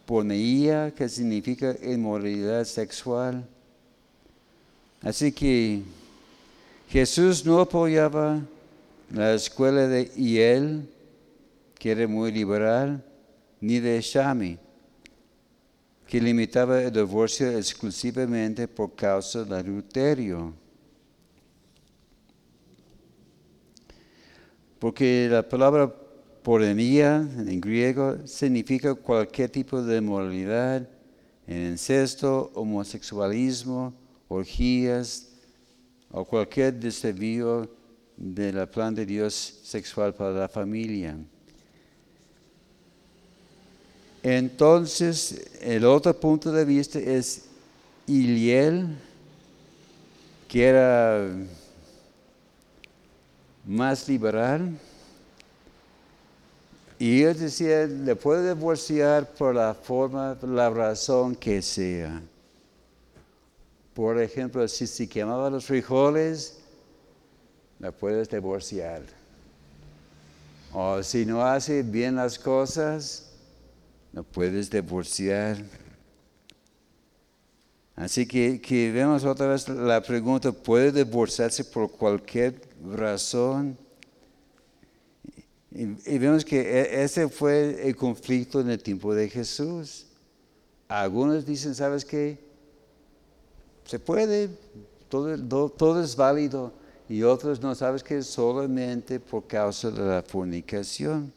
poneía, 0.07 0.91
que 0.95 1.07
significa 1.07 1.75
inmoralidad 1.83 2.65
sexual. 2.65 3.47
Así 5.03 5.31
que 5.31 5.83
Jesús 6.89 7.45
no 7.45 7.59
apoyaba 7.59 8.41
la 9.11 9.35
escuela 9.35 9.87
de 9.87 10.11
Iel, 10.17 10.89
que 11.77 11.91
era 11.91 12.07
muy 12.07 12.31
liberal, 12.31 13.05
ni 13.61 13.79
de 13.79 14.01
Shami 14.01 14.57
que 16.09 16.19
limitaba 16.19 16.81
el 16.81 16.91
divorcio 16.91 17.55
exclusivamente 17.55 18.67
por 18.67 18.95
causa 18.95 19.43
del 19.43 19.53
adulterio. 19.53 20.51
Porque 24.79 25.27
la 25.29 25.47
palabra 25.47 25.93
pornía 26.41 27.17
en 27.17 27.61
griego 27.61 28.25
significa 28.25 28.95
cualquier 28.95 29.51
tipo 29.51 29.83
de 29.83 30.01
moralidad, 30.01 30.89
incesto, 31.47 32.49
homosexualismo, 32.55 33.93
orgías 34.29 35.29
o 36.09 36.25
cualquier 36.25 36.73
desvío 36.73 37.69
del 38.17 38.67
plan 38.69 38.95
de 38.95 39.05
Dios 39.05 39.59
sexual 39.61 40.15
para 40.15 40.31
la 40.31 40.49
familia. 40.49 41.15
Entonces, 44.23 45.47
el 45.61 45.85
otro 45.85 46.17
punto 46.19 46.51
de 46.51 46.65
vista 46.65 46.99
es 46.99 47.45
Iliel, 48.05 48.97
que 50.47 50.65
era 50.65 51.31
más 53.65 54.07
liberal. 54.09 54.77
Y 56.97 57.23
él 57.23 57.39
decía, 57.39 57.85
le 57.85 58.15
puede 58.15 58.53
divorciar 58.53 59.25
por 59.29 59.55
la 59.55 59.73
forma, 59.73 60.37
la 60.41 60.69
razón 60.69 61.33
que 61.33 61.61
sea. 61.61 62.21
Por 63.93 64.19
ejemplo, 64.21 64.67
si 64.67 64.85
se 64.85 65.07
quemaba 65.07 65.49
los 65.49 65.65
frijoles, 65.65 66.57
la 67.79 67.91
puedes 67.91 68.27
divorciar. 68.29 69.01
O 70.73 71.01
si 71.03 71.25
no 71.25 71.45
hace 71.45 71.83
bien 71.83 72.15
las 72.15 72.37
cosas, 72.37 73.28
no 74.11 74.23
puedes 74.23 74.69
divorciar. 74.69 75.57
Así 77.95 78.25
que, 78.25 78.61
que 78.61 78.91
vemos 78.91 79.25
otra 79.25 79.47
vez 79.47 79.67
la 79.67 80.01
pregunta, 80.01 80.51
¿puede 80.51 80.91
divorciarse 80.91 81.65
por 81.65 81.91
cualquier 81.91 82.61
razón? 82.93 83.77
Y, 85.71 86.17
vemos 86.17 86.43
que 86.43 86.61
e, 86.61 87.03
ese 87.03 87.27
fue 87.29 87.87
el 87.87 87.95
conflicto 87.95 88.61
en 88.61 88.69
el 88.69 88.81
tiempo 88.81 89.13
de 89.13 89.29
Jesús. 89.29 90.07
Algunos 90.87 91.45
dicen, 91.45 91.75
¿sabes 91.75 92.03
qué? 92.03 92.39
Se 93.85 93.99
puede, 93.99 94.49
todo, 95.09 96.01
es 96.01 96.15
válido 96.15 96.71
y 97.07 97.23
otros 97.23 97.61
no 97.61 97.73
sabes 97.75 98.03
es 98.09 98.27
solamente 98.27 99.19
por 99.19 99.45
causa 99.45 99.91
de 99.91 100.01
la 100.01 100.23
fornicación. 100.23 101.33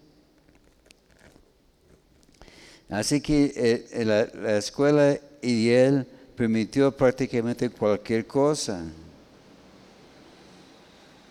Así 2.93 3.23
que 3.23 3.53
eh, 3.57 4.05
la, 4.05 4.29
la, 4.35 4.59
escuela 4.59 5.19
él 5.41 6.07
permitió 6.37 6.95
prácticamente 6.95 7.71
cualquier 7.71 8.27
cosa. 8.27 8.85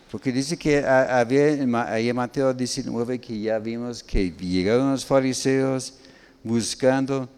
Porque 0.09 0.31
dice 0.31 0.57
que 0.57 0.83
había 0.83 1.49
en 1.49 2.15
Mateo 2.15 2.51
19 2.51 3.21
que 3.21 3.39
ya 3.39 3.59
vimos 3.59 4.01
que 4.01 4.31
llegaron 4.31 4.91
los 4.91 5.05
fariseos 5.05 5.93
buscando, 6.43 7.29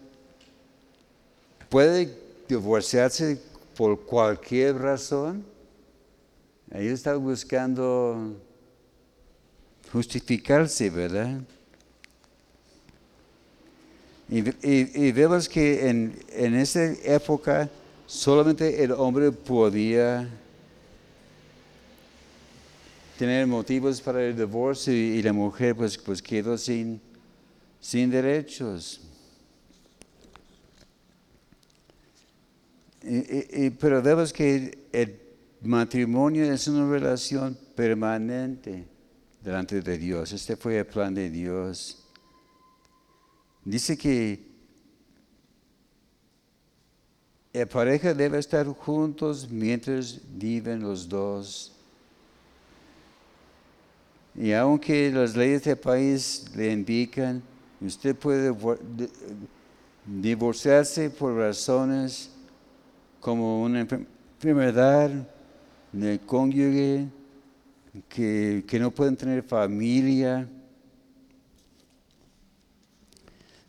puede 1.68 2.16
divorciarse 2.48 3.38
por 3.76 4.06
cualquier 4.06 4.76
razón. 4.76 5.44
Ellos 6.72 6.94
están 6.94 7.22
buscando 7.22 8.40
justificarse, 9.92 10.88
¿verdad? 10.88 11.42
Y, 14.28 15.12
vemos 15.12 15.48
que 15.48 15.88
en, 15.88 16.18
en 16.30 16.54
esa 16.54 16.84
época 17.04 17.68
solamente 18.06 18.82
el 18.82 18.92
hombre 18.92 19.30
podía 19.32 20.28
tener 23.18 23.46
motivos 23.46 24.00
para 24.00 24.24
el 24.24 24.36
divorcio 24.36 24.92
y, 24.92 25.22
la 25.22 25.32
mujer 25.32 25.76
pues, 25.76 25.96
pues 25.98 26.20
quedó 26.20 26.58
sin, 26.58 27.00
sin 27.80 28.10
derechos. 28.10 29.00
pero 33.78 34.00
vemos 34.00 34.32
que 34.32 34.78
el 34.90 35.20
matrimonio 35.60 36.50
es 36.50 36.66
una 36.68 36.90
relación 36.90 37.56
permanente 37.74 38.86
delante 39.42 39.82
de 39.82 39.98
Dios. 39.98 40.32
Este 40.32 40.56
fue 40.56 40.78
el 40.78 40.86
plan 40.86 41.14
de 41.14 41.28
Dios. 41.28 42.03
Dice 43.64 43.96
que 43.96 44.44
la 47.52 47.66
pareja 47.66 48.12
debe 48.12 48.38
estar 48.38 48.66
juntos 48.66 49.48
mientras 49.48 50.20
viven 50.36 50.80
los 50.80 51.08
dos 51.08 51.74
y 54.36 54.52
aunque 54.52 55.10
las 55.12 55.36
leyes 55.36 55.62
del 55.62 55.76
país 55.76 56.46
le 56.56 56.72
indican, 56.72 57.40
usted 57.80 58.16
puede 58.16 58.52
divorciarse 60.04 61.08
por 61.10 61.36
razones 61.36 62.30
como 63.20 63.62
una 63.62 63.80
enfermedad 63.80 65.10
del 65.92 66.20
cónyuge, 66.20 67.06
que, 68.08 68.64
no 68.80 68.90
pueden 68.90 69.16
tener 69.16 69.44
familia. 69.44 70.48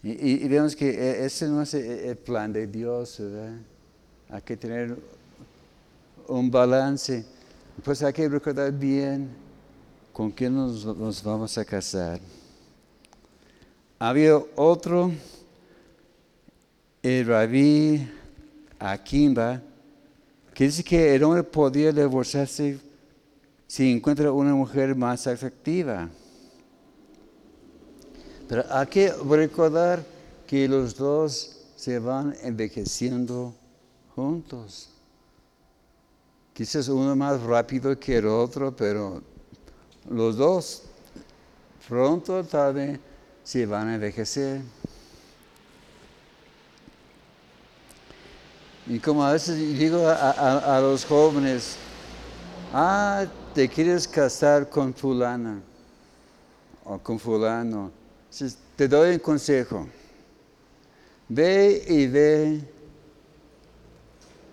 Y, 0.08 0.48
vemos 0.48 0.76
que 0.76 0.88
e, 0.88 1.26
ese 1.26 1.48
no 1.48 1.64
es 1.64 1.74
el 1.74 2.16
plan 2.18 2.54
de 2.54 2.68
Dios, 2.68 3.18
¿verdad? 3.20 3.58
Hay 4.30 4.42
que 4.44 4.56
tener 4.56 4.96
un 6.28 6.52
balance. 6.52 7.26
Pues 7.84 8.04
hay 8.04 8.14
que 8.14 8.30
recordar 8.30 8.72
bien 8.72 9.32
¿con 10.14 10.30
quién 10.30 10.56
nos, 10.56 11.24
vamos 11.24 11.58
a 11.58 11.66
casar? 11.66 12.20
Había 13.98 14.38
otro, 14.56 15.12
el 17.02 17.26
rabí 17.26 18.08
Akimba, 18.78 19.60
que 20.54 20.66
dice 20.66 20.84
que 20.84 21.16
el 21.16 21.24
hombre 21.24 21.42
podía 21.42 21.92
divorciarse 21.92 22.80
si 23.66 23.92
encuentra 23.92 24.32
una 24.32 24.54
mujer 24.54 24.96
más 24.96 25.26
atractiva. 25.26 26.08
Pero 28.48 28.64
hay 28.70 28.88
que 28.88 29.12
recordar 29.12 30.04
que 30.48 30.68
los 30.68 30.96
dos 30.96 31.58
se 31.76 32.00
van 32.00 32.36
envejeciendo 32.42 33.54
juntos. 34.16 34.90
Quizás 36.54 36.88
uno 36.88 37.16
más 37.16 37.42
rápido 37.42 38.00
que 38.00 38.18
el 38.18 38.28
otro, 38.28 38.76
pero 38.76 39.22
los 40.10 40.38
dos 40.38 40.84
pronto 41.88 42.38
o 42.38 42.44
tarde 42.44 43.00
se 43.44 43.66
van 43.66 43.90
a 43.90 43.96
envejecer. 43.96 44.62
Y 48.88 49.00
como 49.00 49.24
a 49.24 49.34
veces 49.34 49.58
digo 49.58 50.08
a, 50.08 50.80
los 50.80 51.06
jóvenes, 51.06 51.76
ah, 52.72 53.26
te 53.54 53.68
quieres 53.68 54.08
casar 54.08 54.70
con 54.70 54.94
fulana 54.94 55.60
o 56.84 57.00
con 57.00 57.20
fulano, 57.20 57.92
te 58.76 58.88
doy 58.88 59.14
un 59.14 59.20
consejo. 59.20 59.88
Ve 61.28 61.86
y 61.88 62.08
ve, 62.08 62.62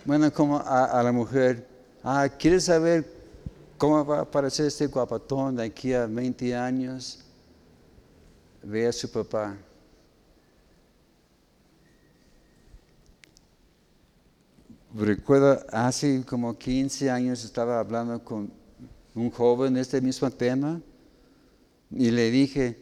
bueno, 0.05 0.33
como 0.33 0.59
a, 0.59 1.03
la 1.03 1.13
mujer, 1.13 1.67
ah, 2.03 2.29
¿quieres 2.39 2.65
saber 2.65 3.23
¿Cómo 3.83 4.07
va 4.07 4.19
a 4.19 4.23
aparecer 4.23 4.67
este 4.67 4.87
guapatón 4.87 5.57
de 5.57 5.65
aquí 5.65 5.93
a 5.93 6.07
20 6.07 6.55
años? 6.55 7.19
Ve 8.63 8.87
a 8.87 8.93
su 8.93 9.11
papá. 9.11 9.57
Recuerdo, 14.95 15.67
hace 15.73 16.25
como 16.25 16.57
15 16.57 17.11
años 17.11 17.45
estaba 17.45 17.81
hablando 17.81 18.23
con 18.23 18.53
un 19.17 19.31
joven 19.33 19.75
de 19.75 19.81
este 19.81 20.01
mismo 20.01 20.31
tema 20.31 20.81
y 21.91 22.13
le 22.13 22.31
dije, 22.31 22.79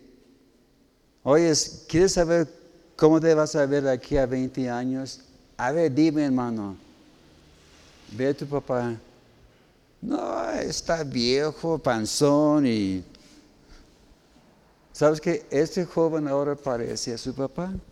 oye, 1.22 1.52
¿quieres 1.88 2.12
saber 2.12 2.48
cómo 2.96 3.20
te 3.20 3.34
vas 3.34 3.54
a 3.56 3.66
ver 3.66 3.86
aquí 3.88 4.16
a 4.16 4.26
20 4.26 4.68
años? 4.68 5.20
A 5.56 5.72
ver, 5.72 5.92
dime 5.92 6.24
hermano, 6.24 6.76
ve 8.12 8.28
a 8.28 8.34
tu 8.34 8.46
papá. 8.46 8.96
No, 10.00 10.50
está 10.52 11.04
viejo, 11.04 11.78
panzón 11.78 12.66
y... 12.66 13.04
¿Sabes 14.92 15.20
que 15.20 15.46
este 15.50 15.84
joven 15.84 16.28
ahora 16.28 16.54
parece 16.54 17.14
a 17.14 17.18
su 17.18 17.34
papá? 17.34 17.72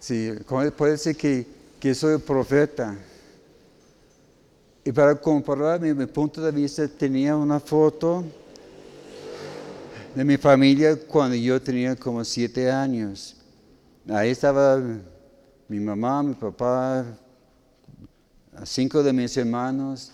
Sí, 0.00 0.32
puede 0.76 0.96
ser 0.96 1.16
que, 1.16 1.46
que 1.78 1.94
soy 1.94 2.16
profeta. 2.16 2.96
Y 4.84 4.92
para 4.92 5.14
comparar 5.14 5.78
mi, 5.78 5.92
mi, 5.92 6.06
punto 6.06 6.40
de 6.40 6.50
vista, 6.50 6.88
tenía 6.88 7.36
una 7.36 7.60
foto 7.60 8.24
de 10.18 10.24
mi 10.24 10.36
familia 10.36 10.96
cuando 10.96 11.36
yo 11.36 11.62
tenía 11.62 11.94
como 11.94 12.24
siete 12.24 12.68
años. 12.68 13.36
Ahí 14.08 14.30
estaba 14.30 14.82
mi 15.68 15.78
mamá, 15.78 16.24
mi 16.24 16.34
papá, 16.34 17.06
cinco 18.64 19.00
de 19.00 19.12
mis 19.12 19.36
hermanos 19.36 20.10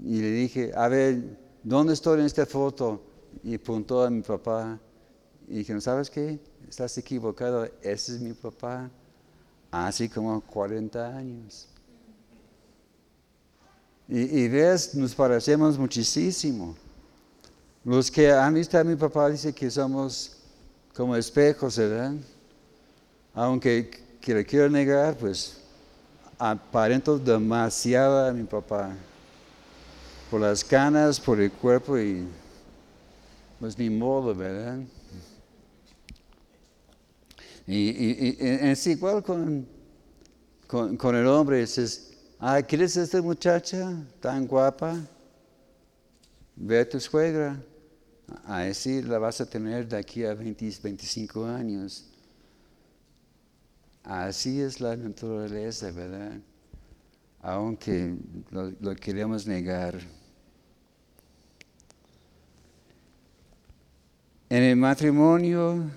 y 0.00 0.20
le 0.20 0.30
dije, 0.32 0.72
a 0.74 0.88
ver, 0.88 1.38
¿dónde 1.62 1.92
estoy 1.92 2.18
en 2.18 2.26
esta 2.26 2.44
foto? 2.44 3.00
Y 3.44 3.54
apuntó 3.54 4.02
a 4.02 4.10
mi 4.10 4.22
papá. 4.22 4.80
Y 5.46 5.58
dije, 5.58 5.80
¿sabes 5.80 6.10
qué? 6.10 6.40
Estás 6.68 6.98
equivocado, 6.98 7.64
ese 7.80 8.16
es 8.16 8.20
mi 8.20 8.32
papá. 8.32 8.90
Así 9.70 10.08
como 10.08 10.40
40 10.40 11.16
años. 11.16 11.68
Y, 14.08 14.48
ves, 14.48 14.96
nos 14.96 15.14
parecemos 15.14 15.78
muchísimo. 15.78 16.74
Los 17.84 18.10
que 18.10 18.30
han 18.30 18.54
visto 18.54 18.78
a 18.78 18.84
mi 18.84 18.94
papá 18.94 19.28
dicen 19.28 19.52
que 19.52 19.68
somos 19.70 20.36
como 20.94 21.16
espejos, 21.16 21.76
¿verdad? 21.76 22.12
Aunque 23.34 23.90
que 24.20 24.34
le 24.34 24.46
quiero 24.46 24.70
negar, 24.70 25.16
pues 25.16 25.56
aparento 26.38 27.18
demasiado 27.18 28.26
a 28.26 28.32
mi 28.32 28.44
papá. 28.44 28.94
Por 30.30 30.40
las 30.40 30.64
canas, 30.64 31.18
por 31.18 31.40
el 31.40 31.50
cuerpo 31.50 31.98
y 31.98 32.26
pues 33.58 33.76
ni 33.76 33.90
modo, 33.90 34.34
¿verdad? 34.34 34.78
Y, 37.66 38.36
es 38.40 38.86
igual 38.86 39.22
con, 39.22 39.66
con, 40.68 41.16
el 41.16 41.26
hombre. 41.26 41.60
Dices, 41.60 42.12
ah, 42.38 42.62
¿quieres 42.62 42.96
esta 42.96 43.20
muchacha 43.20 43.92
tan 44.20 44.46
guapa? 44.46 44.96
Ve 46.56 46.80
a 46.80 46.88
tu 46.88 47.00
suegra. 47.00 47.56
Así 48.44 49.02
la 49.02 49.18
vas 49.18 49.40
a 49.40 49.46
tener 49.46 49.88
de 49.88 49.96
aquí 49.96 50.24
a 50.24 50.34
20, 50.34 50.78
25 50.82 51.44
años. 51.44 52.06
Así 54.02 54.60
es 54.60 54.80
la 54.80 54.96
naturaleza, 54.96 55.90
¿verdad? 55.90 56.38
Aunque 57.40 58.16
lo, 58.50 58.96
queremos 58.96 59.46
negar. 59.46 59.98
En 64.48 64.62
el 64.62 64.76
matrimonio, 64.76 65.90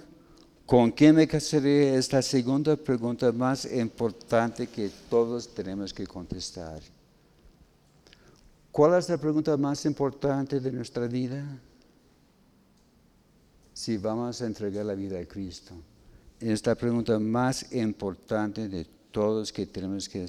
¿Con 0.65 0.89
quién 0.89 1.15
me 1.15 1.27
casaré? 1.27 1.95
Es 1.95 2.11
la 2.11 2.23
segunda 2.23 2.75
pregunta 2.75 3.31
más 3.31 3.71
importante 3.71 4.65
que 4.65 4.89
todos 5.11 5.47
tenemos 5.53 5.93
que 5.93 6.07
contestar. 6.07 6.81
¿Cuál 8.71 8.97
es 8.97 9.07
la 9.07 9.17
pregunta 9.17 9.55
más 9.57 9.85
importante 9.85 10.59
de 10.59 10.71
nuestra 10.71 11.05
vida? 11.05 11.45
Si 13.75 13.97
vamos 13.97 14.41
a 14.41 14.45
entregar 14.45 14.85
la 14.85 14.95
vida 14.95 15.19
a 15.19 15.25
Cristo. 15.25 15.73
Es 16.39 16.65
la 16.65 16.75
pregunta 16.75 17.19
más 17.19 17.73
importante 17.73 18.69
de 18.69 18.87
todos 19.11 19.51
que 19.51 19.65
tenemos 19.65 20.07
que 20.07 20.25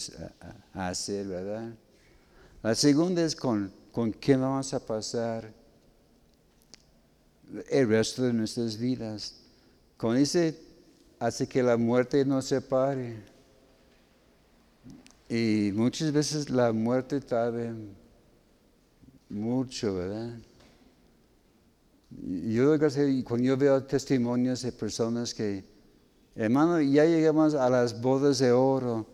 hacer, 0.73 1.29
¿verdad? 1.29 1.73
La 2.61 2.75
segunda 2.75 3.23
es 3.23 3.37
con, 3.37 3.73
con 3.93 4.11
quién 4.11 4.41
vamos 4.41 4.75
a 4.75 4.85
pasar 4.85 5.53
el 7.71 7.89
resto 7.89 8.25
de 8.25 8.33
nuestras 8.33 8.77
vidas. 8.77 9.37
Como 9.97 10.15
dice, 10.15 10.59
hace 11.21 11.47
que 11.47 11.63
la 11.63 11.77
muerte 11.77 12.25
nos 12.25 12.47
separe. 12.47 13.23
Y 15.29 15.71
muchas 15.73 16.11
veces 16.11 16.51
la 16.51 16.73
muerte 16.73 17.21
tarda 17.21 17.73
mucho, 19.29 19.95
¿verdad? 19.95 20.37
Yo 22.11 22.79
cuando 23.25 23.45
yo 23.45 23.57
veo 23.57 23.83
testimonios 23.83 24.63
de 24.63 24.73
personas 24.73 25.35
que, 25.35 25.65
hermano, 26.35 26.81
ya 26.81 27.05
llegamos 27.05 27.55
a 27.55 27.69
las 27.69 28.01
bodas 28.01 28.39
de 28.39 28.53
oro. 28.53 29.07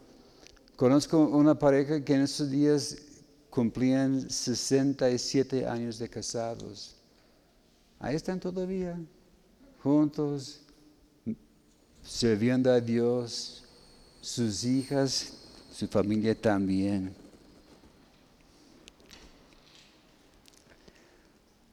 Conozco 0.76 1.18
una 1.18 1.59
pareja 1.59 2.05
que 2.05 2.14
en 2.14 2.22
estos 2.22 2.51
días 2.51 2.97
cumplían 3.49 4.30
67 4.30 5.66
años 5.66 5.99
de 5.99 6.09
casados. 6.09 6.97
Ahí 7.99 8.16
están 8.16 8.40
todavía, 8.40 8.99
juntos, 9.82 10.62
sirviendo 12.03 12.70
a 12.70 12.80
Dios, 12.80 13.62
sus 14.20 14.64
hijas, 14.64 15.34
su 15.72 15.86
familia 15.86 16.34
también. 16.34 17.22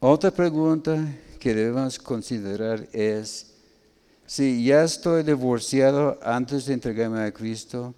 Otra 0.01 0.31
pregunta 0.31 0.97
que 1.41 1.53
debemos 1.53 1.99
considerar 1.99 2.87
es, 2.93 3.47
si 4.25 4.63
ya 4.63 4.85
estoy 4.85 5.23
divorciado 5.23 6.17
antes 6.23 6.65
de 6.65 6.73
entregarme 6.75 7.19
a 7.19 7.33
Cristo, 7.33 7.93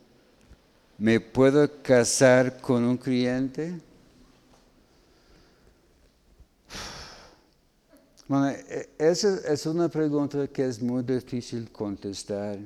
¿me 0.98 1.20
puedo 1.20 1.70
casar 1.84 2.60
con 2.60 2.86
un 2.86 2.98
cliente? 2.98 3.80
Bueno, 8.28 8.50
e, 8.50 8.90
esa 8.98 9.38
es 9.54 9.68
una 9.68 9.88
pregunta 9.88 10.48
que 10.48 10.66
es 10.66 10.82
muy 10.82 11.04
difícil 11.04 11.72
contestar. 11.72 12.58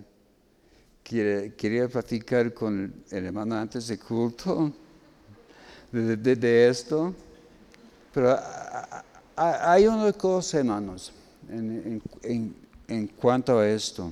Quería, 1.04 1.90
platicar 1.90 2.54
con 2.54 3.04
el 3.12 3.26
hermano 3.26 3.56
antes 3.56 3.88
de 3.88 4.00
culto 4.00 4.72
de, 5.92 6.70
esto, 6.70 7.14
pero 8.14 8.40
hay 9.36 9.88
una 9.88 10.14
cosa, 10.14 10.60
hermanos, 10.60 11.12
en, 11.50 13.08
cuanto 13.20 13.60
a 13.60 13.68
esto. 13.68 14.12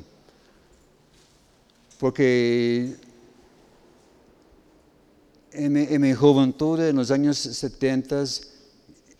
Porque 2.00 2.96
en 5.52 6.02
mi, 6.02 6.14
juventud, 6.14 6.80
en 6.82 6.96
los 6.96 7.12
años 7.12 7.38
70, 7.38 8.24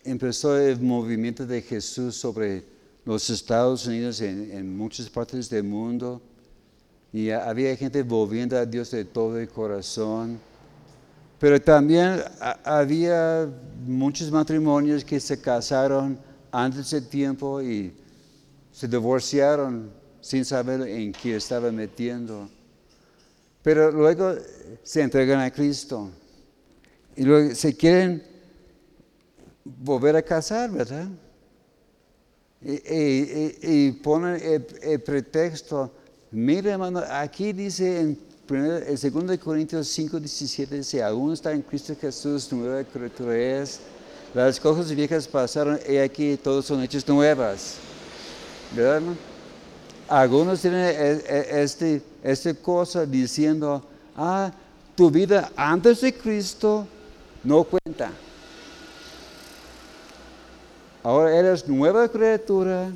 empezó 0.04 0.58
el 0.58 0.82
movimiento 0.82 1.46
de 1.46 1.62
Jesús 1.62 2.16
sobre 2.16 2.66
los 3.06 3.30
Estados 3.30 3.86
Unidos 3.88 4.20
en, 4.22 4.76
muchas 4.76 5.10
partes 5.10 5.50
del 5.50 5.64
mundo. 5.64 6.22
Y 7.14 7.30
había 7.30 7.76
gente 7.78 8.02
volviendo 8.02 8.58
a 8.58 8.66
Dios 8.66 8.92
de 8.92 9.06
todo 9.06 9.40
el 9.40 9.48
corazón. 9.48 10.40
Pero 11.44 11.62
también 11.62 12.24
había 12.64 13.50
muchos 13.86 14.32
matrimonios 14.32 15.04
que 15.04 15.20
se 15.20 15.42
casaron 15.42 16.18
antes 16.50 16.92
del 16.92 17.06
tiempo 17.06 17.62
y 17.62 17.94
se 18.72 18.88
divorciaron 18.88 19.92
sin 20.22 20.46
saber 20.46 20.88
en 20.88 21.12
qué 21.12 21.36
estaba 21.36 21.70
metiendo. 21.70 22.48
Pero 23.62 23.92
luego 23.92 24.36
se 24.84 25.02
entregan 25.02 25.42
a 25.42 25.52
Cristo. 25.52 26.12
Y 27.14 27.24
luego 27.24 27.54
se 27.54 27.76
quieren 27.76 28.24
volver 29.66 30.16
a 30.16 30.22
casar, 30.22 30.72
¿verdad? 30.72 31.10
Y, 32.62 33.92
ponen 34.02 34.66
el, 34.82 35.02
pretexto, 35.02 35.92
mire 36.32 36.70
hermano, 36.70 37.04
aquí 37.06 37.52
dice 37.52 38.00
en, 38.00 38.33
en 38.50 39.26
2 39.28 39.38
Corintios 39.38 39.88
5, 39.88 40.20
17, 40.20 40.78
dice, 40.78 41.02
aún 41.02 41.34
está 41.34 41.52
en 41.52 41.62
Cristo 41.62 41.96
Jesús, 42.00 42.52
nueva 42.52 42.84
criatura 42.84 43.38
es, 43.38 43.80
las 44.34 44.60
cosas 44.60 44.94
viejas 44.94 45.28
pasaron 45.28 45.80
y 45.88 45.98
aquí 45.98 46.38
todos 46.38 46.66
son 46.66 46.82
hechos 46.82 47.08
nuevas. 47.08 47.76
¿Verdad? 48.76 49.02
Algunos 50.10 50.62
tienen 50.62 50.82
e, 50.82 51.22
e, 51.28 51.64
este, 51.64 52.02
esta 52.24 52.54
cosa 52.54 53.06
diciendo, 53.06 53.82
ah, 54.18 54.52
tu 54.96 55.10
vida 55.10 55.52
antes 55.56 56.02
de 56.02 56.14
Cristo 56.14 56.88
no 57.44 57.64
cuenta. 57.64 58.12
Ahora 61.04 61.38
eres 61.38 61.68
nueva 61.68 62.08
criatura, 62.08 62.92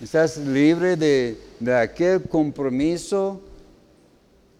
estás 0.00 0.36
libre 0.36 0.96
de, 0.96 1.38
aquel 1.74 2.22
compromiso 2.22 3.40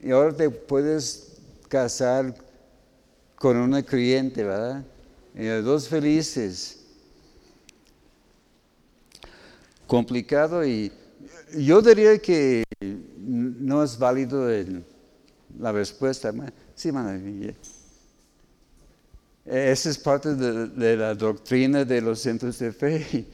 y 0.05 0.11
ahora 0.11 0.37
te 0.37 0.51
puedes 0.51 1.39
casar 1.67 2.35
con 3.37 3.57
una 3.57 3.83
creyente, 3.83 4.45
¿verdad? 4.45 4.85
Los 5.35 5.65
dos 5.65 5.89
felices. 5.89 6.85
Complicado 9.87 10.65
y 10.65 10.93
yo 11.57 11.81
diría 11.81 12.19
que 12.19 12.65
no 12.81 13.83
es 13.83 13.99
válido 13.99 14.47
la 15.59 15.73
respuesta. 15.73 16.35
Sí, 16.75 16.93
maravilla. 16.93 17.55
Esa 19.47 19.89
es 19.89 19.99
parte 19.99 20.35
de, 20.35 20.97
la 20.97 21.15
doctrina 21.15 21.83
de 21.85 22.03
los 22.03 22.21
centros 22.21 22.59
de 22.59 22.73
fe, 22.73 23.27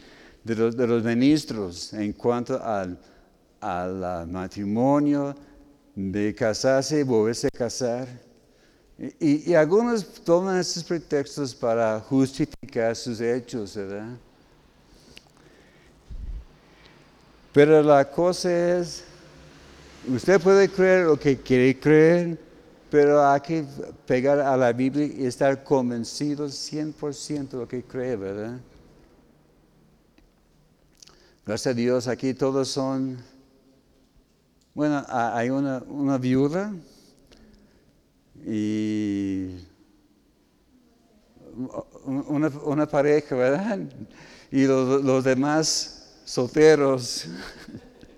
de 0.45 0.55
los, 0.55 1.05
ministros, 1.05 1.93
en 1.95 2.13
cuanto 2.13 2.61
al, 2.63 2.97
matrimonio, 4.29 5.35
de 6.09 6.35
casarse 6.35 7.01
y 7.01 7.03
volverse 7.03 7.49
a 7.49 7.51
casar. 7.51 8.09
Y, 9.19 9.55
algunos 9.55 10.05
toman 10.25 10.59
esos 10.59 10.85
pretextos 10.85 11.55
para 11.55 12.01
justificar 12.01 12.95
sus 12.95 13.21
hechos, 13.21 13.75
¿verdad? 13.75 14.17
Pero 17.53 17.83
la 17.83 18.09
cosa 18.09 18.79
es, 18.79 19.05
usted 20.07 20.41
puede 20.41 20.69
creer 20.69 21.07
lo 21.07 21.19
que 21.19 21.37
quiere 21.39 21.79
creer, 21.79 22.39
pero 22.91 23.27
hay 23.27 23.41
que 23.41 23.65
pegar 24.07 24.39
a 24.41 24.57
la 24.57 24.73
Biblia 24.73 25.07
y 25.07 25.25
estar 25.25 25.65
convencidos 25.65 26.53
100% 26.71 27.49
de 27.49 27.59
lo 27.59 27.67
que 27.67 27.83
cree, 27.83 28.17
¿verdad? 28.17 28.61
Gracias 31.47 31.73
a 31.73 31.75
Dios, 31.75 32.07
aquí 32.07 32.35
todos 32.35 32.69
son, 32.69 33.17
bueno, 34.81 35.05
hay 35.11 35.51
una, 35.51 36.17
viuda 36.17 36.73
y 38.47 39.59
una, 42.07 42.87
pareja, 42.87 43.37
¿verdad? 43.37 43.79
Y 44.51 44.65
los, 44.65 45.05
los 45.05 45.23
demás 45.23 46.23
solteros. 46.25 47.27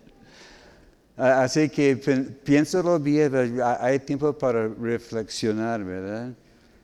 Así 1.16 1.68
que 1.68 1.96
piénsalo 1.96 3.00
bien, 3.00 3.60
hay 3.60 3.98
tiempo 3.98 4.32
para 4.32 4.68
reflexionar, 4.68 5.82
¿verdad? 5.82 6.32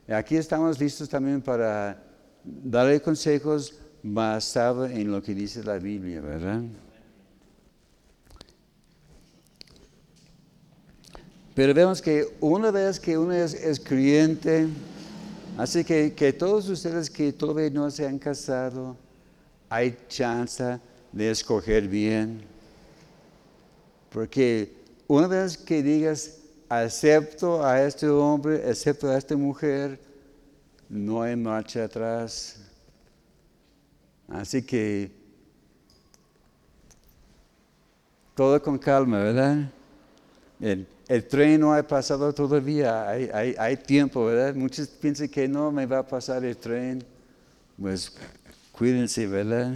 Aquí 0.09 0.35
estamos 0.35 0.77
listos 0.77 1.07
también 1.07 1.41
para 1.41 2.03
darle 2.43 2.99
consejos 2.99 3.79
basados 4.03 4.91
en 4.91 5.09
lo 5.09 5.23
que 5.23 5.33
dice 5.33 5.63
la 5.63 5.79
Biblia, 5.79 6.19
¿verdad? 6.19 6.63
Pero 11.59 11.73
vemos 11.73 12.01
que 12.01 12.25
una 12.39 12.71
vez 12.71 12.97
que 13.01 13.17
uno 13.17 13.33
es, 13.33 13.53
es 13.53 13.81
creyente, 13.81 14.69
así 15.57 15.83
que, 15.83 16.13
que 16.13 16.31
todos 16.31 16.69
ustedes 16.69 17.09
que 17.09 17.33
todavía 17.33 17.69
no 17.69 17.91
se 17.91 18.07
han 18.07 18.17
casado, 18.17 18.95
hay 19.67 19.97
chance 20.07 20.79
de 21.11 21.29
escoger 21.29 21.85
bien. 21.85 22.43
Porque 24.09 24.73
una 25.05 25.27
vez 25.27 25.57
que 25.57 25.83
digas, 25.83 26.37
acepto 26.69 27.61
a 27.61 27.83
este 27.83 28.07
hombre, 28.07 28.63
acepto 28.63 29.09
a 29.09 29.17
esta 29.17 29.35
mujer, 29.35 29.99
no 30.87 31.21
hay 31.21 31.35
marcha 31.35 31.83
atrás. 31.83 32.55
Así 34.29 34.61
que 34.61 35.11
todo 38.33 38.63
con 38.63 38.77
calma, 38.77 39.17
¿verdad? 39.17 39.69
El, 40.59 40.85
tren 41.29 41.61
no 41.61 41.73
ha 41.73 41.81
pasado 41.81 42.33
todavía, 42.33 43.09
hay, 43.09 43.77
tiempo, 43.77 44.25
¿verdad? 44.25 44.53
Muchos 44.53 44.87
piensan 44.87 45.29
que 45.29 45.47
no 45.47 45.71
me 45.71 45.85
va 45.85 45.99
a 45.99 46.07
pasar 46.07 46.43
el 46.43 46.57
tren. 46.57 47.03
Pues 47.79 48.11
cuídense, 48.73 49.25
¿verdad? 49.25 49.73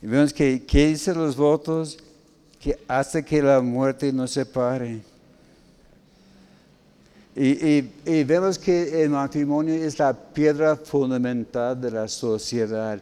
Y 0.00 0.06
vemos 0.06 0.32
que, 0.32 0.64
¿qué 0.64 0.88
dicen 0.88 1.18
los 1.18 1.36
votos? 1.36 1.98
Que 2.58 2.78
hasta 2.88 3.22
que 3.22 3.42
la 3.42 3.60
muerte 3.60 4.10
nos 4.12 4.30
separe. 4.30 5.02
Y, 7.36 7.90
y, 8.06 8.24
vemos 8.24 8.58
que 8.58 9.02
el 9.02 9.10
matrimonio 9.10 9.74
es 9.74 9.98
la 9.98 10.14
piedra 10.14 10.76
fundamental 10.76 11.78
de 11.78 11.90
la 11.90 12.08
sociedad. 12.08 13.00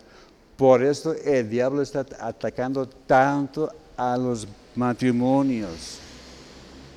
Por 0.57 0.83
eso 0.83 1.13
el 1.13 1.49
diablo 1.49 1.83
está 1.83 2.05
atacando 2.19 2.89
tanto 2.89 3.71
a 3.97 4.17
los 4.17 4.49
matrimonios. 4.75 6.02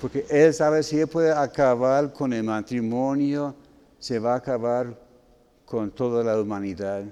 Porque 0.02 0.26
él 0.30 0.54
sabe 0.54 0.84
si 0.84 1.00
él 1.00 1.08
puede 1.08 1.32
acabar 1.32 2.12
con 2.12 2.34
el 2.34 2.44
matrimonio, 2.44 3.56
se 4.00 4.20
va 4.20 4.34
a 4.34 4.38
acabar 4.38 5.00
con 5.66 5.90
toda 5.90 6.24
la 6.24 6.40
humanidad. 6.40 7.04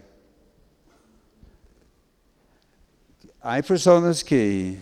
Hay 3.42 3.62
personas 3.62 4.24
que, 4.24 4.78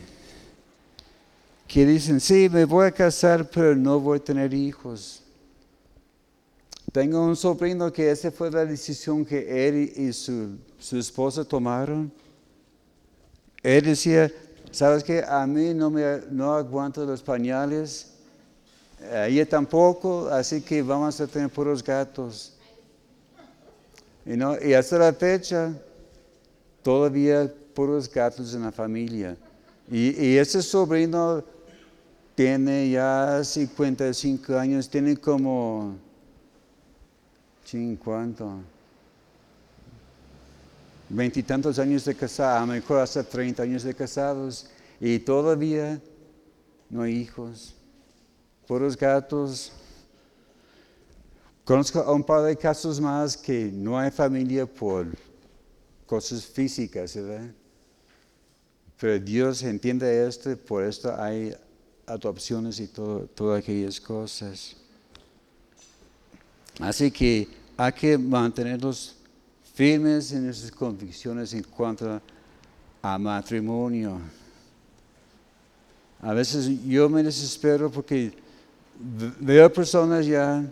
que 1.68 1.86
dicen, 1.86 2.20
sí, 2.20 2.50
me 2.50 2.66
voy 2.66 2.88
a 2.88 2.92
casar, 2.92 3.50
pero 3.50 3.76
no 3.76 4.00
voy 4.00 4.20
a 4.20 4.24
tener 4.24 4.54
hijos. 4.54 5.24
Tengo 6.92 7.26
un 7.26 7.38
sobrino 7.38 7.92
que 7.92 8.12
esa 8.12 8.30
fue 8.32 8.52
la 8.52 8.66
decisión 8.66 9.24
que 9.26 9.68
él 9.68 9.94
y 9.96 10.12
su, 10.12 10.58
esposa 10.92 11.46
tomaron. 11.46 12.12
Él 13.64 13.86
decía, 13.86 14.30
¿sabes 14.72 15.04
qué? 15.04 15.24
A 15.28 15.46
mí 15.46 15.74
no, 15.74 15.90
me, 15.90 16.22
no 16.32 16.54
aguanto 16.54 17.06
los 17.06 17.22
pañales, 17.22 18.14
a 19.12 19.28
ella 19.28 19.48
tampoco, 19.48 20.30
así 20.30 20.62
que 20.62 20.82
vamos 20.82 21.20
a 21.20 21.28
tener 21.28 21.50
puros 21.50 21.84
gatos. 21.84 22.54
Y, 24.26 24.38
no, 24.38 24.56
y 24.62 24.74
hasta 24.74 24.98
la 24.98 25.14
fecha, 25.14 25.74
todavía 26.84 27.52
puros 27.74 28.12
gatos 28.12 28.54
en 28.54 28.64
la 28.64 28.72
familia. 28.72 29.36
Y, 29.90 30.26
y 30.26 30.38
ese 30.38 30.62
sobrino 30.62 31.44
tiene 32.36 32.90
ya 32.90 33.44
55 33.44 34.56
años, 34.56 34.90
tiene 34.90 35.18
como 35.18 35.96
50, 37.66 38.46
veintitantos 41.14 41.78
años 41.78 42.06
de 42.06 42.16
casado, 42.16 42.58
a 42.58 42.62
lo 42.62 42.68
mejor 42.68 43.00
hasta 43.00 43.24
30 43.24 43.64
años 43.64 43.84
de 43.84 43.94
casados, 43.94 44.68
y 45.00 45.20
todavía 45.20 46.02
no 46.90 47.02
hay 47.02 47.18
hijos, 47.18 47.76
puros 48.68 48.96
gatos. 48.96 49.72
Conozco 51.66 52.12
un 52.14 52.24
par 52.24 52.44
de 52.44 52.56
casos 52.56 53.00
más 53.00 53.36
que 53.36 53.72
no 53.72 53.98
hay 53.98 54.12
familia 54.12 54.66
por 54.66 55.08
cosas 56.06 56.46
físicas, 56.46 57.16
¿verdad? 57.16 57.52
Pero 59.00 59.20
Dios 59.20 59.64
entiende 59.64 60.28
esto, 60.28 60.56
por 60.58 60.84
esto 60.84 61.16
hay 61.20 61.56
adopciones 62.06 62.80
y 62.80 62.88
todas 62.88 63.60
aquellas 63.60 64.00
cosas. 64.00 64.76
Así 66.80 67.12
que 67.12 67.48
hay 67.78 67.92
que 67.94 68.18
mantenernos 68.18 69.16
firmes 69.74 70.32
en 70.32 70.46
nuestras 70.46 70.72
convicciones 70.72 71.54
en 71.54 71.64
cuanto 71.64 72.22
a 73.02 73.18
matrimonio. 73.18 74.20
A 76.22 76.34
veces 76.34 76.70
yo 76.86 77.10
me 77.10 77.24
desespero 77.24 77.90
porque 77.90 78.32
veo 79.40 79.72
personas 79.74 80.26
ya 80.26 80.64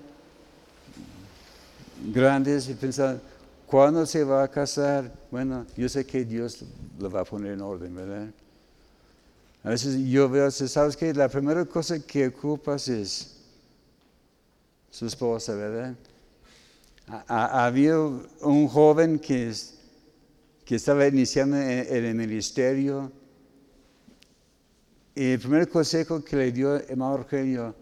grandes 2.13 2.69
y 2.69 2.73
piensan, 2.75 3.19
¿cuándo 3.65 4.05
se 4.05 4.23
va 4.23 4.43
a 4.43 4.47
casar? 4.47 5.11
Bueno, 5.31 5.65
yo 5.75 5.89
sé 5.89 6.05
que 6.05 6.23
Dios 6.23 6.63
lo 6.99 7.09
va 7.09 7.21
a 7.21 7.25
poner 7.25 7.53
en 7.53 7.61
orden, 7.61 7.95
¿verdad? 7.95 8.27
A 9.63 9.69
veces 9.69 9.97
yo 10.07 10.29
veo, 10.29 10.49
¿sabes 10.51 10.95
qué? 10.95 11.13
La 11.13 11.27
primera 11.27 11.65
cosa 11.65 11.99
que 11.99 12.27
ocupas 12.27 12.87
es 12.87 13.35
su 14.91 15.05
esposa, 15.05 15.53
¿verdad? 15.55 15.95
Había 17.27 17.97
un 17.97 18.67
joven 18.67 19.19
que, 19.19 19.53
estaba 20.67 21.07
iniciando 21.07 21.57
en, 21.57 22.05
el 22.05 22.15
ministerio 22.15 23.11
y 25.15 25.31
el 25.31 25.39
primer 25.39 25.67
consejo 25.67 26.23
que 26.23 26.35
le 26.35 26.51
dio 26.51 26.75
hermano 26.75 27.17
Eugenio 27.17 27.75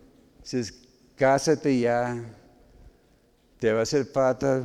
es 0.43 0.73
cásate 1.15 1.79
ya, 1.79 2.23
te 3.59 3.73
va 3.73 3.79
a 3.79 3.83
hacer 3.83 4.05
falta 4.05 4.63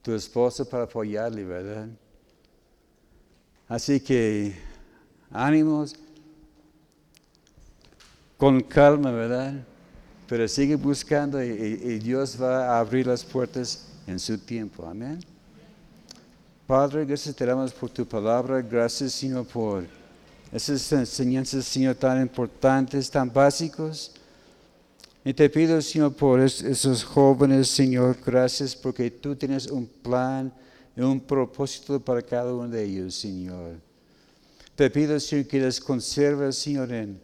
tu 0.00 0.14
esposo 0.14 0.68
para 0.68 0.84
apoyarle, 0.84 1.44
¿verdad? 1.44 1.88
Así 3.68 4.00
que 4.00 4.54
ánimos, 5.30 5.94
con 8.38 8.60
calma, 8.62 9.10
¿verdad? 9.12 9.64
Pero 10.32 10.48
sigue 10.48 10.76
buscando 10.76 11.44
y, 11.44 11.98
Dios 11.98 12.40
va 12.40 12.74
a 12.74 12.80
abrir 12.80 13.06
las 13.06 13.22
puertas 13.22 13.84
en 14.06 14.18
su 14.18 14.38
tiempo. 14.38 14.86
Amén. 14.86 15.20
Padre, 16.66 17.04
gracias 17.04 17.36
te 17.36 17.44
damos 17.44 17.70
por 17.70 17.90
tu 17.90 18.06
palabra. 18.06 18.62
Gracias, 18.62 19.12
Señor, 19.12 19.44
por 19.44 19.84
esas 20.50 20.90
enseñanzas, 20.90 21.66
Señor, 21.66 21.96
tan 21.96 22.22
importantes, 22.22 23.10
tan 23.10 23.30
básicos. 23.30 24.12
Y 25.22 25.34
te 25.34 25.50
pido, 25.50 25.82
Señor, 25.82 26.14
por 26.14 26.40
esos 26.40 27.04
jóvenes, 27.04 27.68
Señor, 27.68 28.16
gracias 28.24 28.74
porque 28.74 29.10
tú 29.10 29.36
tienes 29.36 29.66
un 29.66 29.86
plan 29.86 30.50
y 30.96 31.02
un 31.02 31.20
propósito 31.20 32.00
para 32.00 32.22
cada 32.22 32.54
uno 32.54 32.70
de 32.70 32.82
ellos, 32.82 33.16
Señor. 33.16 33.74
Te 34.76 34.88
pido, 34.88 35.20
Señor, 35.20 35.46
que 35.46 35.60
les 35.60 35.78
conserves, 35.78 36.56
Señor, 36.56 36.90
en 36.90 37.20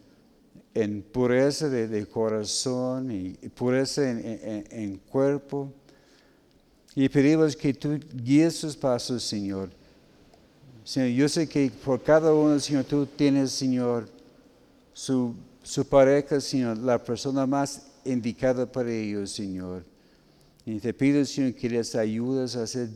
en 0.73 1.01
pureza 1.01 1.69
de, 1.69 2.05
corazón 2.05 3.11
y 3.11 3.33
pureza 3.49 4.09
en, 4.09 4.97
cuerpo. 5.09 5.71
Y 6.95 7.07
pedimos 7.09 7.55
que 7.55 7.73
tú 7.73 7.99
guíes 8.13 8.55
sus 8.55 8.75
pasos, 8.75 9.23
Señor. 9.23 9.69
Señor, 10.83 11.09
yo 11.09 11.29
sé 11.29 11.47
que 11.47 11.71
por 11.83 12.01
cada 12.01 12.33
uno, 12.33 12.59
Señor, 12.59 12.83
tú 12.83 13.05
tienes, 13.05 13.51
Señor, 13.51 14.09
su, 14.93 15.35
su 15.61 15.85
pareja, 15.85 16.41
Señor, 16.41 16.77
la 16.77 17.01
persona 17.03 17.45
más 17.45 17.83
indicada 18.05 18.69
para 18.71 18.91
ellos, 18.91 19.31
Señor. 19.31 19.85
Y 20.65 20.79
te 20.79 20.93
pido, 20.93 21.23
Señor, 21.25 21.53
que 21.53 21.69
les 21.69 21.95
ayudes 21.95 22.55
a 22.55 22.65
ser 22.65 22.89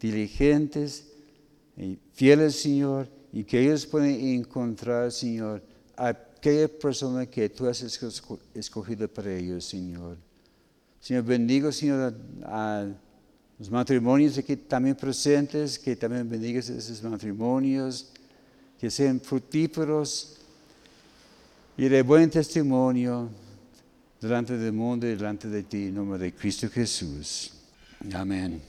diligentes 0.00 1.06
y 1.76 1.98
fieles, 2.12 2.56
Señor, 2.56 3.08
y 3.32 3.44
que 3.44 3.60
ellos 3.60 3.86
puedan 3.86 4.10
encontrar, 4.10 5.10
Señor, 5.10 5.62
a 5.96 6.14
aquella 6.44 6.68
persona 6.68 7.24
que 7.24 7.48
tú 7.48 7.66
has 7.66 7.82
escogido 8.54 9.08
para 9.08 9.34
ellos, 9.34 9.64
Señor. 9.64 10.18
Señor, 11.00 11.24
bendigo, 11.24 11.72
Señor, 11.72 12.14
a, 12.44 12.86
los 13.58 13.70
matrimonios 13.70 14.36
aquí 14.36 14.54
también 14.56 14.94
presentes, 14.94 15.78
que 15.78 15.96
también 15.96 16.28
bendigas 16.28 16.68
esos 16.68 17.02
matrimonios, 17.02 18.10
que 18.78 18.90
sean 18.90 19.20
fructíferos 19.20 20.36
y 21.78 21.88
de 21.88 22.02
buen 22.02 22.28
testimonio 22.28 23.30
delante 24.20 24.58
del 24.58 24.72
mundo 24.74 25.06
y 25.06 25.14
delante 25.16 25.48
de 25.48 25.62
ti, 25.62 25.84
en 25.84 25.94
nombre 25.94 26.18
de 26.18 26.34
Cristo 26.34 26.68
Jesús. 26.68 27.54
Amén. 28.12 28.60